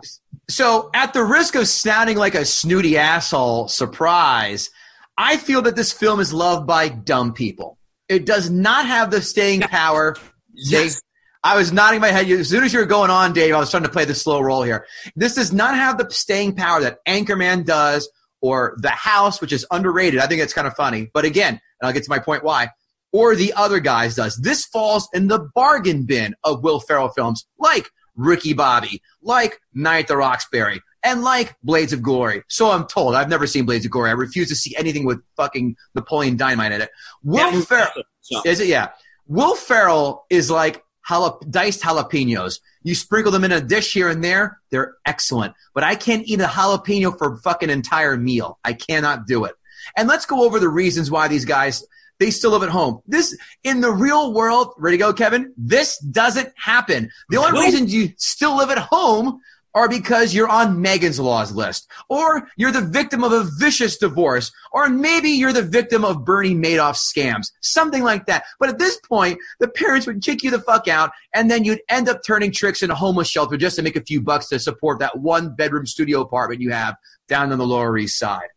So, 0.50 0.89
at 0.94 1.13
the 1.13 1.24
risk 1.24 1.56
of 1.56 1.68
sounding 1.68 2.18
like 2.18 2.34
a 2.36 2.46
snooty 2.46 2.98
asshole 2.98 3.68
surprise, 3.68 4.70
I 5.17 5.38
feel 5.38 5.62
that 5.63 5.75
this 5.75 5.91
film 5.91 6.19
is 6.19 6.34
loved 6.34 6.67
by 6.67 6.89
dumb 6.89 7.34
people. 7.34 7.78
It 8.10 8.25
does 8.25 8.49
not 8.49 8.86
have 8.86 9.12
the 9.12 9.21
staying 9.21 9.62
power. 9.62 10.15
Yes. 10.54 11.01
I 11.43 11.58
was 11.58 11.71
nodding 11.71 12.01
my 12.01 12.08
head. 12.08 12.30
As 12.30 12.49
soon 12.49 12.63
as 12.63 12.73
you 12.73 12.80
were 12.80 12.86
going 12.86 13.12
on, 13.12 13.34
Dave, 13.34 13.54
I 13.54 13.60
was 13.60 13.69
trying 13.69 13.84
to 13.84 13.89
play 13.89 14.06
the 14.06 14.15
slow 14.15 14.41
roll 14.41 14.63
here. 14.63 14.86
This 15.15 15.36
does 15.36 15.54
not 15.54 15.75
have 15.75 15.97
the 15.97 16.10
staying 16.10 16.56
power 16.56 16.82
that 16.82 16.97
Anchorman 17.08 17.65
does 17.65 18.10
or 18.41 18.75
The 18.80 18.89
House, 18.89 19.41
which 19.41 19.54
is 19.54 19.65
underrated. 19.71 20.19
I 20.19 20.28
think 20.28 20.41
it's 20.41 20.54
kind 20.54 20.67
of 20.67 20.75
funny. 20.75 21.10
But 21.13 21.23
again, 21.25 21.54
and 21.54 21.88
I'll 21.88 21.93
get 21.93 22.04
to 22.04 22.10
my 22.10 22.19
point 22.19 22.43
why, 22.43 22.69
or 23.12 23.36
the 23.36 23.54
other 23.54 23.80
guys 23.80 24.15
does. 24.15 24.38
This 24.38 24.65
falls 24.65 25.08
in 25.13 25.28
the 25.28 25.47
bargain 25.54 26.06
bin 26.06 26.36
of 26.43 26.63
Will 26.63 26.80
Ferrell 26.80 27.10
films 27.10 27.45
like 27.60 27.89
Ricky 28.15 28.54
Bobby, 28.54 29.01
like 29.21 29.60
Night 29.73 29.99
at 29.99 30.08
the 30.08 30.17
Roxbury, 30.17 30.82
and 31.06 31.22
like 31.24 31.56
Blades 31.63 31.94
of 31.94 32.02
Glory. 32.02 32.44
So 32.50 32.72
I'm 32.72 32.86
told. 32.88 33.15
I've 33.15 33.30
never 33.30 33.48
seen 33.48 33.65
Blades 33.65 33.86
of 33.86 33.91
Glory. 33.91 34.10
I 34.10 34.13
refuse 34.13 34.50
to 34.50 34.56
see 34.56 34.76
anything 34.76 35.06
with 35.06 35.22
fucking 35.38 35.76
Napoleon 35.94 36.36
Dynamite 36.36 36.72
in 36.74 36.82
it. 36.82 36.89
Will 37.24 37.52
Yeah, 37.54 37.62
Ferrell. 37.62 38.04
Is 38.46 38.60
it? 38.60 38.68
Yeah. 38.68 38.89
Will 39.28 39.56
Ferrell 39.56 40.26
is 40.30 40.52
like 40.52 40.84
jala- 41.08 41.39
diced 41.50 41.82
jalapenos. 41.82 42.60
You 42.84 42.96
sprinkle 42.96 43.32
them 43.32 43.44
in 43.44 43.52
a 43.52 43.62
dish 43.62 43.94
here 43.94 44.10
and 44.10 44.24
there, 44.24 44.60
they're 44.72 44.96
excellent. 45.06 45.54
But 45.74 45.84
I 45.84 45.96
can't 45.96 46.28
eat 46.28 46.39
a 46.41 46.46
jalapeno 46.46 47.18
for 47.18 47.38
fucking 47.38 47.70
entire 47.70 48.18
meal. 48.18 48.60
I 48.63 48.74
cannot 48.74 49.26
do 49.28 49.46
it. 49.46 49.56
And 49.98 50.08
let's 50.08 50.26
go 50.26 50.44
over 50.44 50.60
the 50.60 50.70
reasons 50.70 51.10
why 51.12 51.28
these 51.28 51.46
guys 51.46 51.84
they 52.18 52.32
still 52.32 52.52
live 52.52 52.63
at 52.63 52.70
home. 52.70 53.02
This 53.08 53.38
in 53.65 53.82
the 53.82 53.91
real 53.91 54.34
world, 54.34 54.74
ready 54.78 54.96
to 54.98 55.02
go, 55.04 55.12
Kevin? 55.13 55.54
This 55.58 55.98
doesn't 56.00 56.50
happen. 56.56 57.12
The 57.30 57.36
only 57.38 57.52
Nope. 57.52 57.63
reason 57.65 57.89
you 57.89 58.13
still 58.18 58.56
live 58.56 58.70
at 58.70 58.78
home 58.78 59.41
are 59.76 59.90
because 59.90 60.34
you're 60.34 60.48
on 60.48 60.82
Megan's 60.82 61.20
Law's 61.20 61.52
list, 61.52 61.92
or 62.10 62.48
you're 62.56 62.72
the 62.72 62.82
victim 62.82 63.24
of 63.24 63.34
a 63.34 63.44
vicious 63.60 63.98
divorce, 63.98 64.52
or 64.72 64.90
maybe 64.90 65.30
you're 65.30 65.54
the 65.54 65.62
victim 65.62 66.06
of 66.06 66.24
Bernie 66.24 66.56
Madoff 66.56 66.96
scams, 66.96 67.52
something 67.62 68.02
like 68.02 68.26
that. 68.26 68.46
But 68.60 68.70
at 68.70 68.80
this 68.80 68.98
point, 69.02 69.38
the 69.60 69.68
parents 69.68 70.08
would 70.08 70.24
kick 70.24 70.44
you 70.44 70.50
the 70.50 70.62
fuck 70.62 70.88
out, 70.88 71.12
and 71.34 71.52
then 71.52 71.66
you'd 71.66 71.82
end 71.90 72.08
up 72.10 72.22
turning 72.26 72.52
tricks 72.52 72.82
in 72.82 72.90
a 72.90 72.96
homeless 72.96 73.30
shelter 73.30 73.58
just 73.58 73.76
to 73.76 73.82
make 73.82 73.98
a 73.98 74.02
few 74.02 74.22
bucks 74.22 74.48
to 74.48 74.60
support 74.60 75.00
that 75.00 75.20
one 75.20 75.54
bedroom 75.54 75.86
studio 75.86 76.22
apartment 76.22 76.62
you 76.62 76.72
have 76.72 76.96
down 77.28 77.52
on 77.52 77.58
the 77.58 77.68
Lower 77.68 77.98
East 77.98 78.18
Side. 78.18 78.48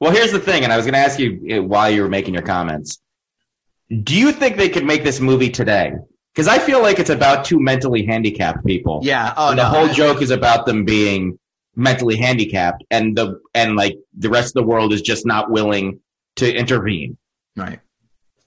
well, 0.00 0.10
here's 0.10 0.32
the 0.32 0.40
thing, 0.40 0.64
and 0.64 0.72
I 0.72 0.76
was 0.76 0.84
going 0.84 0.94
to 0.94 1.00
ask 1.00 1.18
you 1.20 1.58
uh, 1.58 1.62
while 1.62 1.88
you 1.88 2.02
were 2.02 2.08
making 2.08 2.34
your 2.34 2.42
comments. 2.42 2.98
Do 4.02 4.16
you 4.16 4.32
think 4.32 4.56
they 4.56 4.68
could 4.68 4.84
make 4.84 5.04
this 5.04 5.20
movie 5.20 5.50
today? 5.50 5.92
Because 6.34 6.48
I 6.48 6.58
feel 6.58 6.80
like 6.80 6.98
it's 6.98 7.10
about 7.10 7.44
two 7.44 7.60
mentally 7.60 8.06
handicapped 8.06 8.64
people. 8.64 9.00
Yeah. 9.02 9.34
Oh 9.36 9.50
and 9.50 9.58
the 9.58 9.70
no. 9.70 9.78
whole 9.78 9.88
joke 9.88 10.22
is 10.22 10.30
about 10.30 10.64
them 10.66 10.84
being 10.84 11.38
mentally 11.76 12.16
handicapped, 12.16 12.84
and 12.90 13.16
the 13.16 13.40
and 13.54 13.76
like 13.76 13.96
the 14.16 14.30
rest 14.30 14.48
of 14.56 14.62
the 14.62 14.66
world 14.66 14.92
is 14.92 15.02
just 15.02 15.26
not 15.26 15.50
willing 15.50 16.00
to 16.36 16.54
intervene. 16.54 17.18
Right. 17.56 17.80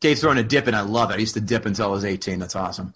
Dave's 0.02 0.22
throwing 0.22 0.38
a 0.38 0.44
dip, 0.44 0.68
and 0.68 0.76
I 0.76 0.82
love 0.82 1.12
it. 1.12 1.16
I 1.16 1.18
used 1.18 1.36
to 1.36 1.42
dip 1.42 1.66
until 1.66 1.88
I 1.88 1.90
was 1.90 2.06
18. 2.06 2.40
That's 2.40 2.56
awesome. 2.56 2.94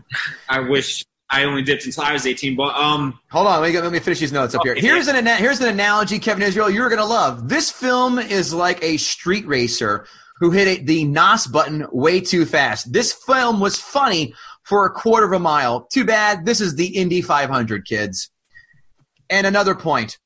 I 0.48 0.60
wish 0.60 1.04
I 1.30 1.44
only 1.44 1.62
dipped 1.62 1.86
until 1.86 2.02
I 2.04 2.12
was 2.12 2.26
18. 2.26 2.56
But 2.56 2.74
um, 2.74 3.18
Hold 3.30 3.46
on, 3.46 3.60
let 3.62 3.72
me, 3.72 3.80
let 3.80 3.92
me 3.92 4.00
finish 4.00 4.18
these 4.18 4.32
notes 4.32 4.54
up 4.54 4.62
here. 4.64 4.74
Here's 4.74 5.06
an 5.06 5.26
here's 5.26 5.60
an 5.60 5.68
analogy, 5.68 6.18
Kevin 6.18 6.42
Israel, 6.42 6.68
you're 6.68 6.88
gonna 6.88 7.04
love. 7.04 7.48
This 7.48 7.70
film 7.70 8.18
is 8.18 8.52
like 8.52 8.82
a 8.82 8.96
street 8.96 9.46
racer 9.46 10.06
who 10.40 10.50
hit 10.50 10.66
it, 10.66 10.86
the 10.86 11.04
NOS 11.04 11.46
button 11.46 11.86
way 11.92 12.20
too 12.20 12.44
fast. 12.46 12.92
This 12.92 13.12
film 13.12 13.60
was 13.60 13.76
funny 13.76 14.34
for 14.64 14.86
a 14.86 14.90
quarter 14.90 15.26
of 15.26 15.32
a 15.32 15.38
mile. 15.38 15.86
Too 15.92 16.04
bad. 16.04 16.46
This 16.46 16.60
is 16.60 16.74
the 16.74 16.96
Indy 16.96 17.20
500, 17.20 17.86
kids. 17.86 18.30
And 19.28 19.46
another 19.46 19.74
point. 19.74 20.18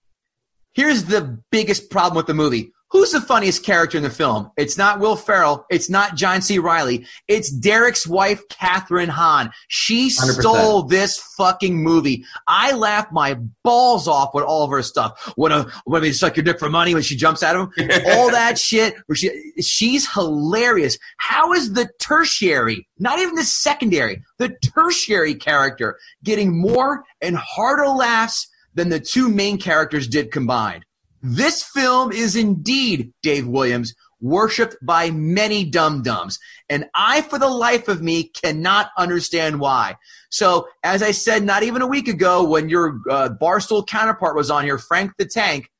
Here's 0.72 1.04
the 1.04 1.38
biggest 1.50 1.90
problem 1.90 2.16
with 2.16 2.26
the 2.26 2.34
movie. 2.34 2.72
Who's 2.94 3.10
the 3.10 3.20
funniest 3.20 3.64
character 3.64 3.96
in 3.96 4.04
the 4.04 4.08
film? 4.08 4.52
It's 4.56 4.78
not 4.78 5.00
Will 5.00 5.16
Ferrell. 5.16 5.66
It's 5.68 5.90
not 5.90 6.14
John 6.14 6.40
C. 6.40 6.60
Reilly. 6.60 7.04
It's 7.26 7.50
Derek's 7.50 8.06
wife, 8.06 8.46
Kathryn 8.46 9.08
Hahn. 9.08 9.50
She 9.66 10.10
100%. 10.10 10.12
stole 10.38 10.84
this 10.84 11.18
fucking 11.36 11.82
movie. 11.82 12.24
I 12.46 12.70
laughed 12.70 13.10
my 13.10 13.34
balls 13.64 14.06
off 14.06 14.32
with 14.32 14.44
all 14.44 14.62
of 14.62 14.70
her 14.70 14.80
stuff. 14.80 15.32
When 15.34 15.50
a 15.50 15.66
when 15.86 16.02
they 16.02 16.12
suck 16.12 16.36
your 16.36 16.44
dick 16.44 16.60
for 16.60 16.70
money 16.70 16.94
when 16.94 17.02
she 17.02 17.16
jumps 17.16 17.42
at 17.42 17.56
him, 17.56 17.72
all 18.12 18.30
that 18.30 18.60
shit. 18.60 18.94
Where 19.06 19.16
she 19.16 19.52
she's 19.60 20.08
hilarious. 20.14 20.96
How 21.16 21.52
is 21.52 21.72
the 21.72 21.88
tertiary, 21.98 22.86
not 23.00 23.18
even 23.18 23.34
the 23.34 23.42
secondary, 23.42 24.22
the 24.38 24.50
tertiary 24.62 25.34
character 25.34 25.98
getting 26.22 26.56
more 26.56 27.02
and 27.20 27.36
harder 27.36 27.88
laughs 27.88 28.48
than 28.74 28.88
the 28.88 29.00
two 29.00 29.28
main 29.28 29.58
characters 29.58 30.06
did 30.06 30.30
combined? 30.30 30.84
This 31.26 31.62
film 31.62 32.12
is 32.12 32.36
indeed, 32.36 33.14
Dave 33.22 33.46
Williams, 33.46 33.94
worshipped 34.20 34.76
by 34.82 35.10
many 35.10 35.64
dum 35.64 36.02
dums. 36.02 36.38
And 36.68 36.84
I, 36.94 37.22
for 37.22 37.38
the 37.38 37.48
life 37.48 37.88
of 37.88 38.02
me, 38.02 38.24
cannot 38.24 38.90
understand 38.98 39.58
why. 39.58 39.96
So, 40.30 40.68
as 40.82 41.02
I 41.02 41.12
said 41.12 41.42
not 41.42 41.62
even 41.62 41.80
a 41.80 41.86
week 41.86 42.08
ago 42.08 42.44
when 42.44 42.68
your 42.68 43.00
uh, 43.10 43.30
Barstool 43.40 43.86
counterpart 43.86 44.36
was 44.36 44.50
on 44.50 44.64
here, 44.64 44.76
Frank 44.76 45.12
the 45.18 45.24
Tank, 45.24 45.70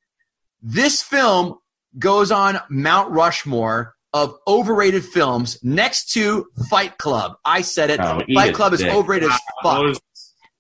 this 0.63 1.03
film 1.03 1.59
goes 1.99 2.33
on 2.33 2.59
Mount 2.71 3.11
Rushmore 3.13 3.95
of 4.15 4.37
overrated 4.47 5.05
films 5.05 5.59
next 5.63 6.11
to 6.13 6.47
Fight 6.71 6.97
Club. 6.97 7.35
I 7.45 7.61
said 7.61 7.91
it. 7.91 8.01
Oh, 8.01 8.23
Fight 8.35 8.55
Club 8.55 8.73
is 8.73 8.81
dick. 8.81 8.93
overrated 8.93 9.31
as 9.31 9.39
fuck. 9.63 9.83
those- 9.83 10.01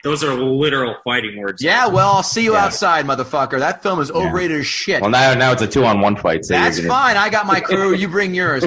Those 0.05 0.23
are 0.23 0.35
literal 0.35 0.97
fighting 1.03 1.39
words. 1.41 1.63
Yeah, 1.63 1.87
well, 1.87 2.11
I'll 2.13 2.23
see 2.23 2.45
you 2.45 2.53
Yeah. 2.53 2.67
outside, 2.67 3.07
motherfucker. 3.07 3.59
That 3.59 3.83
film 3.83 4.01
is 4.01 4.11
overrated 4.11 4.61
as 4.61 4.67
shit. 4.67 5.01
Well, 5.01 5.11
now 5.11 5.33
now 5.35 5.51
it's 5.53 5.63
a 5.63 5.67
two 5.67 5.85
on 5.87 6.01
one 6.03 6.15
fight. 6.15 6.45
So 6.45 6.53
That's 6.55 6.77
gonna- 6.77 6.89
fine. 6.91 7.17
I 7.17 7.31
got 7.31 7.47
my 7.47 7.61
crew. 7.61 7.95
You 8.05 8.09
bring 8.09 8.35
yours. 8.35 8.65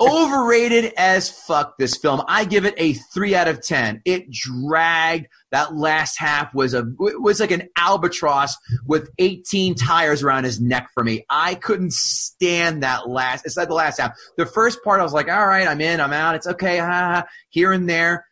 Overrated 0.00 0.92
as 0.96 1.30
fuck. 1.30 1.78
This 1.78 1.96
film. 1.96 2.22
I 2.28 2.44
give 2.44 2.66
it 2.66 2.74
a 2.76 2.92
three 2.92 3.34
out 3.34 3.48
of 3.48 3.62
ten. 3.64 4.02
It 4.04 4.30
dragged. 4.30 5.26
That 5.52 5.74
last 5.74 6.18
half 6.18 6.52
was 6.52 6.74
a 6.74 6.84
was 6.98 7.40
like 7.40 7.52
an 7.52 7.68
albatross 7.78 8.56
with 8.86 9.08
eighteen 9.18 9.74
tires 9.76 10.22
around 10.22 10.44
his 10.44 10.60
neck 10.60 10.88
for 10.92 11.02
me. 11.04 11.24
I 11.30 11.54
couldn't 11.54 11.92
stand 11.94 12.82
that 12.82 13.08
last. 13.08 13.46
It's 13.46 13.56
like 13.56 13.68
the 13.68 13.74
last 13.74 13.98
half. 14.00 14.12
The 14.36 14.46
first 14.46 14.82
part, 14.84 15.00
I 15.00 15.04
was 15.04 15.12
like, 15.12 15.30
all 15.30 15.46
right, 15.46 15.66
I'm 15.66 15.80
in, 15.80 16.00
I'm 16.00 16.12
out. 16.12 16.34
It's 16.34 16.46
okay. 16.46 16.78
Ha, 16.78 16.86
ha, 16.86 16.92
ha. 17.14 17.24
Here 17.48 17.72
and 17.72 17.88
there. 17.88 18.26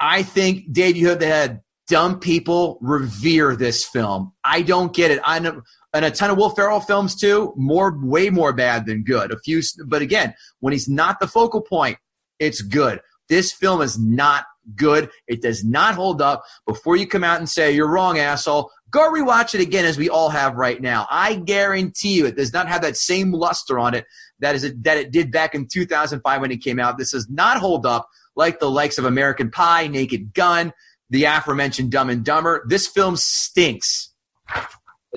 I 0.00 0.22
think 0.22 0.72
Dave, 0.72 0.96
you 0.96 1.08
hit 1.08 1.20
the 1.20 1.26
head. 1.26 1.60
Dumb 1.88 2.18
people 2.18 2.78
revere 2.80 3.54
this 3.54 3.84
film. 3.84 4.32
I 4.42 4.62
don't 4.62 4.94
get 4.94 5.10
it. 5.10 5.20
I 5.24 5.38
know 5.38 5.62
and 5.96 6.04
a 6.04 6.10
ton 6.10 6.30
of 6.30 6.36
Will 6.36 6.50
Ferrell 6.50 6.80
films 6.80 7.14
too. 7.14 7.54
More, 7.56 7.98
way 8.04 8.28
more 8.28 8.52
bad 8.52 8.84
than 8.84 9.02
good. 9.02 9.32
A 9.32 9.38
few, 9.38 9.62
but 9.86 10.02
again, 10.02 10.34
when 10.60 10.72
he's 10.72 10.88
not 10.88 11.20
the 11.20 11.26
focal 11.26 11.62
point, 11.62 11.96
it's 12.38 12.60
good. 12.60 13.00
This 13.28 13.52
film 13.52 13.80
is 13.80 13.98
not 13.98 14.44
good. 14.74 15.10
It 15.26 15.40
does 15.40 15.64
not 15.64 15.94
hold 15.94 16.20
up. 16.20 16.44
Before 16.66 16.96
you 16.96 17.06
come 17.06 17.24
out 17.24 17.38
and 17.38 17.48
say 17.48 17.72
you're 17.72 17.88
wrong, 17.88 18.18
asshole, 18.18 18.70
go 18.90 19.10
rewatch 19.10 19.54
it 19.54 19.60
again, 19.62 19.84
as 19.84 19.96
we 19.96 20.10
all 20.10 20.28
have 20.28 20.56
right 20.56 20.80
now. 20.80 21.06
I 21.10 21.36
guarantee 21.36 22.14
you, 22.14 22.26
it 22.26 22.36
does 22.36 22.52
not 22.52 22.68
have 22.68 22.82
that 22.82 22.96
same 22.96 23.32
luster 23.32 23.78
on 23.78 23.94
it 23.94 24.04
that 24.40 24.54
is 24.54 24.64
it, 24.64 24.82
that 24.84 24.98
it 24.98 25.10
did 25.10 25.30
back 25.30 25.54
in 25.54 25.66
2005 25.66 26.40
when 26.40 26.50
it 26.50 26.62
came 26.62 26.78
out. 26.78 26.98
This 26.98 27.12
does 27.12 27.28
not 27.30 27.58
hold 27.58 27.86
up 27.86 28.08
like 28.34 28.60
the 28.60 28.70
likes 28.70 28.98
of 28.98 29.06
American 29.06 29.50
Pie, 29.50 29.88
Naked 29.88 30.34
Gun, 30.34 30.72
the 31.10 31.24
aforementioned 31.24 31.90
Dumb 31.90 32.10
and 32.10 32.24
Dumber. 32.24 32.64
This 32.66 32.86
film 32.86 33.16
stinks. 33.16 34.12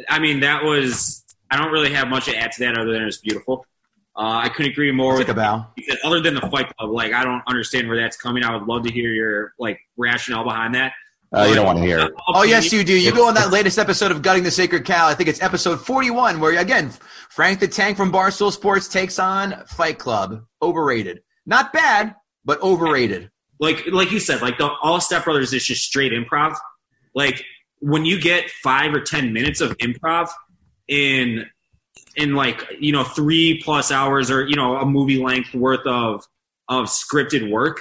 I 0.08 0.20
mean, 0.20 0.42
that 0.42 0.64
was. 0.64 1.24
I 1.52 1.58
don't 1.58 1.72
really 1.72 1.92
have 1.94 2.08
much 2.10 2.26
to 2.26 2.36
add 2.36 2.52
to 2.54 2.60
that 2.66 2.78
other 2.78 2.94
than 2.94 3.04
it's 3.04 3.18
beautiful. 3.18 3.66
Uh, 4.16 4.42
I 4.44 4.50
couldn't 4.50 4.72
agree 4.74 4.92
more 4.92 5.18
Take 5.18 5.28
with 5.28 5.38
a 5.38 5.40
bow. 5.40 5.66
other 6.04 6.20
than 6.22 6.36
the 6.36 6.42
Fight 6.42 6.76
Club. 6.78 6.92
Like, 6.92 7.14
I 7.14 7.24
don't 7.24 7.42
understand 7.48 7.88
where 7.88 8.00
that's 8.00 8.18
coming. 8.18 8.44
I 8.44 8.56
would 8.56 8.68
love 8.68 8.84
to 8.84 8.92
hear 8.92 9.10
your 9.10 9.54
like 9.58 9.80
rationale 9.98 10.44
behind 10.44 10.76
that. 10.76 10.94
Uh, 11.32 11.46
you 11.48 11.56
don't 11.56 11.66
want 11.66 11.78
to 11.78 11.86
hear 11.86 12.00
it. 12.00 12.14
Oh 12.28 12.44
yes, 12.44 12.74
you 12.74 12.84
do. 12.84 13.00
You 13.00 13.12
go 13.14 13.28
on 13.28 13.36
that 13.36 13.52
latest 13.52 13.78
episode 13.78 14.12
of 14.12 14.22
Gutting 14.22 14.44
the 14.44 14.52
Sacred 14.52 14.84
Cow. 14.84 15.08
I 15.08 15.14
think 15.14 15.30
it's 15.30 15.42
episode 15.42 15.78
forty-one, 15.80 16.40
where 16.40 16.58
again 16.60 16.92
Frank 17.30 17.60
the 17.60 17.68
Tank 17.68 17.98
from 17.98 18.12
Barstool 18.12 18.52
Sports 18.52 18.88
takes 18.88 19.20
on 19.20 19.64
Fight 19.68 20.00
Club. 20.00 20.44
Overrated, 20.62 21.22
not 21.46 21.72
bad, 21.72 22.16
but 22.46 22.62
overrated. 22.62 23.30
Like 23.60 23.86
like 23.88 24.12
you 24.12 24.20
said, 24.20 24.42
like 24.42 24.58
the 24.58 24.70
All 24.82 25.02
Step 25.02 25.26
Brothers 25.26 25.54
is 25.54 25.66
just 25.66 25.84
straight 25.84 26.12
improv. 26.12 26.56
Like 27.14 27.44
when 27.80 28.06
you 28.06 28.20
get 28.20 28.50
five 28.50 28.94
or 28.94 29.02
ten 29.02 29.34
minutes 29.34 29.62
of 29.62 29.78
improv 29.78 30.30
in 30.88 31.46
in 32.16 32.36
like 32.36 32.66
you 32.80 32.92
know 32.92 33.04
three 33.04 33.62
plus 33.64 33.92
hours 33.92 34.32
or 34.32 34.48
you 34.48 34.56
know 34.56 34.78
a 34.78 34.86
movie 34.86 35.22
length 35.22 35.54
worth 35.54 35.86
of 35.86 36.26
of 36.68 36.86
scripted 36.86 37.50
work, 37.52 37.80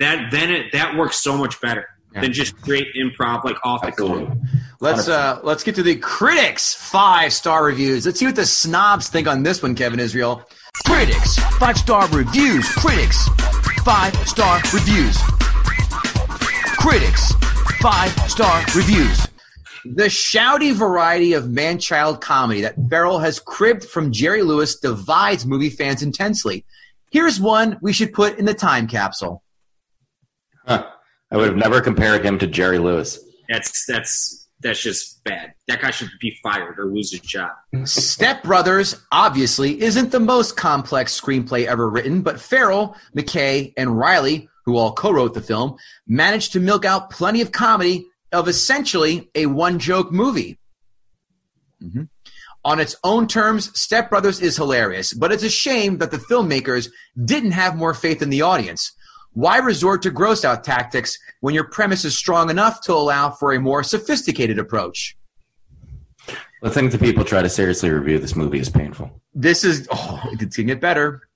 that 0.00 0.30
then 0.30 0.50
it 0.50 0.72
that 0.72 0.96
works 0.96 1.22
so 1.22 1.36
much 1.36 1.60
better 1.60 1.86
than 2.14 2.32
just 2.32 2.56
straight 2.60 2.94
improv 2.94 3.44
like 3.44 3.56
off 3.64 3.82
the 3.82 3.92
cuff. 3.92 4.36
Let's 4.80 5.08
uh 5.08 5.40
let's 5.42 5.64
get 5.64 5.74
to 5.76 5.82
the 5.82 5.96
critics 5.96 6.74
five 6.74 7.32
star 7.32 7.64
reviews. 7.64 8.06
Let's 8.06 8.18
see 8.18 8.26
what 8.26 8.36
the 8.36 8.46
snobs 8.46 9.08
think 9.08 9.26
on 9.26 9.42
this 9.42 9.62
one, 9.62 9.74
Kevin 9.74 9.98
Israel. 10.00 10.42
Critics, 10.86 11.38
five 11.58 11.76
star 11.76 12.08
reviews. 12.08 12.68
Critics, 12.74 13.28
five 13.84 14.16
star 14.26 14.60
reviews. 14.72 15.18
Critics, 16.78 17.32
five 17.82 18.10
star 18.30 18.62
reviews. 18.74 19.28
The 19.84 20.04
shouty 20.04 20.72
variety 20.72 21.34
of 21.34 21.50
man-child 21.50 22.22
comedy 22.22 22.62
that 22.62 22.76
Ferrell 22.88 23.18
has 23.18 23.38
cribbed 23.38 23.84
from 23.84 24.10
Jerry 24.10 24.42
Lewis 24.42 24.80
divides 24.80 25.44
movie 25.44 25.68
fans 25.68 26.02
intensely. 26.02 26.64
Here's 27.12 27.38
one 27.38 27.76
we 27.82 27.92
should 27.92 28.14
put 28.14 28.38
in 28.38 28.46
the 28.46 28.54
time 28.54 28.88
capsule. 28.88 29.42
Huh. 30.66 30.86
I 31.30 31.36
would 31.36 31.48
have 31.48 31.56
never 31.56 31.82
compared 31.82 32.24
him 32.24 32.38
to 32.38 32.46
Jerry 32.46 32.78
Lewis. 32.78 33.18
That's 33.50 33.84
that's 33.84 34.43
that's 34.64 34.82
just 34.82 35.22
bad. 35.22 35.52
That 35.68 35.80
guy 35.80 35.90
should 35.90 36.10
be 36.20 36.36
fired 36.42 36.78
or 36.78 36.86
lose 36.86 37.12
his 37.12 37.20
job. 37.20 37.52
Step 37.84 38.42
Brothers 38.42 38.96
obviously 39.12 39.80
isn't 39.80 40.10
the 40.10 40.18
most 40.18 40.56
complex 40.56 41.18
screenplay 41.18 41.66
ever 41.66 41.88
written, 41.88 42.22
but 42.22 42.40
Ferrell, 42.40 42.96
McKay, 43.16 43.72
and 43.76 43.96
Reilly, 43.96 44.48
who 44.64 44.76
all 44.76 44.92
co-wrote 44.94 45.34
the 45.34 45.42
film, 45.42 45.76
managed 46.08 46.52
to 46.54 46.60
milk 46.60 46.84
out 46.84 47.10
plenty 47.10 47.42
of 47.42 47.52
comedy 47.52 48.06
of 48.32 48.48
essentially 48.48 49.30
a 49.34 49.46
one-joke 49.46 50.10
movie. 50.10 50.58
Mhm. 51.82 52.08
On 52.64 52.80
its 52.80 52.96
own 53.04 53.28
terms, 53.28 53.78
Step 53.78 54.08
Brothers 54.08 54.40
is 54.40 54.56
hilarious, 54.56 55.12
but 55.12 55.30
it's 55.30 55.42
a 55.42 55.50
shame 55.50 55.98
that 55.98 56.10
the 56.10 56.16
filmmakers 56.18 56.88
didn't 57.22 57.52
have 57.52 57.76
more 57.76 57.92
faith 57.92 58.22
in 58.22 58.30
the 58.30 58.40
audience. 58.40 58.92
Why 59.34 59.58
resort 59.58 60.02
to 60.02 60.10
gross 60.10 60.44
out 60.44 60.62
tactics 60.62 61.18
when 61.40 61.54
your 61.54 61.64
premise 61.64 62.04
is 62.04 62.16
strong 62.16 62.50
enough 62.50 62.80
to 62.82 62.92
allow 62.92 63.30
for 63.30 63.52
a 63.52 63.60
more 63.60 63.82
sophisticated 63.82 64.60
approach? 64.60 65.16
The 66.62 66.70
thing 66.70 66.88
that 66.88 67.00
people 67.00 67.24
try 67.24 67.42
to 67.42 67.48
seriously 67.48 67.90
review 67.90 68.18
this 68.18 68.36
movie 68.36 68.60
is 68.60 68.70
painful. 68.70 69.20
This 69.34 69.64
is 69.64 69.88
oh, 69.90 70.22
it 70.32 70.54
can 70.54 70.66
get 70.66 70.80
better. 70.80 71.28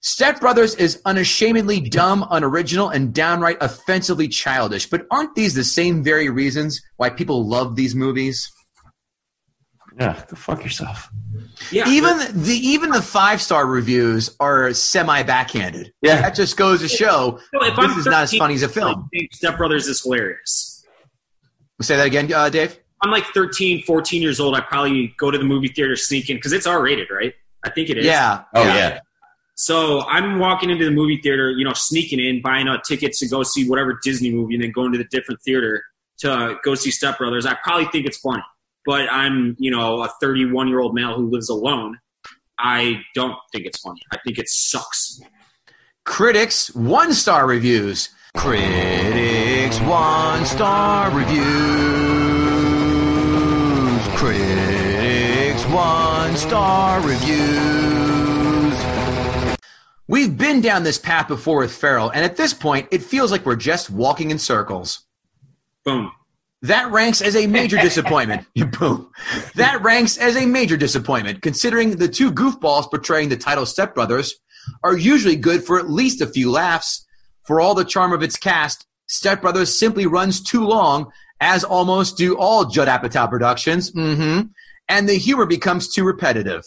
Step 0.00 0.38
Brothers 0.38 0.74
is 0.74 1.00
unashamedly 1.06 1.80
dumb, 1.80 2.26
unoriginal, 2.30 2.90
and 2.90 3.14
downright 3.14 3.56
offensively 3.62 4.28
childish. 4.28 4.88
But 4.88 5.06
aren't 5.10 5.34
these 5.34 5.54
the 5.54 5.64
same 5.64 6.04
very 6.04 6.28
reasons 6.28 6.82
why 6.98 7.08
people 7.08 7.48
love 7.48 7.74
these 7.74 7.94
movies? 7.94 8.52
Yeah, 9.98 10.22
go 10.28 10.36
fuck 10.36 10.62
yourself. 10.62 11.08
Yeah, 11.70 11.88
Even 11.88 12.18
the 12.42 12.54
even 12.54 12.90
the 12.90 13.02
five 13.02 13.40
star 13.40 13.66
reviews 13.66 14.34
are 14.40 14.72
semi 14.72 15.22
backhanded. 15.22 15.92
Yeah. 16.02 16.20
That 16.20 16.34
just 16.34 16.56
goes 16.56 16.80
to 16.80 16.88
show 16.88 17.38
Well, 17.52 17.68
if 17.70 17.76
this 17.76 17.84
I'm 17.92 17.98
is 17.98 18.06
not 18.06 18.22
as 18.24 18.34
funny 18.34 18.54
as 18.54 18.62
a 18.62 18.68
film. 18.68 19.08
Step 19.32 19.56
Brothers 19.56 19.86
is 19.86 20.02
hilarious. 20.02 20.84
Say 21.80 21.96
that 21.96 22.06
again, 22.06 22.32
uh, 22.32 22.48
Dave. 22.48 22.78
I'm 23.02 23.10
like 23.10 23.24
13, 23.34 23.82
14 23.82 24.22
years 24.22 24.40
old. 24.40 24.56
I 24.56 24.60
probably 24.60 25.14
go 25.18 25.30
to 25.30 25.36
the 25.36 25.44
movie 25.44 25.68
theater 25.68 25.96
sneaking 25.96 26.36
because 26.36 26.52
it's 26.52 26.66
R 26.66 26.80
rated, 26.82 27.08
right? 27.10 27.34
I 27.64 27.70
think 27.70 27.90
it 27.90 27.98
is. 27.98 28.06
Yeah. 28.06 28.44
Oh 28.54 28.62
yeah. 28.62 29.00
So 29.56 30.02
I'm 30.06 30.38
walking 30.38 30.70
into 30.70 30.84
the 30.84 30.90
movie 30.90 31.18
theater, 31.22 31.50
you 31.52 31.64
know, 31.64 31.72
sneaking 31.74 32.18
in, 32.20 32.42
buying 32.42 32.66
out 32.66 32.82
tickets 32.84 33.20
to 33.20 33.28
go 33.28 33.42
see 33.42 33.68
whatever 33.68 33.98
Disney 34.02 34.32
movie, 34.32 34.54
and 34.54 34.62
then 34.64 34.72
going 34.72 34.90
to 34.92 34.98
the 34.98 35.04
different 35.04 35.40
theater 35.42 35.82
to 36.18 36.56
go 36.64 36.74
see 36.74 36.90
Step 36.90 37.18
Brothers. 37.18 37.46
I 37.46 37.56
probably 37.62 37.86
think 37.86 38.06
it's 38.06 38.18
funny, 38.18 38.42
but 38.84 39.10
I'm, 39.10 39.56
you 39.58 39.70
know, 39.70 40.02
a 40.02 40.08
31 40.20 40.68
year 40.68 40.80
old 40.80 40.94
male 40.94 41.14
who 41.16 41.30
lives 41.30 41.48
alone. 41.48 41.98
I 42.58 43.00
don't 43.14 43.36
think 43.52 43.66
it's 43.66 43.80
funny. 43.80 44.00
I 44.12 44.18
think 44.24 44.38
it 44.38 44.48
sucks. 44.48 45.20
Critics 46.04 46.74
one 46.74 47.12
star 47.12 47.46
reviews. 47.46 48.10
Critics, 48.36 49.80
one 49.80 50.44
star 50.44 51.10
reviews. 51.10 51.44
Critics, 54.18 55.64
one 55.66 56.36
star 56.36 57.00
reviews. 57.00 57.54
We've 60.06 60.36
been 60.36 60.60
down 60.60 60.82
this 60.82 60.98
path 60.98 61.28
before 61.28 61.60
with 61.60 61.74
Ferrell, 61.74 62.10
and 62.10 62.24
at 62.24 62.36
this 62.36 62.52
point, 62.52 62.88
it 62.90 63.02
feels 63.02 63.32
like 63.32 63.46
we're 63.46 63.56
just 63.56 63.88
walking 63.88 64.30
in 64.30 64.38
circles. 64.38 65.06
Boom. 65.84 66.12
That 66.64 66.90
ranks 66.90 67.20
as 67.20 67.36
a 67.36 67.46
major 67.46 67.76
disappointment. 67.82 68.46
Boom. 68.78 69.10
That 69.54 69.82
ranks 69.82 70.16
as 70.16 70.34
a 70.34 70.46
major 70.46 70.78
disappointment, 70.78 71.42
considering 71.42 71.96
the 71.96 72.08
two 72.08 72.32
goofballs 72.32 72.90
portraying 72.90 73.28
the 73.28 73.36
title 73.36 73.64
stepbrothers 73.64 74.32
are 74.82 74.96
usually 74.96 75.36
good 75.36 75.62
for 75.62 75.78
at 75.78 75.90
least 75.90 76.22
a 76.22 76.26
few 76.26 76.50
laughs. 76.50 77.06
For 77.46 77.60
all 77.60 77.74
the 77.74 77.84
charm 77.84 78.14
of 78.14 78.22
its 78.22 78.38
cast, 78.38 78.86
Step 79.06 79.42
Brothers 79.42 79.78
simply 79.78 80.06
runs 80.06 80.42
too 80.42 80.64
long, 80.64 81.12
as 81.38 81.62
almost 81.62 82.16
do 82.16 82.38
all 82.38 82.64
Judd 82.64 82.88
Apatow 82.88 83.28
productions, 83.28 83.90
hmm 83.90 84.40
and 84.86 85.08
the 85.08 85.14
humor 85.14 85.46
becomes 85.46 85.90
too 85.90 86.04
repetitive. 86.04 86.62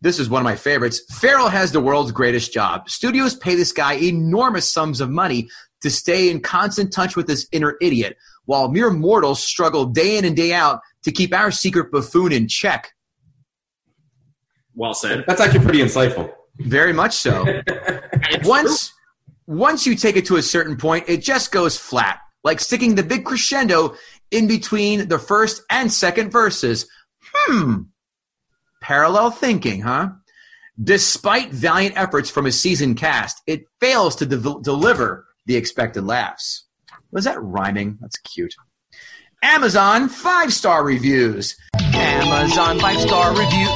This 0.00 0.18
is 0.18 0.30
one 0.30 0.40
of 0.40 0.44
my 0.44 0.56
favorites. 0.56 1.02
Ferrell 1.18 1.50
has 1.50 1.70
the 1.70 1.82
world's 1.82 2.12
greatest 2.12 2.50
job. 2.50 2.88
Studios 2.88 3.34
pay 3.34 3.54
this 3.54 3.72
guy 3.72 3.94
enormous 3.94 4.72
sums 4.72 5.02
of 5.02 5.10
money 5.10 5.50
to 5.82 5.90
stay 5.90 6.30
in 6.30 6.40
constant 6.40 6.92
touch 6.92 7.16
with 7.16 7.26
this 7.26 7.46
inner 7.52 7.76
idiot, 7.80 8.16
while 8.44 8.68
mere 8.68 8.90
mortals 8.90 9.42
struggle 9.42 9.86
day 9.86 10.16
in 10.16 10.24
and 10.24 10.36
day 10.36 10.52
out 10.52 10.80
to 11.02 11.12
keep 11.12 11.34
our 11.34 11.50
secret 11.50 11.90
buffoon 11.90 12.32
in 12.32 12.48
check. 12.48 12.92
Well 14.74 14.94
said. 14.94 15.24
That's 15.26 15.40
actually 15.40 15.64
pretty 15.64 15.80
insightful. 15.80 16.32
Very 16.58 16.92
much 16.92 17.14
so. 17.14 17.44
It's 18.32 18.46
once 18.46 18.92
once 19.46 19.86
you 19.86 19.96
take 19.96 20.14
it 20.14 20.26
to 20.26 20.36
a 20.36 20.42
certain 20.42 20.76
point, 20.76 21.04
it 21.08 21.22
just 21.22 21.50
goes 21.50 21.76
flat, 21.76 22.20
like 22.44 22.60
sticking 22.60 22.94
the 22.94 23.02
big 23.02 23.24
crescendo 23.24 23.96
in 24.30 24.46
between 24.46 25.08
the 25.08 25.18
first 25.18 25.62
and 25.70 25.92
second 25.92 26.30
verses. 26.30 26.86
Hmm. 27.32 27.82
Parallel 28.80 29.32
thinking, 29.32 29.80
huh? 29.80 30.10
Despite 30.82 31.50
valiant 31.50 31.96
efforts 31.98 32.30
from 32.30 32.46
a 32.46 32.52
seasoned 32.52 32.96
cast, 32.96 33.42
it 33.46 33.64
fails 33.80 34.14
to 34.16 34.26
de- 34.26 34.60
deliver 34.62 35.26
the 35.46 35.56
expected 35.56 36.02
laughs. 36.02 36.64
Was 37.10 37.24
that 37.24 37.40
rhyming? 37.42 37.98
That's 38.00 38.18
cute. 38.18 38.54
Amazon 39.42 40.08
five 40.08 40.52
star 40.52 40.84
reviews. 40.84 41.56
Amazon 41.74 42.78
five 42.78 43.00
star 43.00 43.30
reviews. 43.30 43.70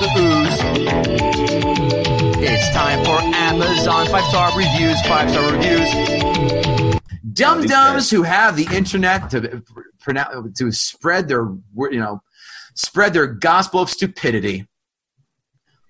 It's 2.46 2.70
time 2.74 3.04
for 3.04 3.18
Amazon 3.34 4.06
five 4.08 4.24
star 4.24 4.56
reviews. 4.56 5.00
Five 5.02 5.30
star 5.30 5.52
reviews. 5.52 7.00
Dum 7.32 7.64
dums 7.64 8.10
who 8.10 8.22
have 8.22 8.56
the 8.56 8.68
internet 8.72 9.30
to 9.30 9.62
to 10.56 10.72
spread 10.72 11.28
their 11.28 11.48
you 11.90 11.98
know 11.98 12.22
spread 12.74 13.14
their 13.14 13.26
gospel 13.26 13.80
of 13.80 13.90
stupidity. 13.90 14.66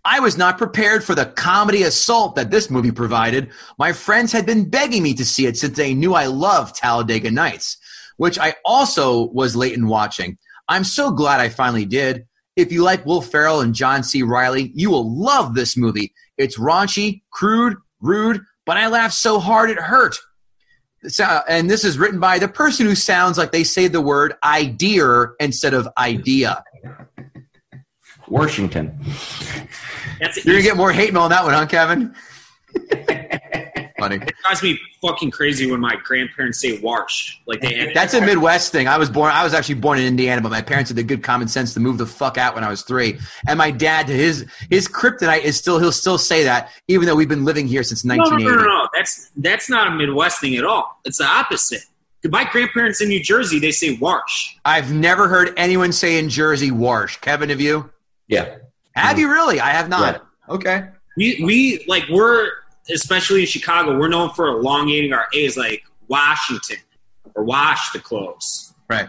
I 0.05 0.20
was 0.20 0.36
not 0.36 0.59
prepared 0.59 1.02
for 1.02 1.14
the 1.14 1.26
comedy 1.26 1.82
assault 1.82 2.36
that 2.36 2.50
this 2.50 2.70
movie 2.70 2.90
provided. 2.90 3.50
My 3.78 3.92
friends 3.92 4.32
had 4.32 4.44
been 4.44 4.68
begging 4.68 5.02
me 5.02 5.14
to 5.14 5.24
see 5.24 5.46
it 5.46 5.57
since 5.57 5.76
they 5.76 5.94
knew 5.94 6.14
I 6.14 6.26
loved 6.26 6.76
Talladega 6.76 7.30
Nights, 7.30 7.78
which 8.18 8.38
I 8.38 8.55
also 8.64 9.28
was 9.30 9.57
late 9.57 9.72
in 9.72 9.88
watching. 9.88 10.36
I'm 10.68 10.84
so 10.84 11.11
glad 11.11 11.40
I 11.40 11.48
finally 11.48 11.86
did. 11.86 12.26
If 12.57 12.70
you 12.70 12.82
like 12.82 13.07
Will 13.07 13.22
Ferrell 13.22 13.61
and 13.61 13.74
John 13.74 14.02
C. 14.02 14.22
Reilly, 14.22 14.72
you 14.74 14.90
will 14.90 15.11
love 15.18 15.55
this 15.55 15.76
movie. 15.76 16.12
It's 16.36 16.59
raunchy, 16.59 17.22
crude, 17.30 17.76
rude, 18.00 18.42
but 18.66 18.76
I 18.76 18.88
laughed 18.88 19.14
so 19.14 19.40
hard 19.40 19.70
it 19.70 19.78
hurt. 19.78 20.18
And 21.48 21.68
this 21.68 21.84
is 21.84 21.98
written 21.98 22.20
by 22.20 22.38
the 22.38 22.48
person 22.48 22.86
who 22.86 22.94
sounds 22.94 23.36
like 23.38 23.52
they 23.52 23.64
say 23.64 23.88
the 23.88 24.00
word 24.00 24.34
idea 24.44 25.26
instead 25.40 25.74
of 25.74 25.88
idea. 25.98 26.62
Washington. 28.28 28.98
That's 30.20 30.44
You're 30.44 30.54
gonna 30.54 30.62
get 30.62 30.76
more 30.76 30.92
hate 30.92 31.12
mail 31.12 31.22
on 31.22 31.30
that 31.30 31.44
one, 31.44 31.54
huh, 31.54 31.66
Kevin? 31.66 32.14
Funny. 33.98 34.16
It 34.16 34.34
drives 34.42 34.62
me 34.62 34.78
fucking 35.00 35.30
crazy 35.30 35.70
when 35.70 35.80
my 35.80 35.94
grandparents 36.02 36.60
say 36.60 36.78
"warsh." 36.78 37.36
Like 37.46 37.60
they 37.60 37.92
That's 37.94 38.12
a 38.12 38.20
Midwest 38.20 38.72
thing. 38.72 38.88
I 38.88 38.98
was 38.98 39.08
born. 39.08 39.30
I 39.32 39.44
was 39.44 39.54
actually 39.54 39.76
born 39.76 39.98
in 39.98 40.04
Indiana, 40.04 40.40
but 40.40 40.50
my 40.50 40.60
parents 40.60 40.90
had 40.90 40.96
the 40.96 41.04
good 41.04 41.22
common 41.22 41.46
sense 41.46 41.74
to 41.74 41.80
move 41.80 41.98
the 41.98 42.06
fuck 42.06 42.36
out 42.36 42.56
when 42.56 42.64
I 42.64 42.68
was 42.68 42.82
three. 42.82 43.18
And 43.46 43.56
my 43.56 43.70
dad, 43.70 44.08
his 44.08 44.46
his 44.68 44.88
kryptonite 44.88 45.42
is 45.42 45.56
still 45.56 45.78
he'll 45.78 45.92
still 45.92 46.18
say 46.18 46.42
that, 46.42 46.70
even 46.88 47.06
though 47.06 47.14
we've 47.14 47.28
been 47.28 47.44
living 47.44 47.68
here 47.68 47.84
since 47.84 48.04
No, 48.04 48.16
no, 48.16 48.36
no, 48.36 48.36
no, 48.36 48.64
no. 48.64 48.88
That's 48.94 49.30
that's 49.36 49.70
not 49.70 49.86
a 49.86 49.90
Midwest 49.92 50.40
thing 50.40 50.56
at 50.56 50.64
all. 50.64 51.00
It's 51.04 51.18
the 51.18 51.26
opposite. 51.26 51.82
My 52.24 52.44
grandparents 52.44 53.00
in 53.00 53.08
New 53.08 53.22
Jersey, 53.22 53.60
they 53.60 53.70
say 53.70 53.96
"warsh." 53.96 54.56
I've 54.64 54.92
never 54.92 55.28
heard 55.28 55.54
anyone 55.56 55.92
say 55.92 56.18
in 56.18 56.28
Jersey 56.28 56.70
"warsh." 56.70 57.20
Kevin, 57.20 57.48
have 57.48 57.60
you? 57.60 57.90
Yeah. 58.28 58.56
Have 58.94 59.18
you 59.18 59.30
really? 59.30 59.60
I 59.60 59.70
have 59.70 59.88
not. 59.88 60.26
Okay. 60.48 60.86
We 61.16 61.42
we 61.44 61.84
like 61.86 62.04
we're 62.10 62.50
especially 62.90 63.40
in 63.40 63.46
Chicago, 63.46 63.98
we're 63.98 64.08
known 64.08 64.30
for 64.30 64.48
elongating 64.48 65.12
our 65.12 65.26
A's 65.34 65.56
like 65.56 65.84
Washington 66.08 66.76
or 67.34 67.44
wash 67.44 67.92
the 67.92 67.98
clothes. 67.98 68.74
Right. 68.88 69.08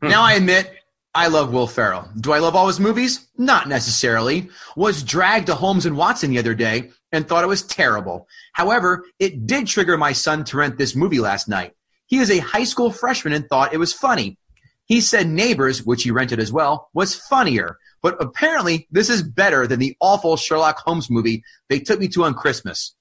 Hmm. 0.00 0.08
Now 0.08 0.22
I 0.22 0.34
admit 0.34 0.72
I 1.14 1.28
love 1.28 1.52
Will 1.52 1.66
Ferrell. 1.66 2.08
Do 2.20 2.32
I 2.32 2.38
love 2.38 2.54
all 2.54 2.66
his 2.66 2.80
movies? 2.80 3.26
Not 3.38 3.68
necessarily. 3.68 4.50
Was 4.76 5.02
dragged 5.02 5.46
to 5.46 5.54
Holmes 5.54 5.86
and 5.86 5.96
Watson 5.96 6.30
the 6.30 6.38
other 6.38 6.54
day 6.54 6.90
and 7.12 7.26
thought 7.26 7.44
it 7.44 7.48
was 7.48 7.62
terrible. 7.62 8.28
However, 8.52 9.04
it 9.18 9.46
did 9.46 9.66
trigger 9.66 9.96
my 9.96 10.12
son 10.12 10.44
to 10.44 10.58
rent 10.58 10.76
this 10.76 10.94
movie 10.94 11.20
last 11.20 11.48
night. 11.48 11.72
He 12.06 12.18
is 12.18 12.30
a 12.30 12.38
high 12.38 12.64
school 12.64 12.90
freshman 12.90 13.32
and 13.32 13.48
thought 13.48 13.72
it 13.72 13.78
was 13.78 13.92
funny. 13.92 14.38
He 14.84 15.00
said 15.00 15.26
Neighbors, 15.26 15.84
which 15.84 16.02
he 16.04 16.10
rented 16.10 16.38
as 16.38 16.52
well, 16.52 16.90
was 16.92 17.14
funnier. 17.14 17.78
But 18.06 18.22
apparently, 18.22 18.86
this 18.92 19.10
is 19.10 19.20
better 19.20 19.66
than 19.66 19.80
the 19.80 19.96
awful 20.00 20.36
Sherlock 20.36 20.78
Holmes 20.78 21.10
movie 21.10 21.42
they 21.68 21.80
took 21.80 21.98
me 21.98 22.06
to 22.10 22.22
on 22.22 22.34
Christmas. 22.34 22.94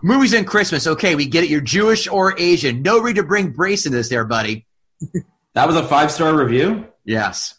Movies 0.00 0.32
and 0.32 0.46
Christmas. 0.46 0.86
Okay, 0.86 1.16
we 1.16 1.26
get 1.26 1.42
it. 1.42 1.50
You're 1.50 1.60
Jewish 1.60 2.06
or 2.06 2.38
Asian. 2.38 2.80
No 2.80 3.00
need 3.02 3.16
to 3.16 3.24
bring 3.24 3.50
brace 3.50 3.84
in 3.84 3.90
this 3.90 4.08
there, 4.10 4.24
buddy. 4.24 4.64
That 5.54 5.66
was 5.66 5.74
a 5.74 5.84
five 5.84 6.12
star 6.12 6.36
review? 6.36 6.86
Yes. 7.04 7.54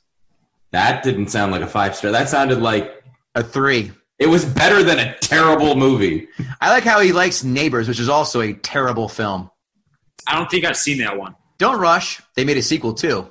That 0.72 1.04
didn't 1.04 1.28
sound 1.32 1.52
like 1.52 1.62
a 1.62 1.68
five 1.68 1.98
star. 1.98 2.12
That 2.12 2.30
sounded 2.30 2.60
like 2.62 3.04
A 3.36 3.44
three. 3.44 3.92
it 4.20 4.28
was 4.28 4.46
better 4.46 4.84
than 4.84 5.00
a 5.00 5.18
terrible 5.20 5.76
movie. 5.76 6.30
I 6.62 6.70
like 6.72 6.84
how 6.86 7.02
he 7.02 7.12
likes 7.12 7.44
Neighbors, 7.44 7.90
which 7.90 8.00
is 8.00 8.08
also 8.10 8.40
a 8.40 8.54
terrible 8.54 9.10
film. 9.10 9.50
I 10.28 10.36
don't 10.38 10.50
think 10.50 10.64
I've 10.64 10.78
seen 10.78 11.00
that 11.00 11.18
one. 11.18 11.36
Don't 11.58 11.80
rush. 11.80 12.22
They 12.36 12.46
made 12.46 12.58
a 12.58 12.62
sequel 12.62 12.94
too. 12.94 13.30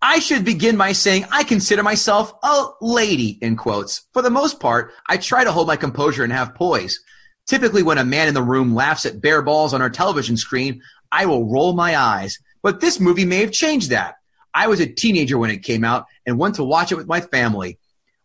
I 0.00 0.20
should 0.20 0.44
begin 0.44 0.76
by 0.76 0.92
saying 0.92 1.26
I 1.32 1.42
consider 1.42 1.82
myself 1.82 2.32
a 2.42 2.66
lady, 2.80 3.38
in 3.42 3.56
quotes. 3.56 4.06
For 4.12 4.22
the 4.22 4.30
most 4.30 4.60
part, 4.60 4.92
I 5.08 5.16
try 5.16 5.42
to 5.42 5.50
hold 5.50 5.66
my 5.66 5.76
composure 5.76 6.22
and 6.22 6.32
have 6.32 6.54
poise. 6.54 7.00
Typically, 7.46 7.82
when 7.82 7.98
a 7.98 8.04
man 8.04 8.28
in 8.28 8.34
the 8.34 8.42
room 8.42 8.74
laughs 8.74 9.06
at 9.06 9.20
bare 9.20 9.42
balls 9.42 9.74
on 9.74 9.82
our 9.82 9.90
television 9.90 10.36
screen, 10.36 10.82
I 11.10 11.26
will 11.26 11.50
roll 11.50 11.72
my 11.72 11.96
eyes. 11.96 12.38
But 12.62 12.80
this 12.80 13.00
movie 13.00 13.24
may 13.24 13.38
have 13.38 13.50
changed 13.50 13.90
that. 13.90 14.16
I 14.54 14.68
was 14.68 14.80
a 14.80 14.86
teenager 14.86 15.36
when 15.36 15.50
it 15.50 15.64
came 15.64 15.84
out 15.84 16.06
and 16.26 16.38
went 16.38 16.56
to 16.56 16.64
watch 16.64 16.92
it 16.92 16.96
with 16.96 17.08
my 17.08 17.20
family. 17.20 17.78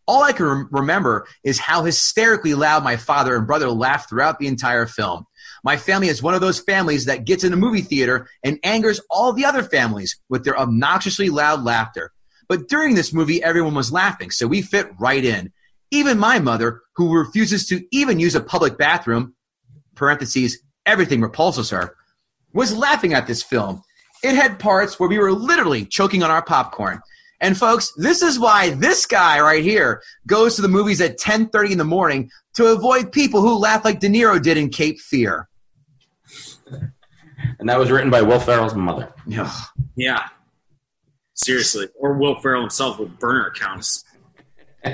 All 0.06 0.22
I 0.22 0.32
can 0.32 0.46
rem- 0.46 0.68
remember 0.70 1.26
is 1.42 1.58
how 1.58 1.84
hysterically 1.84 2.54
loud 2.54 2.84
my 2.84 2.96
father 2.96 3.34
and 3.34 3.46
brother 3.46 3.70
laughed 3.70 4.10
throughout 4.10 4.38
the 4.38 4.46
entire 4.46 4.86
film. 4.86 5.26
My 5.64 5.78
family 5.78 6.08
is 6.08 6.22
one 6.22 6.34
of 6.34 6.42
those 6.42 6.60
families 6.60 7.06
that 7.06 7.24
gets 7.24 7.42
in 7.42 7.54
a 7.54 7.56
movie 7.56 7.80
theater 7.80 8.28
and 8.44 8.60
angers 8.62 9.00
all 9.08 9.32
the 9.32 9.46
other 9.46 9.62
families 9.62 10.20
with 10.28 10.44
their 10.44 10.58
obnoxiously 10.58 11.30
loud 11.30 11.64
laughter. 11.64 12.12
But 12.48 12.68
during 12.68 12.94
this 12.94 13.14
movie, 13.14 13.42
everyone 13.42 13.74
was 13.74 13.90
laughing, 13.90 14.30
so 14.30 14.46
we 14.46 14.60
fit 14.60 14.90
right 14.98 15.24
in. 15.24 15.50
Even 15.90 16.18
my 16.18 16.38
mother, 16.38 16.82
who 16.96 17.16
refuses 17.16 17.66
to 17.68 17.82
even 17.90 18.20
use 18.20 18.34
a 18.34 18.42
public 18.42 18.76
bathroom, 18.76 19.34
parentheses, 19.94 20.58
everything 20.84 21.22
repulses 21.22 21.70
her, 21.70 21.96
was 22.52 22.76
laughing 22.76 23.14
at 23.14 23.26
this 23.26 23.42
film. 23.42 23.82
It 24.22 24.34
had 24.34 24.58
parts 24.58 25.00
where 25.00 25.08
we 25.08 25.18
were 25.18 25.32
literally 25.32 25.86
choking 25.86 26.22
on 26.22 26.30
our 26.30 26.44
popcorn. 26.44 27.00
And 27.40 27.56
folks, 27.56 27.90
this 27.96 28.20
is 28.20 28.38
why 28.38 28.70
this 28.70 29.06
guy 29.06 29.40
right 29.40 29.64
here 29.64 30.02
goes 30.26 30.56
to 30.56 30.62
the 30.62 30.68
movies 30.68 31.00
at 31.00 31.18
10:30 31.18 31.72
in 31.72 31.78
the 31.78 31.84
morning 31.84 32.30
to 32.54 32.66
avoid 32.66 33.12
people 33.12 33.40
who 33.40 33.56
laugh 33.56 33.84
like 33.84 34.00
De 34.00 34.08
Niro 34.08 34.40
did 34.42 34.58
in 34.58 34.68
Cape 34.68 35.00
Fear. 35.00 35.48
And 37.58 37.68
that 37.68 37.78
was 37.78 37.90
written 37.90 38.10
by 38.10 38.22
Will 38.22 38.40
Ferrell's 38.40 38.74
mother. 38.74 39.12
Ugh. 39.36 39.66
Yeah. 39.96 40.28
Seriously. 41.34 41.88
Or 41.98 42.14
Will 42.14 42.38
Ferrell 42.40 42.60
himself 42.60 42.98
with 42.98 43.18
burner 43.18 43.46
accounts. 43.46 44.04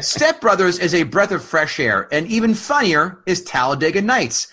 Step 0.00 0.40
Brothers 0.40 0.78
is 0.78 0.94
a 0.94 1.02
breath 1.02 1.32
of 1.32 1.44
fresh 1.44 1.80
air, 1.80 2.08
and 2.12 2.26
even 2.28 2.54
funnier 2.54 3.22
is 3.26 3.42
Talladega 3.42 4.00
Nights. 4.00 4.46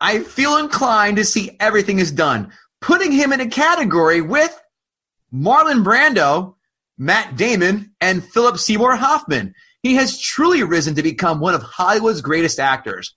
I 0.00 0.20
feel 0.20 0.56
inclined 0.56 1.18
to 1.18 1.24
see 1.24 1.56
everything 1.60 1.98
is 1.98 2.10
done, 2.10 2.52
putting 2.80 3.12
him 3.12 3.32
in 3.32 3.40
a 3.40 3.48
category 3.48 4.22
with 4.22 4.58
Marlon 5.32 5.84
Brando, 5.84 6.54
Matt 6.96 7.36
Damon, 7.36 7.92
and 8.00 8.24
Philip 8.24 8.58
Seymour 8.58 8.96
Hoffman. 8.96 9.54
He 9.82 9.96
has 9.96 10.18
truly 10.18 10.62
risen 10.62 10.94
to 10.94 11.02
become 11.02 11.38
one 11.38 11.54
of 11.54 11.62
Hollywood's 11.62 12.22
greatest 12.22 12.58
actors. 12.58 13.14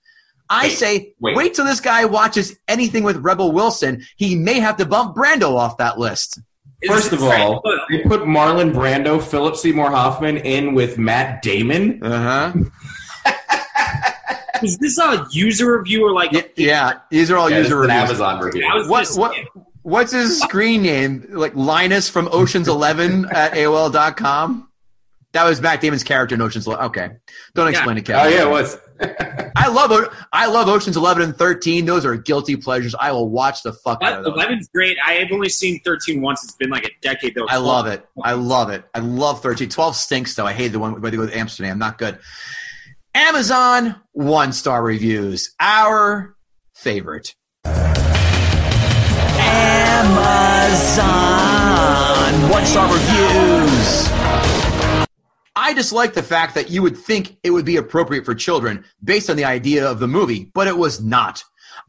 I 0.50 0.64
Wait, 0.64 0.72
say, 0.72 1.14
wait. 1.20 1.36
wait 1.36 1.54
till 1.54 1.64
this 1.64 1.80
guy 1.80 2.04
watches 2.04 2.58
anything 2.68 3.04
with 3.04 3.16
Rebel 3.18 3.52
Wilson. 3.52 4.04
He 4.16 4.36
may 4.36 4.60
have 4.60 4.76
to 4.76 4.84
bump 4.86 5.16
Brando 5.16 5.56
off 5.56 5.78
that 5.78 5.98
list. 5.98 6.40
First 6.86 7.12
of 7.12 7.22
all, 7.22 7.62
they 7.90 8.02
put 8.02 8.22
Marlon 8.22 8.72
Brando, 8.72 9.22
Philip 9.22 9.56
Seymour 9.56 9.90
Hoffman 9.90 10.36
in 10.38 10.74
with 10.74 10.98
Matt 10.98 11.40
Damon. 11.40 12.02
Uh 12.02 12.52
huh. 13.24 13.32
is 14.62 14.78
this 14.78 14.98
a 14.98 15.26
user 15.30 15.78
review 15.78 16.04
or 16.04 16.12
like? 16.12 16.32
Yeah, 16.32 16.42
yeah, 16.56 16.92
these 17.10 17.30
are 17.30 17.36
all 17.36 17.48
Yeah, 17.48 17.58
user 17.58 17.84
is 17.84 17.88
an 17.90 17.96
reviews. 17.96 18.20
Amazon 18.20 18.40
review. 18.44 18.66
What 18.88 19.08
what 19.14 19.34
what's 19.82 20.12
his 20.12 20.40
screen 20.42 20.82
name? 20.82 21.26
Like 21.30 21.54
Linus 21.54 22.08
from 22.08 22.28
Ocean's 22.32 22.68
Eleven 22.68 23.26
at 23.30 23.52
AOL.com? 23.52 24.68
That 25.32 25.44
was 25.44 25.60
Matt 25.62 25.80
Damon's 25.80 26.04
character 26.04 26.34
in 26.34 26.42
Ocean's 26.42 26.66
Eleven. 26.66 26.86
Okay. 26.86 27.10
Don't 27.54 27.68
explain 27.68 27.96
it, 27.96 28.04
Kevin. 28.04 28.20
Oh 28.26 28.28
Kevin. 28.28 28.38
yeah, 28.38 28.48
it 28.48 28.50
was. 28.50 28.78
I 29.64 29.68
love 29.68 29.92
O- 29.92 30.12
I 30.32 30.46
love 30.46 30.66
Ocean's 30.68 30.96
Eleven 30.96 31.22
and 31.22 31.36
Thirteen. 31.36 31.84
Those 31.86 32.04
are 32.04 32.16
guilty 32.16 32.56
pleasures. 32.56 32.94
I 32.98 33.12
will 33.12 33.28
watch 33.30 33.62
the 33.62 33.72
fuck 33.72 34.02
out 34.02 34.18
of 34.18 34.24
those. 34.24 34.34
Eleven's 34.34 34.68
great. 34.74 34.96
I 35.06 35.12
have 35.12 35.28
only 35.30 35.48
seen 35.48 35.78
thirteen 35.84 36.20
once. 36.20 36.42
It's 36.42 36.56
been 36.56 36.70
like 36.70 36.84
a 36.84 36.90
decade 37.00 37.34
though. 37.36 37.46
I 37.48 37.58
love 37.58 37.86
it. 37.86 38.04
I 38.24 38.32
love 38.32 38.70
it. 38.70 38.84
I 38.94 38.98
love 38.98 39.40
13. 39.40 39.68
12 39.68 39.94
stinks 39.96 40.34
though. 40.34 40.46
I 40.46 40.52
hate 40.52 40.68
the 40.68 40.78
one 40.80 41.00
where 41.00 41.10
they 41.12 41.16
go 41.16 41.26
to 41.26 41.36
Amsterdam. 41.38 41.78
Not 41.78 41.96
good. 41.98 42.18
Amazon 43.14 43.94
one 44.12 44.52
star 44.52 44.82
reviews. 44.82 45.54
Our 45.60 46.34
favorite. 46.74 47.34
Amazon 51.12 52.50
one 52.50 52.64
star 52.66 52.86
reviews. 52.92 54.21
I 55.62 55.74
dislike 55.74 56.12
the 56.12 56.24
fact 56.24 56.56
that 56.56 56.70
you 56.70 56.82
would 56.82 56.98
think 56.98 57.36
it 57.44 57.52
would 57.52 57.64
be 57.64 57.76
appropriate 57.76 58.24
for 58.24 58.34
children 58.34 58.84
based 59.04 59.30
on 59.30 59.36
the 59.36 59.44
idea 59.44 59.88
of 59.88 60.00
the 60.00 60.08
movie, 60.08 60.50
but 60.52 60.66
it 60.66 60.76
was 60.76 61.00
not. 61.00 61.44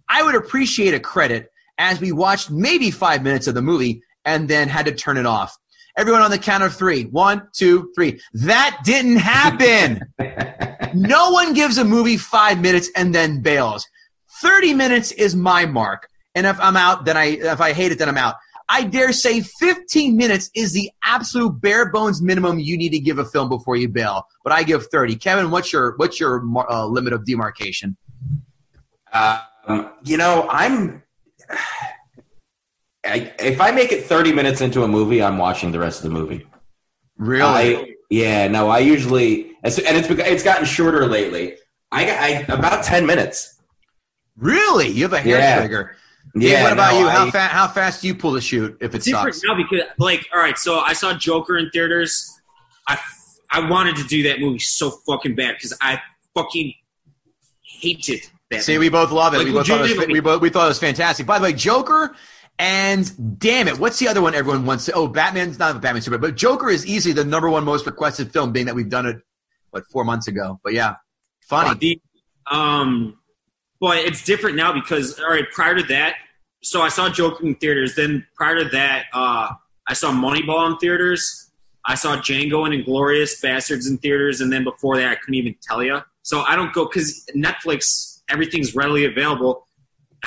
I 0.08 0.22
would 0.22 0.36
appreciate 0.36 0.94
a 0.94 1.00
credit 1.00 1.52
as 1.80 2.00
we 2.00 2.12
watched 2.12 2.52
maybe 2.52 2.92
five 2.92 3.24
minutes 3.24 3.48
of 3.48 3.56
the 3.56 3.64
movie 3.64 4.04
and 4.26 4.48
then 4.48 4.70
had 4.70 4.86
to 4.86 4.92
turn 4.92 5.18
it 5.18 5.26
off. 5.26 5.58
Everyone 5.98 6.22
on 6.22 6.30
the 6.30 6.38
count 6.38 6.62
of 6.62 6.76
three. 6.76 7.06
One, 7.06 7.48
two, 7.52 7.92
three. 7.96 8.22
That 8.34 8.78
didn't 8.86 9.18
happen. 9.18 10.02
no 10.94 11.32
one 11.32 11.56
gives 11.56 11.80
a 11.80 11.84
movie 11.84 12.18
five 12.18 12.62
minutes 12.62 12.92
and 12.96 13.14
then 13.14 13.42
bails. 13.42 13.88
30 14.44 14.76
minutes 14.76 15.12
is 15.12 15.36
my 15.36 15.66
mark. 15.66 16.08
And 16.36 16.46
if 16.46 16.60
I'm 16.60 16.78
out, 16.78 17.06
then 17.06 17.18
I, 17.18 17.26
if 17.26 17.60
I 17.60 17.74
hate 17.74 17.92
it, 17.92 17.98
then 17.98 18.08
I'm 18.08 18.20
out. 18.20 18.36
I 18.70 18.84
dare 18.84 19.12
say 19.14 19.42
15 19.42 20.16
minutes 20.18 20.50
is 20.56 20.72
the 20.74 20.90
absolute 21.06 21.60
bare 21.62 21.92
bones 21.92 22.22
minimum 22.22 22.60
you 22.60 22.78
need 22.78 22.90
to 22.92 23.00
give 23.00 23.20
a 23.20 23.26
film 23.26 23.50
before 23.50 23.76
you 23.76 23.88
bail. 23.90 24.28
But 24.44 24.54
I 24.54 24.64
give 24.64 24.88
30. 24.88 25.16
Kevin, 25.18 25.52
what's 25.52 25.72
your 25.74 25.96
what's 25.98 26.20
your 26.20 26.44
uh, 26.70 26.86
limit 26.86 27.14
of 27.14 27.26
demarcation? 27.26 27.98
Um, 29.14 29.92
you 30.04 30.18
know, 30.18 30.48
I'm. 30.50 31.04
I, 33.06 33.34
if 33.40 33.60
I 33.60 33.72
make 33.72 33.92
it 33.92 34.06
30 34.06 34.32
minutes 34.34 34.62
into 34.62 34.84
a 34.84 34.88
movie, 34.88 35.22
I'm 35.22 35.38
watching 35.38 35.72
the 35.72 35.80
rest 35.80 36.00
of 36.04 36.12
the 36.12 36.18
movie. 36.18 36.48
Really? 37.18 37.76
I, 37.76 37.94
yeah, 38.10 38.48
no, 38.48 38.70
I 38.70 38.80
usually, 38.80 39.52
and 39.64 39.74
it's 39.78 40.10
it's 40.10 40.44
gotten 40.44 40.66
shorter 40.66 41.06
lately. 41.06 41.56
I, 41.92 42.10
I 42.10 42.28
about 42.54 42.84
10 42.84 43.06
minutes. 43.06 43.60
really? 44.38 44.88
You 44.88 45.04
have 45.04 45.14
a 45.14 45.20
hair 45.20 45.38
Yeah. 45.38 45.60
trigger. 45.60 45.96
Dave, 46.36 46.50
Yeah, 46.50 46.64
what 46.64 46.74
about 46.74 46.94
no, 46.94 47.00
you? 47.02 47.08
How, 47.10 47.26
I- 47.28 47.32
fa- 47.32 47.40
how 47.42 47.68
fast 47.68 48.02
do 48.02 48.08
you 48.08 48.16
pull 48.16 48.32
the 48.32 48.42
shoot 48.42 48.76
if 48.82 48.94
it 48.94 48.98
It's 48.98 49.06
different 49.06 49.36
sucks? 49.36 49.44
now 49.46 49.56
because, 49.56 49.82
like, 50.00 50.28
all 50.34 50.40
right, 50.40 50.58
so 50.58 50.80
I 50.80 50.94
saw 50.94 51.14
Joker 51.14 51.58
in 51.58 51.70
theaters. 51.70 52.32
I 52.88 52.98
I 53.52 53.70
wanted 53.70 53.96
to 53.98 54.04
do 54.06 54.24
that 54.24 54.40
movie 54.40 54.58
so 54.60 54.90
fucking 54.90 55.36
bad 55.36 55.56
because 55.58 55.78
I 55.80 56.00
fucking 56.36 56.74
hated 57.62 58.22
that. 58.50 58.64
See, 58.64 58.74
movie. 58.74 58.86
we 58.88 58.90
both 58.90 59.12
love 59.12 59.34
it. 59.36 59.38
Like, 59.38 59.48
we, 59.48 59.54
both 59.54 59.68
thought 59.68 59.88
it 59.90 59.98
was, 59.98 60.08
we, 60.08 60.20
both, 60.20 60.42
we 60.42 60.50
thought 60.50 60.66
it 60.66 60.70
was 60.70 60.80
fantastic. 60.80 61.26
By 61.28 61.38
the 61.38 61.44
way, 61.44 61.54
Joker 61.54 62.16
and 62.60 63.40
damn 63.40 63.68
it, 63.68 63.80
what's 63.80 64.00
the 64.00 64.08
other 64.08 64.22
one 64.22 64.34
everyone 64.36 64.66
wants 64.66 64.86
to? 64.86 64.94
Oh, 64.94 65.08
Batman's 65.08 65.60
not 65.60 65.76
a 65.76 65.80
Batman 65.80 66.02
super, 66.02 66.18
but 66.18 66.36
Joker 66.36 66.70
is 66.70 66.86
easily 66.86 67.14
the 67.14 67.24
number 67.26 67.50
one 67.50 67.64
most 67.64 67.86
requested 67.86 68.32
film, 68.32 68.52
being 68.52 68.66
that 68.66 68.76
we've 68.76 68.90
done 68.90 69.06
it 69.06 69.22
what 69.72 69.84
four 69.92 70.04
months 70.04 70.28
ago. 70.28 70.60
But 70.64 70.74
yeah, 70.74 70.96
funny. 71.42 71.78
The, 71.80 72.02
um, 72.56 73.20
but 73.84 73.98
it's 73.98 74.24
different 74.24 74.56
now 74.56 74.72
because 74.72 75.20
all 75.20 75.30
right, 75.30 75.44
prior 75.52 75.76
to 75.76 75.84
that, 75.84 76.16
so 76.62 76.82
I 76.82 76.88
saw 76.88 77.10
Joker 77.10 77.46
in 77.46 77.56
theaters. 77.56 77.96
Then 77.96 78.26
prior 78.34 78.64
to 78.64 78.70
that, 78.70 79.08
uh, 79.12 79.50
I 79.90 79.94
saw 79.94 80.10
Moneyball 80.10 80.72
in 80.72 80.78
theaters. 80.78 81.52
I 81.86 81.96
saw 81.96 82.16
Django 82.16 82.66
and 82.66 82.74
Inglourious 82.74 83.44
Basterds 83.44 83.90
in 83.90 83.98
theaters, 83.98 84.40
and 84.40 84.54
then 84.54 84.64
before 84.64 84.96
that, 84.96 85.10
I 85.10 85.16
couldn't 85.16 85.36
even 85.36 85.58
tell 85.62 85.84
you. 85.84 86.00
So 86.22 86.44
I 86.44 86.56
don't 86.56 86.72
go 86.72 86.86
because 86.86 87.26
Netflix, 87.36 88.22
everything's 88.30 88.74
readily 88.74 89.04
available. 89.04 89.68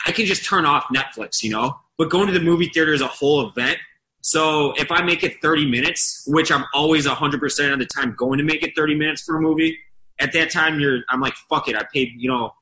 I 0.07 0.13
can 0.13 0.27
just 0.27 0.45
turn 0.45 0.67
off 0.67 0.85
Netflix, 0.95 1.43
you 1.43 1.49
know. 1.49 1.81
But 1.97 2.11
going 2.11 2.27
to 2.27 2.35
the 2.35 2.45
movie 2.45 2.69
theater 2.69 2.93
is 2.93 3.01
a 3.01 3.09
whole 3.09 3.49
event. 3.49 3.79
So 4.21 4.75
if 4.77 4.93
I 4.93 5.01
make 5.01 5.25
it 5.25 5.41
30 5.41 5.71
minutes, 5.71 6.25
which 6.27 6.53
I'm 6.53 6.67
always 6.75 7.07
100% 7.07 7.73
of 7.73 7.79
the 7.79 7.87
time 7.87 8.15
going 8.19 8.37
to 8.37 8.45
make 8.45 8.63
it 8.63 8.77
30 8.77 8.97
minutes 8.97 9.23
for 9.23 9.39
a 9.39 9.41
movie, 9.41 9.79
at 10.21 10.33
that 10.33 10.51
time 10.51 10.81
you're 10.81 11.01
I'm 11.09 11.21
like 11.21 11.35
fuck 11.49 11.69
it 11.69 11.77
I 11.77 11.85
paid 11.93 12.13
you 12.17 12.31
know 12.31 12.53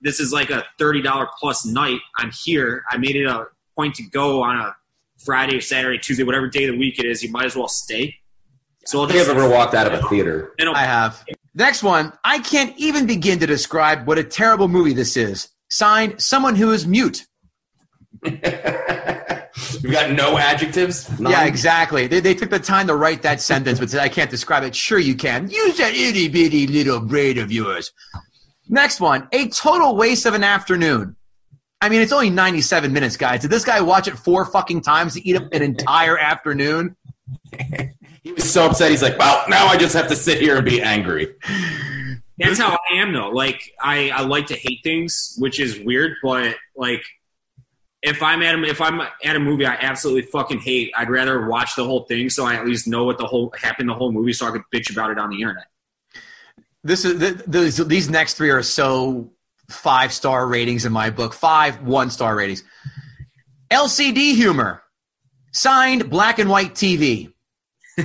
this 0.00 0.20
is 0.20 0.32
like 0.32 0.50
a 0.50 0.64
thirty 0.78 1.02
dollar 1.02 1.28
plus 1.40 1.64
night 1.66 2.00
I'm 2.18 2.30
here 2.44 2.84
I 2.90 2.98
made 2.98 3.16
it 3.16 3.26
a 3.26 3.46
point 3.76 3.94
to 3.96 4.02
go 4.02 4.42
on 4.42 4.56
a 4.58 4.74
Friday 5.24 5.60
Saturday 5.60 5.98
Tuesday 5.98 6.24
whatever 6.24 6.48
day 6.48 6.64
of 6.64 6.72
the 6.72 6.78
week 6.78 6.98
it 6.98 7.06
is 7.06 7.22
you 7.22 7.30
might 7.30 7.46
as 7.46 7.56
well 7.56 7.68
stay 7.68 8.14
so 8.86 9.00
I'll 9.00 9.06
Have 9.06 9.16
you 9.16 9.20
just 9.22 9.30
ever 9.30 9.48
walked 9.48 9.74
out 9.74 9.86
of 9.88 9.94
a 9.94 10.08
theater? 10.08 10.52
I'll- 10.60 10.74
have. 10.74 11.24
Next 11.54 11.82
one. 11.82 12.12
I 12.22 12.38
can't 12.38 12.76
even 12.76 13.06
begin 13.06 13.38
to 13.40 13.46
describe 13.46 14.06
what 14.06 14.18
a 14.18 14.24
terrible 14.24 14.68
movie 14.68 14.92
this 14.92 15.16
is. 15.16 15.48
Signed, 15.68 16.20
someone 16.22 16.54
who 16.54 16.70
is 16.70 16.86
mute. 16.86 17.26
You've 18.22 19.92
got 19.92 20.12
no 20.12 20.38
adjectives? 20.38 21.08
None? 21.18 21.32
Yeah, 21.32 21.44
exactly. 21.46 22.06
They, 22.06 22.20
they 22.20 22.34
took 22.34 22.50
the 22.50 22.58
time 22.58 22.86
to 22.86 22.94
write 22.94 23.22
that 23.22 23.40
sentence, 23.40 23.80
but 23.80 23.90
said, 23.90 24.00
I 24.00 24.08
can't 24.08 24.30
describe 24.30 24.62
it. 24.62 24.76
Sure, 24.76 24.98
you 24.98 25.14
can. 25.14 25.50
Use 25.50 25.78
that 25.78 25.94
itty 25.94 26.28
bitty 26.28 26.66
little 26.66 27.00
braid 27.00 27.38
of 27.38 27.50
yours. 27.50 27.90
Next 28.68 29.00
one. 29.00 29.28
A 29.32 29.48
total 29.48 29.96
waste 29.96 30.26
of 30.26 30.34
an 30.34 30.44
afternoon. 30.44 31.16
I 31.80 31.88
mean, 31.88 32.00
it's 32.00 32.12
only 32.12 32.30
97 32.30 32.92
minutes, 32.92 33.16
guys. 33.16 33.42
Did 33.42 33.50
this 33.50 33.64
guy 33.64 33.80
watch 33.80 34.08
it 34.08 34.18
four 34.18 34.44
fucking 34.44 34.80
times 34.80 35.14
to 35.14 35.28
eat 35.28 35.36
up 35.36 35.52
an 35.52 35.62
entire 35.62 36.18
afternoon? 36.18 36.96
He 38.22 38.32
was 38.32 38.52
so 38.52 38.66
upset. 38.66 38.90
He's 38.90 39.02
like, 39.02 39.16
well, 39.20 39.44
now 39.48 39.68
I 39.68 39.76
just 39.76 39.94
have 39.94 40.08
to 40.08 40.16
sit 40.16 40.40
here 40.40 40.56
and 40.56 40.64
be 40.64 40.82
angry. 40.82 41.32
that's 42.38 42.58
how 42.58 42.76
I 42.90 42.94
am 42.96 43.12
though 43.12 43.30
like 43.30 43.72
I 43.80 44.10
I 44.10 44.22
like 44.22 44.46
to 44.48 44.54
hate 44.56 44.80
things 44.82 45.36
which 45.38 45.60
is 45.60 45.78
weird 45.80 46.14
but 46.22 46.56
like 46.76 47.02
if 48.02 48.22
I'm 48.22 48.42
at 48.42 48.54
a, 48.56 48.62
if 48.64 48.80
I'm 48.80 49.00
at 49.00 49.36
a 49.36 49.38
movie 49.38 49.64
I 49.64 49.74
absolutely 49.74 50.22
fucking 50.22 50.58
hate 50.58 50.92
I'd 50.96 51.08
rather 51.08 51.46
watch 51.46 51.76
the 51.76 51.84
whole 51.84 52.00
thing 52.06 52.28
so 52.28 52.44
I 52.44 52.54
at 52.56 52.66
least 52.66 52.86
know 52.88 53.04
what 53.04 53.18
the 53.18 53.26
whole 53.26 53.54
happened 53.56 53.88
the 53.88 53.94
whole 53.94 54.12
movie 54.12 54.32
so 54.32 54.46
I 54.46 54.50
could 54.50 54.62
bitch 54.74 54.90
about 54.90 55.10
it 55.10 55.18
on 55.18 55.30
the 55.30 55.40
internet 55.40 55.66
This 56.86 57.04
is 57.04 57.18
th- 57.18 57.44
these, 57.46 57.76
these 57.86 58.08
next 58.08 58.34
three 58.34 58.50
are 58.50 58.62
so 58.62 59.30
five 59.68 60.12
star 60.12 60.46
ratings 60.46 60.84
in 60.84 60.92
my 60.92 61.10
book. 61.10 61.32
Five 61.32 61.82
one 61.82 62.10
star 62.10 62.36
ratings. 62.36 62.62
LCD 63.70 64.34
humor. 64.34 64.82
Signed 65.52 66.10
black 66.10 66.38
and 66.38 66.48
white 66.48 66.74
TV. 66.74 67.32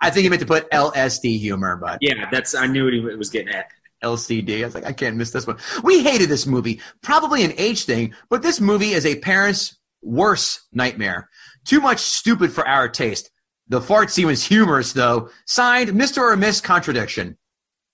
I 0.00 0.10
think 0.10 0.24
he 0.24 0.28
meant 0.28 0.40
to 0.40 0.46
put 0.46 0.70
LSD 0.70 1.38
humor, 1.38 1.76
but 1.76 1.98
yeah 2.00 2.28
that's 2.30 2.54
I 2.54 2.66
knew 2.66 2.84
what 2.84 2.92
he 2.92 3.00
was 3.00 3.30
getting 3.30 3.52
at 3.54 3.68
LCD. 4.02 4.62
I 4.62 4.64
was 4.64 4.74
like, 4.74 4.84
I 4.84 4.92
can't 4.92 5.16
miss 5.16 5.30
this 5.30 5.46
one. 5.46 5.58
We 5.82 6.02
hated 6.02 6.28
this 6.28 6.46
movie. 6.46 6.80
Probably 7.02 7.44
an 7.44 7.52
age 7.56 7.84
thing, 7.84 8.14
but 8.28 8.42
this 8.42 8.60
movie 8.60 8.90
is 8.90 9.06
a 9.06 9.18
parent's 9.20 9.76
worst 10.02 10.62
nightmare. 10.72 11.28
Too 11.64 11.80
much 11.80 11.98
stupid 12.00 12.52
for 12.52 12.66
our 12.66 12.88
taste. 12.88 13.30
The 13.68 13.80
fart 13.80 14.10
scene 14.10 14.26
was 14.26 14.44
humorous, 14.44 14.92
though. 14.92 15.30
Signed, 15.46 15.90
Mr. 15.90 16.18
or 16.18 16.36
Miss 16.36 16.60
Contradiction. 16.60 17.36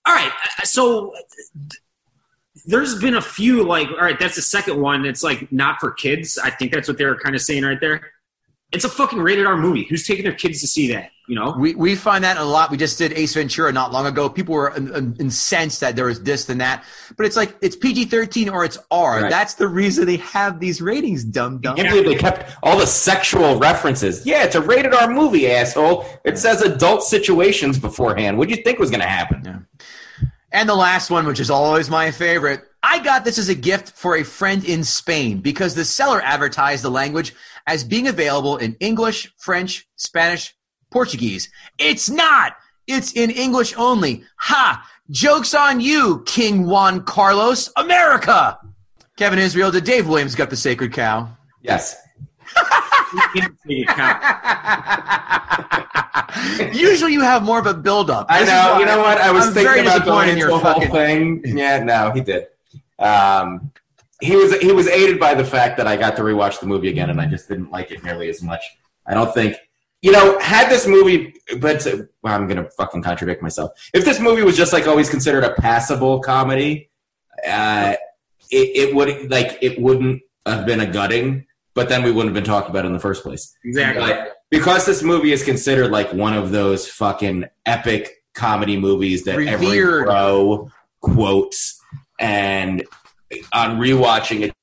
All 0.07 0.13
right, 0.13 0.31
uh, 0.59 0.65
so 0.65 1.13
there's 2.65 2.99
been 2.99 3.15
a 3.15 3.21
few 3.21 3.63
like, 3.63 3.89
all 3.89 3.97
right, 3.97 4.19
that's 4.19 4.35
the 4.35 4.41
second 4.41 4.79
one. 4.79 5.05
It's 5.05 5.23
like 5.23 5.51
not 5.51 5.79
for 5.79 5.91
kids. 5.91 6.37
I 6.37 6.49
think 6.49 6.73
that's 6.73 6.87
what 6.87 6.97
they 6.97 7.05
were 7.05 7.19
kind 7.19 7.35
of 7.35 7.41
saying 7.41 7.63
right 7.63 7.79
there. 7.79 8.11
It's 8.75 8.85
a 8.85 8.89
fucking 8.89 9.19
rated 9.19 9.45
R 9.45 9.57
movie. 9.57 9.83
Who's 9.89 10.05
taking 10.05 10.23
their 10.23 10.33
kids 10.33 10.61
to 10.61 10.67
see 10.67 10.91
that? 10.93 11.11
You 11.27 11.33
know, 11.35 11.55
We, 11.57 11.73
we 11.73 11.95
find 11.95 12.23
that 12.23 12.37
a 12.37 12.43
lot. 12.43 12.69
We 12.69 12.77
just 12.77 12.99
did 12.99 13.11
Ace 13.13 13.33
Ventura 13.33 13.71
not 13.71 13.91
long 13.91 14.05
ago. 14.05 14.29
People 14.29 14.53
were 14.53 14.75
in- 14.75 14.93
in- 14.93 15.15
incensed 15.19 15.79
that 15.79 15.95
there 15.95 16.05
was 16.05 16.21
this 16.21 16.47
and 16.49 16.61
that. 16.61 16.83
But 17.17 17.25
it's 17.25 17.35
like, 17.35 17.55
it's 17.61 17.75
PG 17.75 18.05
13 18.05 18.47
or 18.49 18.63
it's 18.63 18.77
R. 18.91 19.21
Right. 19.23 19.29
That's 19.31 19.55
the 19.55 19.67
reason 19.67 20.05
they 20.05 20.17
have 20.17 20.59
these 20.59 20.83
ratings, 20.83 21.23
dumb 21.23 21.61
dumb. 21.61 21.73
I 21.73 21.77
can't 21.77 21.89
believe 21.89 22.05
they 22.05 22.15
kept 22.15 22.55
all 22.61 22.77
the 22.77 22.85
sexual 22.85 23.57
references. 23.57 24.23
Yeah, 24.23 24.43
it's 24.43 24.53
a 24.53 24.61
rated 24.61 24.93
R 24.93 25.09
movie, 25.09 25.49
asshole. 25.49 26.05
It 26.25 26.37
says 26.37 26.61
adult 26.61 27.01
situations 27.01 27.79
beforehand. 27.79 28.37
What 28.37 28.47
do 28.47 28.53
you 28.55 28.61
think 28.61 28.77
was 28.77 28.91
going 28.91 29.01
to 29.01 29.07
happen? 29.07 29.65
And 30.51 30.69
the 30.69 30.75
last 30.75 31.09
one, 31.09 31.25
which 31.25 31.39
is 31.39 31.49
always 31.49 31.89
my 31.89 32.11
favorite. 32.11 32.65
I 32.83 32.99
got 32.99 33.25
this 33.25 33.39
as 33.39 33.49
a 33.49 33.55
gift 33.55 33.93
for 33.93 34.17
a 34.17 34.23
friend 34.23 34.63
in 34.63 34.83
Spain 34.83 35.39
because 35.39 35.73
the 35.73 35.83
seller 35.83 36.21
advertised 36.21 36.83
the 36.83 36.91
language 36.91 37.33
as 37.67 37.83
being 37.83 38.07
available 38.07 38.57
in 38.57 38.75
English, 38.79 39.31
French, 39.37 39.87
Spanish, 39.95 40.55
Portuguese. 40.91 41.49
It's 41.77 42.09
not. 42.09 42.53
It's 42.87 43.11
in 43.13 43.31
English 43.31 43.73
only. 43.77 44.23
Ha! 44.37 44.89
Joke's 45.11 45.53
on 45.53 45.81
you, 45.81 46.23
King 46.25 46.65
Juan 46.65 47.03
Carlos, 47.03 47.71
America! 47.77 48.57
Kevin 49.17 49.39
Israel, 49.39 49.71
did 49.71 49.83
Dave 49.83 50.07
Williams 50.07 50.35
got 50.35 50.49
the 50.49 50.57
sacred 50.57 50.93
cow? 50.93 51.29
Yes. 51.61 51.95
Usually 56.73 57.13
you 57.13 57.21
have 57.21 57.43
more 57.43 57.59
of 57.59 57.65
a 57.65 57.73
build-up. 57.73 58.27
I 58.29 58.43
know. 58.43 58.79
You 58.79 58.85
know 58.85 58.99
what? 58.99 59.17
I 59.19 59.31
was 59.31 59.47
I'm 59.47 59.53
thinking 59.53 59.85
about 59.85 60.05
going 60.05 60.29
into 60.29 60.47
the 60.47 60.57
whole 60.57 60.81
fucking- 60.81 61.41
thing. 61.41 61.57
Yeah, 61.57 61.83
no, 61.83 62.11
he 62.11 62.21
did. 62.21 62.47
Um, 62.99 63.71
he 64.21 64.35
was 64.35 64.57
he 64.59 64.71
was 64.71 64.87
aided 64.87 65.19
by 65.19 65.33
the 65.33 65.43
fact 65.43 65.77
that 65.77 65.87
I 65.87 65.97
got 65.97 66.15
to 66.17 66.21
rewatch 66.21 66.59
the 66.59 66.67
movie 66.67 66.89
again, 66.89 67.09
and 67.09 67.19
I 67.19 67.25
just 67.25 67.47
didn't 67.47 67.71
like 67.71 67.91
it 67.91 68.03
nearly 68.03 68.29
as 68.29 68.41
much. 68.41 68.63
I 69.05 69.13
don't 69.13 69.33
think 69.33 69.57
you 70.01 70.11
know 70.11 70.39
had 70.39 70.69
this 70.69 70.87
movie, 70.87 71.35
but 71.59 71.85
well, 72.21 72.33
I'm 72.33 72.47
gonna 72.47 72.69
fucking 72.71 73.03
contradict 73.03 73.41
myself. 73.41 73.71
If 73.93 74.05
this 74.05 74.19
movie 74.19 74.43
was 74.43 74.55
just 74.55 74.73
like 74.73 74.87
always 74.87 75.09
considered 75.09 75.43
a 75.43 75.53
passable 75.55 76.19
comedy, 76.21 76.89
uh, 77.47 77.95
it, 78.51 78.89
it 78.89 78.95
would 78.95 79.29
like 79.29 79.57
it 79.61 79.79
wouldn't 79.79 80.21
have 80.45 80.65
been 80.65 80.79
a 80.79 80.87
gutting, 80.87 81.45
but 81.73 81.89
then 81.89 82.03
we 82.03 82.11
wouldn't 82.11 82.33
have 82.35 82.43
been 82.43 82.49
talking 82.49 82.69
about 82.69 82.85
it 82.85 82.87
in 82.87 82.93
the 82.93 82.99
first 82.99 83.23
place. 83.23 83.55
exactly. 83.63 84.01
But 84.01 84.37
because 84.49 84.85
this 84.85 85.03
movie 85.03 85.31
is 85.31 85.43
considered 85.43 85.91
like 85.91 86.13
one 86.13 86.33
of 86.33 86.51
those 86.51 86.87
fucking 86.87 87.45
epic 87.65 88.23
comedy 88.33 88.77
movies 88.77 89.23
that 89.23 89.39
every 89.39 89.79
Revered. 89.79 90.05
pro 90.05 90.71
quotes, 91.01 91.81
and 92.19 92.83
on 93.53 93.79
rewatching 93.79 94.41
it 94.41 94.53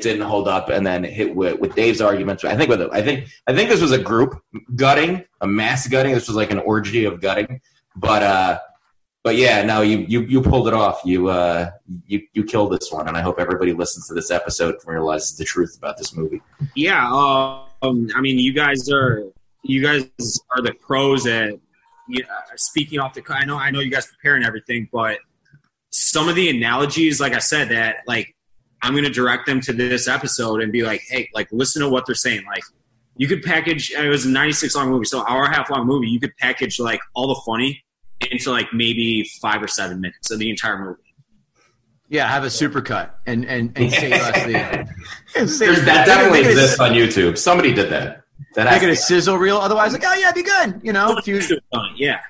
didn't 0.00 0.22
hold 0.22 0.48
up, 0.48 0.70
and 0.70 0.86
then 0.86 1.04
hit 1.04 1.34
with, 1.34 1.60
with 1.60 1.74
Dave's 1.74 2.00
arguments. 2.00 2.44
I 2.44 2.56
think 2.56 2.68
with 2.68 2.82
I 2.92 3.02
think 3.02 3.28
I 3.46 3.54
think 3.54 3.68
this 3.68 3.80
was 3.80 3.92
a 3.92 3.98
group 3.98 4.42
gutting, 4.74 5.24
a 5.40 5.46
mass 5.46 5.86
gutting. 5.86 6.12
This 6.14 6.28
was 6.28 6.36
like 6.36 6.50
an 6.50 6.58
orgy 6.58 7.04
of 7.04 7.20
gutting, 7.20 7.60
but 7.96 8.22
uh, 8.22 8.58
but 9.22 9.36
yeah, 9.36 9.62
no, 9.62 9.82
you 9.82 9.98
you 9.98 10.22
you 10.22 10.42
pulled 10.42 10.68
it 10.68 10.74
off. 10.74 11.00
You 11.04 11.28
uh, 11.28 11.70
you 12.06 12.22
you 12.32 12.44
killed 12.44 12.72
this 12.72 12.90
one, 12.90 13.08
and 13.08 13.16
I 13.16 13.22
hope 13.22 13.38
everybody 13.38 13.72
listens 13.72 14.08
to 14.08 14.14
this 14.14 14.30
episode 14.30 14.74
and 14.74 14.84
realizes 14.86 15.36
the 15.36 15.44
truth 15.44 15.76
about 15.78 15.96
this 15.96 16.14
movie. 16.14 16.42
Yeah, 16.74 17.08
um, 17.82 18.10
I 18.14 18.20
mean, 18.20 18.38
you 18.38 18.52
guys 18.52 18.90
are 18.90 19.24
you 19.62 19.82
guys 19.82 20.10
are 20.54 20.62
the 20.62 20.74
pros 20.74 21.26
at 21.26 21.54
speaking 22.56 22.98
off 22.98 23.14
the. 23.14 23.22
I 23.28 23.44
know, 23.44 23.56
I 23.56 23.70
know, 23.70 23.80
you 23.80 23.90
guys 23.90 24.06
prepare 24.06 24.36
and 24.36 24.44
everything, 24.44 24.88
but 24.92 25.18
some 25.94 26.28
of 26.28 26.34
the 26.34 26.50
analogies, 26.50 27.20
like 27.20 27.34
I 27.34 27.38
said, 27.38 27.68
that 27.68 27.98
like 28.08 28.34
I'm 28.82 28.94
going 28.94 29.04
to 29.04 29.10
direct 29.10 29.46
them 29.46 29.60
to 29.60 29.72
this 29.72 30.08
episode 30.08 30.60
and 30.60 30.72
be 30.72 30.82
like, 30.82 31.02
hey, 31.08 31.30
like 31.34 31.46
listen 31.52 31.82
to 31.82 31.88
what 31.88 32.04
they're 32.04 32.16
saying. 32.16 32.44
Like 32.46 32.64
you 33.16 33.28
could 33.28 33.44
package. 33.44 33.92
It 33.92 34.08
was 34.08 34.26
a 34.26 34.28
96 34.28 34.74
long 34.74 34.90
movie, 34.90 35.04
so 35.04 35.24
hour 35.24 35.44
and 35.44 35.54
a 35.54 35.56
half 35.56 35.70
long 35.70 35.86
movie. 35.86 36.08
You 36.08 36.18
could 36.18 36.36
package 36.36 36.80
like 36.80 36.98
all 37.14 37.28
the 37.28 37.40
funny 37.46 37.84
into 38.28 38.50
like 38.50 38.66
maybe 38.72 39.22
five 39.40 39.62
or 39.62 39.68
seven 39.68 40.00
minutes 40.00 40.32
of 40.32 40.40
the 40.40 40.50
entire 40.50 40.78
movie. 40.78 41.00
Yeah, 42.08 42.28
have 42.28 42.42
a 42.42 42.48
supercut 42.48 43.10
and 43.24 43.44
and 43.46 43.72
and 43.78 43.92
save 43.92 44.14
us 44.14 44.42
the. 44.44 44.88
There's, 45.34 45.58
that 45.84 46.06
definitely 46.06 46.40
Make 46.40 46.46
it 46.46 46.50
exists 46.50 46.80
on 46.80 46.90
YouTube. 46.90 47.38
Somebody 47.38 47.72
did 47.72 47.90
that. 47.92 48.24
That 48.56 48.66
has 48.66 48.82
Make 48.82 48.90
it 48.90 48.92
a 48.92 48.96
sizzle 48.96 49.38
reel. 49.38 49.58
Otherwise, 49.58 49.92
like, 49.92 50.02
oh 50.04 50.14
yeah, 50.14 50.30
it'd 50.30 50.34
be 50.34 50.42
good. 50.42 50.80
You 50.82 50.92
know, 50.92 51.16
a 51.16 51.22
few, 51.22 51.40
Yeah, 51.96 52.20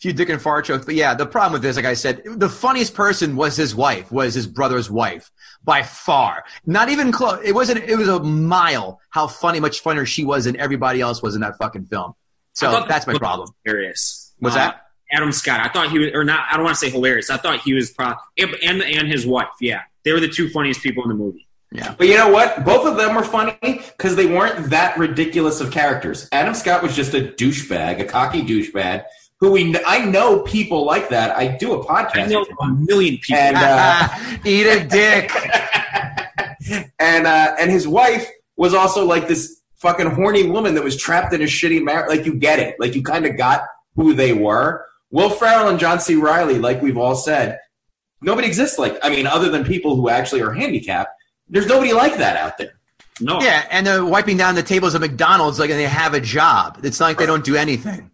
few 0.00 0.12
dick 0.12 0.28
and 0.28 0.40
fart 0.40 0.64
jokes. 0.66 0.84
But 0.84 0.94
yeah, 0.94 1.14
the 1.14 1.26
problem 1.26 1.54
with 1.54 1.62
this, 1.62 1.76
like 1.76 1.84
I 1.84 1.94
said, 1.94 2.22
the 2.24 2.48
funniest 2.48 2.94
person 2.94 3.36
was 3.36 3.56
his 3.56 3.74
wife, 3.74 4.10
was 4.12 4.34
his 4.34 4.46
brother's 4.46 4.90
wife 4.90 5.30
by 5.64 5.82
far. 5.82 6.44
Not 6.66 6.88
even 6.88 7.12
close. 7.12 7.40
It 7.44 7.52
wasn't. 7.54 7.84
It 7.84 7.96
was 7.96 8.08
a 8.08 8.20
mile 8.22 9.00
how 9.10 9.26
funny, 9.26 9.60
much 9.60 9.80
funnier 9.80 10.06
she 10.06 10.24
was 10.24 10.44
than 10.44 10.58
everybody 10.58 11.00
else 11.00 11.22
was 11.22 11.34
in 11.34 11.40
that 11.42 11.58
fucking 11.58 11.86
film. 11.86 12.14
So 12.52 12.84
that's 12.88 13.06
my 13.06 13.16
problem. 13.18 13.50
Hilarious. 13.64 14.34
What's 14.38 14.56
Uh, 14.56 14.58
that? 14.60 14.82
Adam 15.10 15.32
Scott. 15.32 15.60
I 15.60 15.68
thought 15.68 15.90
he 15.90 15.98
was, 15.98 16.10
or 16.12 16.22
not. 16.24 16.46
I 16.50 16.56
don't 16.56 16.64
want 16.64 16.76
to 16.76 16.80
say 16.80 16.90
hilarious. 16.90 17.30
I 17.30 17.38
thought 17.38 17.60
he 17.60 17.72
was 17.72 17.90
pro 17.90 18.12
and 18.36 18.54
and 18.82 19.08
his 19.08 19.26
wife. 19.26 19.48
Yeah, 19.60 19.82
they 20.04 20.12
were 20.12 20.20
the 20.20 20.28
two 20.28 20.50
funniest 20.50 20.82
people 20.82 21.02
in 21.04 21.08
the 21.08 21.14
movie. 21.14 21.46
Yeah. 21.72 21.94
But 21.96 22.08
you 22.08 22.16
know 22.16 22.28
what? 22.30 22.64
Both 22.64 22.86
of 22.86 22.96
them 22.96 23.14
were 23.14 23.22
funny 23.24 23.56
because 23.62 24.16
they 24.16 24.26
weren't 24.26 24.70
that 24.70 24.96
ridiculous 24.98 25.60
of 25.60 25.70
characters. 25.70 26.28
Adam 26.32 26.54
Scott 26.54 26.82
was 26.82 26.96
just 26.96 27.14
a 27.14 27.20
douchebag, 27.20 28.00
a 28.00 28.04
cocky 28.04 28.42
douchebag. 28.42 29.04
Who 29.40 29.52
we 29.52 29.76
I 29.86 30.04
know 30.04 30.40
people 30.40 30.84
like 30.84 31.10
that. 31.10 31.36
I 31.36 31.56
do 31.56 31.80
a 31.80 31.84
podcast, 31.84 32.24
I 32.24 32.26
know 32.26 32.44
a 32.60 32.68
million 32.70 33.18
people. 33.18 33.36
and 33.36 33.56
uh, 33.56 34.08
Eat 34.44 34.66
a 34.66 34.84
dick. 34.84 35.30
and 36.98 37.26
uh, 37.26 37.54
and 37.58 37.70
his 37.70 37.86
wife 37.86 38.28
was 38.56 38.74
also 38.74 39.04
like 39.04 39.28
this 39.28 39.60
fucking 39.76 40.10
horny 40.10 40.50
woman 40.50 40.74
that 40.74 40.82
was 40.82 40.96
trapped 40.96 41.32
in 41.32 41.40
a 41.40 41.44
shitty 41.44 41.82
marriage. 41.82 42.08
Like 42.08 42.26
you 42.26 42.34
get 42.34 42.58
it. 42.58 42.76
Like 42.80 42.94
you 42.94 43.02
kind 43.02 43.26
of 43.26 43.36
got 43.36 43.62
who 43.94 44.12
they 44.12 44.32
were. 44.32 44.86
Will 45.10 45.30
Ferrell 45.30 45.68
and 45.68 45.78
John 45.78 46.00
C. 46.00 46.16
Reilly, 46.16 46.58
like 46.58 46.82
we've 46.82 46.98
all 46.98 47.14
said, 47.14 47.60
nobody 48.20 48.48
exists 48.48 48.78
like. 48.78 48.98
I 49.02 49.08
mean, 49.08 49.26
other 49.26 49.48
than 49.50 49.64
people 49.64 49.96
who 49.96 50.08
actually 50.08 50.42
are 50.42 50.52
handicapped, 50.52 51.10
there's 51.48 51.66
nobody 51.66 51.92
like 51.92 52.16
that 52.18 52.36
out 52.36 52.58
there. 52.58 52.72
no, 53.20 53.40
Yeah, 53.40 53.66
and 53.70 53.86
they're 53.86 54.04
wiping 54.04 54.36
down 54.36 54.54
the 54.54 54.62
tables 54.62 54.94
at 54.94 55.00
McDonald's 55.00 55.58
like 55.58 55.70
they 55.70 55.84
have 55.84 56.14
a 56.14 56.20
job. 56.20 56.80
It's 56.82 57.00
not 57.00 57.06
like 57.06 57.18
they 57.18 57.26
don't 57.26 57.44
do 57.44 57.56
anything. 57.56 58.10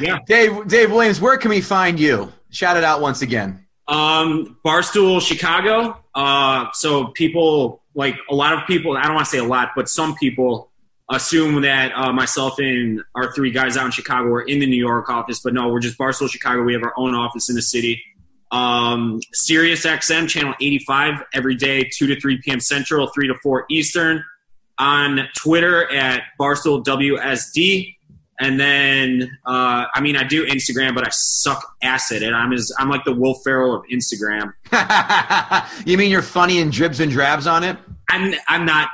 Yeah. 0.00 0.18
Dave, 0.26 0.66
Dave 0.68 0.90
Williams, 0.90 1.20
where 1.20 1.36
can 1.36 1.50
we 1.50 1.60
find 1.60 1.98
you? 1.98 2.32
Shout 2.50 2.76
it 2.76 2.84
out 2.84 3.00
once 3.00 3.22
again. 3.22 3.66
Um, 3.88 4.58
Barstool 4.64 5.20
Chicago. 5.20 5.98
Uh, 6.14 6.66
so 6.72 7.08
people 7.08 7.82
like 7.94 8.16
a 8.30 8.34
lot 8.34 8.52
of 8.52 8.66
people. 8.66 8.96
I 8.96 9.04
don't 9.04 9.14
want 9.14 9.26
to 9.26 9.30
say 9.30 9.38
a 9.38 9.44
lot, 9.44 9.70
but 9.74 9.88
some 9.88 10.14
people 10.16 10.70
assume 11.10 11.62
that 11.62 11.92
uh, 11.94 12.12
myself 12.12 12.58
and 12.58 13.02
our 13.14 13.32
three 13.32 13.50
guys 13.50 13.76
out 13.76 13.86
in 13.86 13.90
Chicago 13.90 14.28
are 14.28 14.42
in 14.42 14.60
the 14.60 14.66
New 14.66 14.76
York 14.76 15.10
office, 15.10 15.40
but 15.40 15.52
no, 15.52 15.68
we're 15.68 15.80
just 15.80 15.98
Barstool 15.98 16.30
Chicago. 16.30 16.62
We 16.62 16.72
have 16.72 16.82
our 16.82 16.94
own 16.96 17.14
office 17.14 17.48
in 17.48 17.56
the 17.56 17.62
city. 17.62 18.02
Um, 18.50 19.20
Sirius 19.32 19.84
XM 19.84 20.28
channel 20.28 20.54
85 20.60 21.22
every 21.34 21.54
day, 21.54 21.88
2 21.92 22.06
to 22.08 22.20
3 22.20 22.40
p.m. 22.42 22.60
Central, 22.60 23.08
3 23.08 23.28
to 23.28 23.34
4 23.42 23.66
Eastern. 23.70 24.24
On 24.78 25.20
Twitter 25.36 25.90
at 25.92 26.22
Barstool 26.40 26.84
WSD. 26.84 27.94
And 28.42 28.58
then, 28.58 29.38
uh, 29.46 29.86
I 29.94 30.00
mean, 30.00 30.16
I 30.16 30.24
do 30.24 30.44
Instagram, 30.44 30.96
but 30.96 31.06
I 31.06 31.10
suck 31.12 31.76
ass 31.80 32.10
at 32.10 32.22
it. 32.22 32.32
I'm 32.32 32.52
as 32.52 32.72
I'm 32.76 32.90
like 32.90 33.04
the 33.04 33.14
Will 33.14 33.34
Ferrell 33.34 33.76
of 33.76 33.84
Instagram. 33.84 34.52
you 35.86 35.96
mean 35.96 36.10
you're 36.10 36.22
funny 36.22 36.60
and 36.60 36.72
dribs 36.72 36.98
and 36.98 37.12
drabs 37.12 37.46
on 37.46 37.62
it? 37.62 37.76
I'm 38.10 38.34
I'm 38.48 38.66
not 38.66 38.88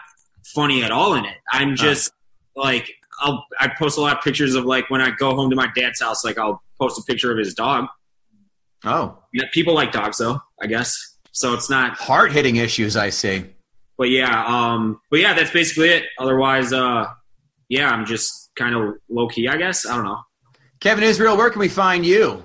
funny 0.54 0.84
at 0.84 0.90
all 0.90 1.14
in 1.14 1.24
it. 1.24 1.38
I'm 1.50 1.76
just 1.76 2.12
like 2.56 2.90
I'll 3.20 3.46
I 3.58 3.68
post 3.68 3.96
a 3.96 4.02
lot 4.02 4.18
of 4.18 4.22
pictures 4.22 4.54
of 4.54 4.66
like 4.66 4.90
when 4.90 5.00
I 5.00 5.12
go 5.12 5.34
home 5.34 5.48
to 5.48 5.56
my 5.56 5.68
dad's 5.74 6.02
house. 6.02 6.26
Like 6.26 6.36
I'll 6.36 6.62
post 6.78 6.98
a 6.98 7.02
picture 7.04 7.32
of 7.32 7.38
his 7.38 7.54
dog. 7.54 7.86
Oh, 8.84 9.18
Yeah, 9.32 9.44
people 9.52 9.72
like 9.74 9.92
dogs 9.92 10.18
though, 10.18 10.40
I 10.60 10.66
guess. 10.66 11.16
So 11.32 11.54
it's 11.54 11.70
not. 11.70 11.96
hard 11.96 12.32
hitting 12.32 12.56
issues, 12.56 12.98
I 12.98 13.10
see. 13.10 13.46
But 13.96 14.10
yeah, 14.10 14.44
um, 14.46 15.00
but 15.10 15.20
yeah, 15.20 15.32
that's 15.32 15.50
basically 15.50 15.88
it. 15.88 16.04
Otherwise, 16.18 16.72
uh, 16.72 17.06
yeah, 17.68 17.90
I'm 17.90 18.04
just 18.04 18.47
kind 18.58 18.74
of 18.74 18.94
low 19.08 19.28
key, 19.28 19.48
I 19.48 19.56
guess. 19.56 19.86
I 19.86 19.94
don't 19.94 20.04
know. 20.04 20.18
Kevin 20.80 21.04
Israel, 21.04 21.36
where 21.36 21.50
can 21.50 21.60
we 21.60 21.68
find 21.68 22.04
you? 22.04 22.44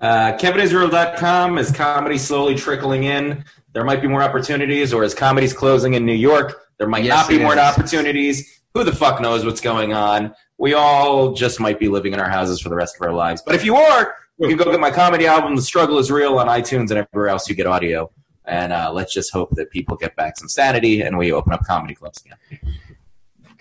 Uh, 0.00 0.32
KevinIsrael.com 0.36 1.58
is 1.58 1.70
comedy 1.70 2.18
slowly 2.18 2.54
trickling 2.54 3.04
in. 3.04 3.44
There 3.72 3.84
might 3.84 4.02
be 4.02 4.08
more 4.08 4.22
opportunities, 4.22 4.92
or 4.92 5.02
as 5.04 5.14
comedy's 5.14 5.52
closing 5.52 5.94
in 5.94 6.04
New 6.04 6.12
York, 6.14 6.62
there 6.78 6.88
might 6.88 7.04
Yes, 7.04 7.16
not 7.16 7.28
be 7.28 7.38
more 7.38 7.54
is. 7.54 7.58
opportunities. 7.58 8.60
Who 8.74 8.84
the 8.84 8.92
fuck 8.94 9.20
knows 9.20 9.44
what's 9.44 9.60
going 9.60 9.92
on? 9.92 10.34
We 10.58 10.74
all 10.74 11.32
just 11.32 11.60
might 11.60 11.78
be 11.78 11.88
living 11.88 12.12
in 12.12 12.20
our 12.20 12.28
houses 12.28 12.60
for 12.60 12.68
the 12.68 12.74
rest 12.76 12.96
of 12.96 13.02
our 13.06 13.12
lives. 13.12 13.42
But 13.44 13.54
if 13.54 13.64
you 13.64 13.76
are, 13.76 14.14
you 14.38 14.48
can 14.48 14.56
go 14.56 14.64
get 14.70 14.80
my 14.80 14.90
comedy 14.90 15.26
album, 15.26 15.54
The 15.56 15.62
Struggle 15.62 15.98
is 15.98 16.10
Real, 16.10 16.38
on 16.38 16.48
iTunes 16.48 16.90
and 16.90 16.98
everywhere 16.98 17.28
else 17.28 17.48
you 17.48 17.54
get 17.54 17.66
audio. 17.66 18.10
And 18.44 18.72
uh, 18.72 18.92
let's 18.92 19.14
just 19.14 19.32
hope 19.32 19.50
that 19.52 19.70
people 19.70 19.96
get 19.96 20.14
back 20.16 20.36
some 20.36 20.48
sanity 20.48 21.00
and 21.02 21.16
we 21.16 21.32
open 21.32 21.52
up 21.52 21.64
comedy 21.64 21.94
clubs 21.94 22.22
again. 22.24 22.36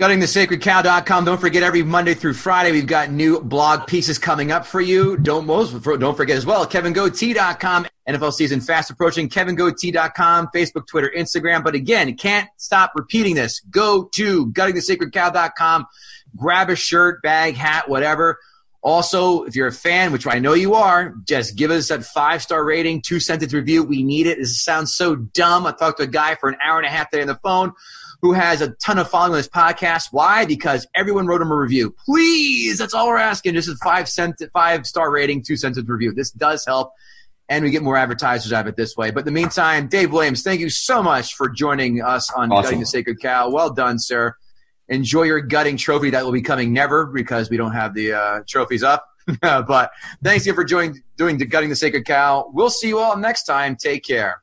GuttingTheSacredCow.com. 0.04 1.24
Don't 1.24 1.40
forget 1.40 1.64
every 1.64 1.82
Monday 1.82 2.14
through 2.14 2.34
Friday 2.34 2.74
we've 2.74 2.86
got 2.86 3.10
new 3.10 3.40
blog 3.40 3.88
pieces 3.88 4.20
coming 4.20 4.52
up 4.52 4.66
for 4.66 4.82
you. 4.82 5.16
Don't 5.16 5.48
don't 5.48 6.18
forget 6.18 6.36
as 6.36 6.46
well 6.46 6.66
KevinGoatee.com. 6.66 7.88
NFL 8.10 8.34
season 8.34 8.60
fast 8.60 8.92
approaching. 8.92 9.30
KevinGoatee.com. 9.30 10.50
Facebook, 10.54 10.88
Twitter, 10.88 11.10
Instagram. 11.16 11.64
But 11.64 11.76
again, 11.76 12.14
can't 12.18 12.50
stop 12.58 12.92
repeating 12.96 13.36
this. 13.36 13.62
Go 13.62 14.10
to 14.16 14.48
GuttingTheSacredCow.com. 14.48 15.86
Grab 16.36 16.70
a 16.70 16.76
shirt, 16.76 17.22
bag, 17.22 17.56
hat, 17.56 17.88
whatever. 17.88 18.40
Also, 18.82 19.44
if 19.44 19.56
you're 19.56 19.68
a 19.68 19.72
fan, 19.72 20.12
which 20.12 20.28
I 20.28 20.40
know 20.40 20.52
you 20.52 20.74
are, 20.74 21.16
just 21.24 21.56
give 21.56 21.72
us 21.72 21.88
that 21.88 22.04
five 22.04 22.44
star 22.44 22.66
rating, 22.66 23.02
two 23.02 23.22
sentence 23.22 23.54
review. 23.54 23.84
We 23.84 24.04
need 24.04 24.28
it. 24.28 24.38
This 24.38 24.62
sounds 24.62 24.96
so 24.96 25.16
dumb. 25.16 25.66
I 25.66 25.72
talked 25.72 26.00
to 26.00 26.04
a 26.04 26.08
guy 26.08 26.36
for 26.36 26.50
an 26.50 26.58
hour 26.62 26.78
and 26.78 26.86
a 26.86 26.90
half 26.90 27.10
today 27.10 27.22
on 27.22 27.30
the 27.30 27.36
phone 27.36 27.72
who 28.24 28.32
has 28.32 28.62
a 28.62 28.70
ton 28.76 28.98
of 28.98 29.10
following 29.10 29.34
on 29.34 29.38
this 29.38 29.50
podcast. 29.50 30.08
Why? 30.12 30.46
Because 30.46 30.88
everyone 30.96 31.28
wrote 31.28 31.42
him 31.42 31.52
a 31.52 31.56
review. 31.56 31.94
Please, 32.06 32.78
that's 32.78 32.94
all 32.94 33.08
we're 33.08 33.18
asking. 33.18 33.54
Just 33.54 33.68
a 33.68 33.76
five 33.84 34.08
cent, 34.08 34.42
five 34.54 34.88
star 34.88 35.12
rating, 35.12 35.44
two 35.44 35.58
sentence 35.58 35.88
review. 35.90 36.14
This 36.14 36.32
does 36.32 36.66
help, 36.66 36.94
and 37.50 37.66
we 37.66 37.70
get 37.70 37.84
more 37.84 37.98
advertisers 37.98 38.54
out 38.54 38.62
of 38.62 38.68
it 38.68 38.78
this 38.78 38.96
way. 38.96 39.12
But 39.12 39.20
in 39.20 39.26
the 39.26 39.32
meantime, 39.32 39.90
Dave 39.90 40.14
Williams, 40.14 40.42
thank 40.42 40.62
you 40.62 40.70
so 40.70 41.04
much 41.04 41.36
for 41.36 41.50
joining 41.50 42.02
us 42.02 42.32
on 42.32 42.50
Awesome. 42.50 42.64
Gutting 42.64 42.80
the 42.80 42.86
Sacred 42.86 43.20
Cow. 43.20 43.50
Well 43.50 43.72
done, 43.72 44.00
sir. 44.00 44.38
Enjoy 44.88 45.24
your 45.24 45.42
gutting 45.42 45.76
trophy 45.76 46.12
that 46.12 46.24
will 46.24 46.32
be 46.32 46.42
coming 46.42 46.72
never 46.72 47.06
because 47.06 47.50
we 47.50 47.58
don't 47.58 47.74
have 47.74 47.94
the 47.94 48.14
uh, 48.14 48.40
trophies 48.48 48.84
up. 48.84 49.06
but 49.42 49.92
thanks 50.24 50.46
again 50.46 50.56
for 50.56 50.64
joining 50.64 51.04
doing 51.18 51.38
the 51.38 51.46
Gutting 51.46 51.70
the 51.70 51.76
Sacred 51.76 52.06
Cow. 52.06 52.50
We'll 52.54 52.70
see 52.70 52.88
you 52.88 53.00
all 53.00 53.18
next 53.18 53.44
time. 53.44 53.76
Take 53.76 54.06
care. 54.06 54.43